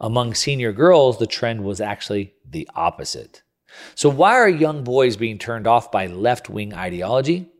Among 0.00 0.34
senior 0.34 0.72
girls, 0.72 1.18
the 1.18 1.26
trend 1.26 1.64
was 1.64 1.80
actually 1.80 2.34
the 2.48 2.68
opposite. 2.74 3.42
So, 3.94 4.08
why 4.08 4.34
are 4.34 4.48
young 4.48 4.84
boys 4.84 5.16
being 5.16 5.38
turned 5.38 5.66
off 5.66 5.90
by 5.90 6.06
left 6.06 6.50
wing 6.50 6.74
ideology? 6.74 7.50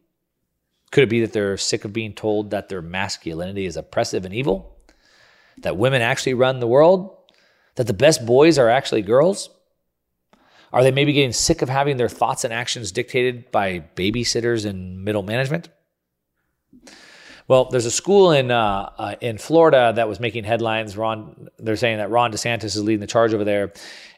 Could 0.93 1.05
it 1.05 1.11
be 1.11 1.23
that 1.23 1.33
they're 1.33 1.57
sick 1.57 1.85
of 1.85 1.93
being 1.93 2.13
told 2.13 2.51
that 2.51 2.69
their 2.69 2.83
masculinity 2.83 3.67
is 3.67 3.77
oppressive 3.77 4.25
and 4.25 4.35
evil? 4.35 4.77
That 5.59 5.77
women 5.77 6.03
actually 6.03 6.35
run 6.35 6.61
the 6.61 6.69
world? 6.69 7.17
That 7.77 7.87
the 7.87 7.95
best 7.95 8.25
boys 8.27 8.59
are 8.59 8.69
actually 8.69 9.03
girls? 9.03 9.51
Are 10.75 10.83
they 10.83 10.91
maybe 10.91 11.13
getting 11.13 11.33
sick 11.33 11.63
of 11.63 11.69
having 11.69 11.99
their 11.99 12.09
thoughts 12.09 12.43
and 12.43 12.53
actions 12.53 12.91
dictated 12.91 13.53
by 13.53 13.85
babysitters 13.95 14.67
and 14.67 15.05
middle 15.05 15.23
management? 15.23 15.69
Well, 17.47 17.67
there's 17.67 17.87
a 17.87 17.93
school 17.93 18.33
in 18.33 18.51
uh, 18.51 18.91
uh, 18.99 19.15
in 19.21 19.39
Florida 19.39 19.93
that 19.95 20.09
was 20.09 20.19
making 20.19 20.43
headlines. 20.43 20.97
Ron, 20.97 21.47
they're 21.61 21.77
saying 21.77 21.99
that 21.99 22.11
Ron 22.11 22.33
DeSantis 22.33 22.65
is 22.65 22.83
leading 22.83 22.99
the 22.99 23.07
charge 23.07 23.33
over 23.33 23.45
there, 23.45 23.73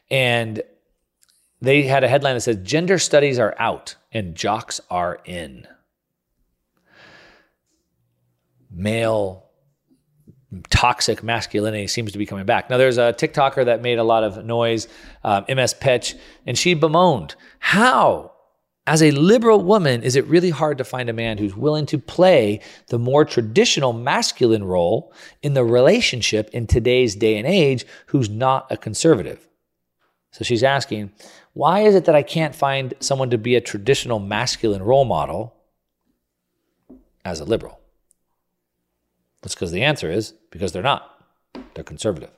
and 0.09 0.63
they 1.61 1.83
had 1.83 2.03
a 2.03 2.07
headline 2.07 2.33
that 2.33 2.41
says 2.41 2.57
"Gender 2.63 2.97
studies 2.97 3.37
are 3.37 3.53
out 3.59 3.95
and 4.11 4.33
jocks 4.33 4.81
are 4.89 5.19
in." 5.25 5.67
Male 8.71 9.46
toxic 10.69 11.23
masculinity 11.23 11.87
seems 11.87 12.11
to 12.13 12.17
be 12.17 12.25
coming 12.25 12.45
back. 12.45 12.69
Now, 12.69 12.77
there's 12.77 12.97
a 12.97 13.13
TikToker 13.13 13.65
that 13.65 13.81
made 13.81 13.99
a 13.99 14.03
lot 14.03 14.23
of 14.23 14.45
noise, 14.45 14.87
um, 15.23 15.45
MS 15.47 15.73
Petch, 15.73 16.15
and 16.45 16.57
she 16.57 16.73
bemoaned 16.73 17.35
how, 17.59 18.31
as 18.85 19.03
a 19.03 19.11
liberal 19.11 19.61
woman, 19.61 20.03
is 20.03 20.15
it 20.15 20.25
really 20.25 20.49
hard 20.49 20.77
to 20.77 20.85
find 20.85 21.09
a 21.09 21.13
man 21.13 21.37
who's 21.37 21.55
willing 21.55 21.85
to 21.87 21.97
play 21.97 22.61
the 22.87 22.97
more 22.97 23.25
traditional 23.25 23.91
masculine 23.91 24.63
role 24.63 25.13
in 25.41 25.53
the 25.53 25.65
relationship 25.65 26.49
in 26.53 26.65
today's 26.65 27.15
day 27.15 27.37
and 27.37 27.45
age 27.45 27.85
who's 28.07 28.29
not 28.29 28.67
a 28.71 28.77
conservative? 28.77 29.49
So 30.31 30.45
she's 30.45 30.63
asking, 30.63 31.11
why 31.53 31.81
is 31.81 31.95
it 31.95 32.05
that 32.05 32.15
I 32.15 32.23
can't 32.23 32.55
find 32.55 32.93
someone 32.99 33.31
to 33.31 33.37
be 33.37 33.55
a 33.55 33.61
traditional 33.61 34.19
masculine 34.19 34.83
role 34.83 35.05
model 35.05 35.55
as 37.25 37.41
a 37.41 37.45
liberal? 37.45 37.81
That's 39.41 39.55
because 39.55 39.71
the 39.71 39.83
answer 39.83 40.11
is 40.11 40.33
because 40.51 40.71
they're 40.71 40.83
not. 40.83 41.23
They're 41.73 41.83
conservative. 41.83 42.31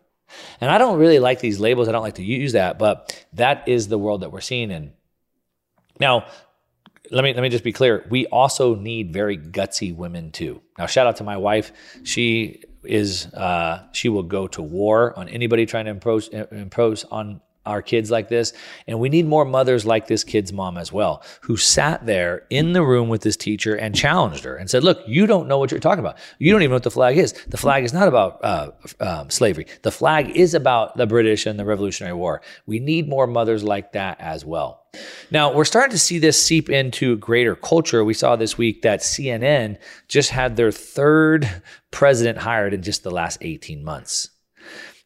And 0.61 0.69
I 0.69 0.77
don't 0.77 0.99
really 0.99 1.19
like 1.19 1.39
these 1.39 1.59
labels. 1.59 1.87
I 1.87 1.91
don't 1.91 2.03
like 2.03 2.15
to 2.15 2.23
use 2.23 2.53
that, 2.53 2.77
but 2.77 3.25
that 3.33 3.67
is 3.67 3.87
the 3.87 3.97
world 3.97 4.21
that 4.21 4.31
we're 4.31 4.41
seeing 4.41 4.71
in. 4.71 4.93
Now, 5.99 6.27
let 7.11 7.23
me 7.23 7.33
let 7.33 7.41
me 7.41 7.49
just 7.49 7.63
be 7.63 7.71
clear. 7.71 8.05
We 8.09 8.27
also 8.27 8.75
need 8.75 9.11
very 9.11 9.37
gutsy 9.37 9.95
women 9.95 10.31
too. 10.31 10.61
Now, 10.77 10.85
shout 10.85 11.07
out 11.07 11.15
to 11.17 11.23
my 11.23 11.37
wife. 11.37 11.71
She 12.03 12.63
is 12.83 13.27
uh, 13.33 13.87
she 13.91 14.09
will 14.09 14.23
go 14.23 14.47
to 14.47 14.61
war 14.61 15.17
on 15.17 15.27
anybody 15.29 15.65
trying 15.65 15.85
to 15.85 15.91
impose 15.91 16.27
impose 16.27 17.03
on 17.05 17.41
our 17.65 17.81
kids 17.81 18.09
like 18.09 18.29
this. 18.29 18.53
And 18.87 18.99
we 18.99 19.09
need 19.09 19.27
more 19.27 19.45
mothers 19.45 19.85
like 19.85 20.07
this 20.07 20.23
kid's 20.23 20.51
mom 20.51 20.77
as 20.77 20.91
well, 20.91 21.23
who 21.41 21.57
sat 21.57 22.05
there 22.05 22.43
in 22.49 22.73
the 22.73 22.83
room 22.83 23.09
with 23.09 23.21
this 23.21 23.37
teacher 23.37 23.75
and 23.75 23.95
challenged 23.95 24.43
her 24.43 24.55
and 24.55 24.69
said, 24.69 24.83
Look, 24.83 24.99
you 25.07 25.27
don't 25.27 25.47
know 25.47 25.57
what 25.57 25.71
you're 25.71 25.79
talking 25.79 25.99
about. 25.99 26.17
You 26.39 26.51
don't 26.51 26.61
even 26.61 26.71
know 26.71 26.75
what 26.75 26.83
the 26.83 26.91
flag 26.91 27.17
is. 27.17 27.33
The 27.47 27.57
flag 27.57 27.83
is 27.83 27.93
not 27.93 28.07
about 28.07 28.43
uh, 28.43 28.71
um, 28.99 29.29
slavery, 29.29 29.67
the 29.83 29.91
flag 29.91 30.35
is 30.35 30.53
about 30.53 30.97
the 30.97 31.07
British 31.07 31.45
and 31.45 31.59
the 31.59 31.65
Revolutionary 31.65 32.15
War. 32.15 32.41
We 32.65 32.79
need 32.79 33.07
more 33.07 33.27
mothers 33.27 33.63
like 33.63 33.93
that 33.93 34.19
as 34.19 34.45
well. 34.45 34.85
Now, 35.29 35.53
we're 35.53 35.65
starting 35.65 35.91
to 35.91 35.99
see 35.99 36.17
this 36.17 36.43
seep 36.43 36.69
into 36.69 37.17
greater 37.17 37.55
culture. 37.55 38.03
We 38.03 38.15
saw 38.15 38.35
this 38.35 38.57
week 38.57 38.81
that 38.81 39.01
CNN 39.01 39.77
just 40.07 40.31
had 40.31 40.55
their 40.55 40.71
third 40.71 41.61
president 41.91 42.39
hired 42.39 42.73
in 42.73 42.81
just 42.81 43.03
the 43.03 43.11
last 43.11 43.37
18 43.41 43.83
months. 43.83 44.29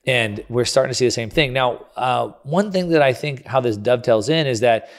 And 0.05 0.43
we're 0.49 0.65
starting 0.65 0.89
to 0.89 0.95
see 0.95 1.05
the 1.05 1.11
same 1.11 1.29
thing. 1.29 1.53
Now, 1.53 1.85
uh, 1.95 2.33
one 2.43 2.71
thing 2.71 2.89
that 2.89 3.01
I 3.01 3.13
think 3.13 3.45
how 3.45 3.61
this 3.61 3.77
dovetails 3.77 4.29
in 4.29 4.47
is 4.47 4.59
that 4.59 4.89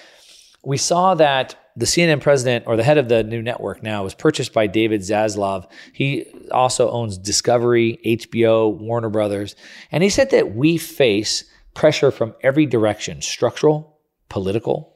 we 0.64 0.78
saw 0.78 1.14
that 1.14 1.56
the 1.76 1.86
CNN 1.86 2.20
president 2.20 2.66
or 2.66 2.76
the 2.76 2.84
head 2.84 2.98
of 2.98 3.08
the 3.08 3.22
new 3.22 3.42
network 3.42 3.82
now 3.82 4.04
was 4.04 4.14
purchased 4.14 4.52
by 4.52 4.66
David 4.66 5.00
Zaslav. 5.00 5.68
He 5.92 6.26
also 6.50 6.88
owns 6.90 7.18
Discovery, 7.18 7.98
HBO, 8.06 8.74
Warner 8.78 9.10
Brothers. 9.10 9.56
And 9.90 10.02
he 10.02 10.08
said 10.08 10.30
that 10.30 10.54
we 10.54 10.78
face 10.78 11.44
pressure 11.74 12.10
from 12.10 12.34
every 12.42 12.66
direction 12.66 13.20
structural, 13.20 13.98
political, 14.28 14.94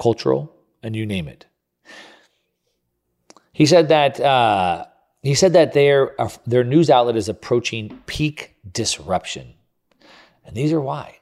cultural, 0.00 0.54
and 0.82 0.96
you 0.96 1.04
name 1.04 1.28
it. 1.28 1.46
He 3.52 3.66
said 3.66 3.88
that. 3.88 4.18
Uh, 4.18 4.86
he 5.28 5.34
said 5.34 5.52
that 5.52 5.74
their, 5.74 6.20
uh, 6.20 6.30
their 6.46 6.64
news 6.64 6.88
outlet 6.88 7.16
is 7.16 7.28
approaching 7.28 8.02
peak 8.06 8.56
disruption. 8.72 9.54
And 10.44 10.56
these 10.56 10.72
are 10.72 10.80
why. 10.80 11.18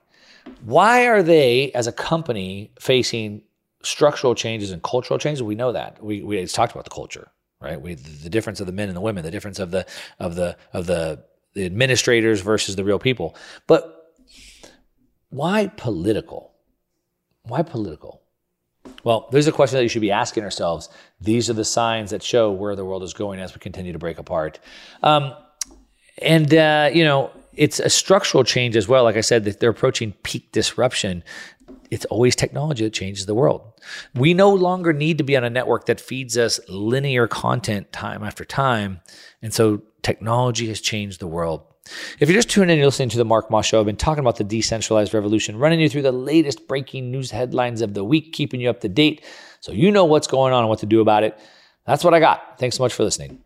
Why 0.65 1.07
are 1.07 1.23
they, 1.23 1.73
as 1.73 1.89
a 1.89 1.93
company, 1.93 2.71
facing 2.79 3.43
structural 3.83 4.37
changes 4.37 4.71
and 4.71 4.81
cultural 4.83 5.19
changes? 5.19 5.43
We 5.43 5.57
know 5.57 5.73
that. 5.73 6.03
We, 6.03 6.23
we 6.23 6.47
talked 6.47 6.73
about 6.73 6.85
the 6.85 6.91
culture, 6.91 7.33
right? 7.61 7.81
We, 7.81 7.95
the 7.95 8.31
difference 8.31 8.61
of 8.61 8.67
the 8.67 8.73
men 8.73 8.89
and 8.89 8.97
the 8.97 9.01
women, 9.01 9.25
the 9.25 9.31
difference 9.33 9.59
of 9.59 9.73
the, 9.73 9.87
of 10.21 10.37
the, 10.37 10.57
of 10.73 10.87
the, 10.87 11.25
the 11.55 11.67
administrators 11.67 12.41
versus 12.43 12.77
the 12.77 12.85
real 12.85 13.01
people. 13.01 13.35
But 13.67 14.15
why 15.31 15.67
political? 15.77 16.53
Why 17.43 17.63
political? 17.63 18.23
Well, 19.07 19.29
there's 19.31 19.47
a 19.47 19.53
question 19.53 19.77
that 19.77 19.85
you 19.85 19.89
should 19.89 20.01
be 20.01 20.11
asking 20.11 20.43
ourselves. 20.43 20.89
These 21.21 21.49
are 21.49 21.53
the 21.53 21.65
signs 21.65 22.11
that 22.11 22.25
show 22.25 22.51
where 22.51 22.75
the 22.75 22.85
world 22.85 23.05
is 23.05 23.15
going 23.15 23.39
as 23.39 23.55
we 23.55 23.61
continue 23.61 23.93
to 23.93 24.01
break 24.01 24.19
apart. 24.19 24.59
Um, 25.01 25.33
and, 26.21 26.53
uh, 26.53 26.91
you 26.93 27.05
know, 27.05 27.31
it's 27.55 27.79
a 27.79 27.89
structural 27.89 28.43
change 28.43 28.75
as 28.75 28.89
well. 28.89 29.05
Like 29.05 29.17
I 29.17 29.21
said, 29.21 29.45
they're 29.45 29.71
approaching 29.71 30.13
peak 30.25 30.51
disruption. 30.51 31.23
It's 31.89 32.05
always 32.07 32.35
technology 32.35 32.83
that 32.83 32.95
changes 32.95 33.27
the 33.27 33.35
world. 33.35 33.63
We 34.17 34.35
no 34.35 34.53
longer 34.53 34.93
need 34.93 35.19
to 35.19 35.25
be 35.25 35.37
on 35.37 35.45
a 35.45 35.51
network 35.51 35.87
that 35.87 36.01
feeds 36.01 36.37
us 36.37 36.59
linear 36.69 37.29
content 37.29 37.93
time 37.93 38.25
after 38.25 38.45
time. 38.45 39.03
And 39.41 39.55
so 39.55 39.83
technology 40.03 40.67
has 40.67 40.81
changed 40.81 41.21
the 41.21 41.29
world. 41.29 41.63
If 42.21 42.29
you're 42.29 42.39
just 42.39 42.51
tuning 42.51 42.71
in, 42.71 42.79
you're 42.79 42.87
listening 42.87 43.09
to 43.11 43.19
the 43.19 43.25
Mark 43.25 43.51
Moss 43.51 43.67
Show. 43.67 43.81
I've 43.81 43.87
been 43.87 43.97
talking 43.97 44.21
about 44.21 44.37
the 44.37 44.45
decentralized 44.45 45.15
revolution, 45.15 45.59
running 45.59 45.81
you 45.81 45.89
through 45.89 46.03
the 46.03 46.13
latest 46.13 46.69
breaking 46.69 47.11
news 47.11 47.31
headlines 47.31 47.81
of 47.81 47.95
the 47.95 48.05
week, 48.05 48.33
keeping 48.33 48.61
you 48.61 48.71
up 48.71 48.81
to 48.81 48.89
date 48.89 49.25
so 49.61 49.73
you 49.73 49.91
know 49.91 50.05
what's 50.05 50.27
going 50.27 50.53
on 50.53 50.61
and 50.61 50.69
what 50.69 50.81
to 50.81 50.87
do 50.87 51.01
about 51.01 51.25
it. 51.25 51.39
That's 51.87 52.05
what 52.05 52.15
I 52.15 52.21
got. 52.21 52.59
Thanks 52.59 52.77
so 52.77 52.83
much 52.83 52.93
for 52.93 53.05
listening. 53.05 53.46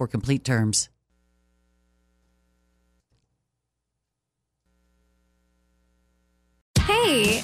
for 0.01 0.07
complete 0.07 0.43
terms. 0.43 0.89
Hey, 6.79 7.43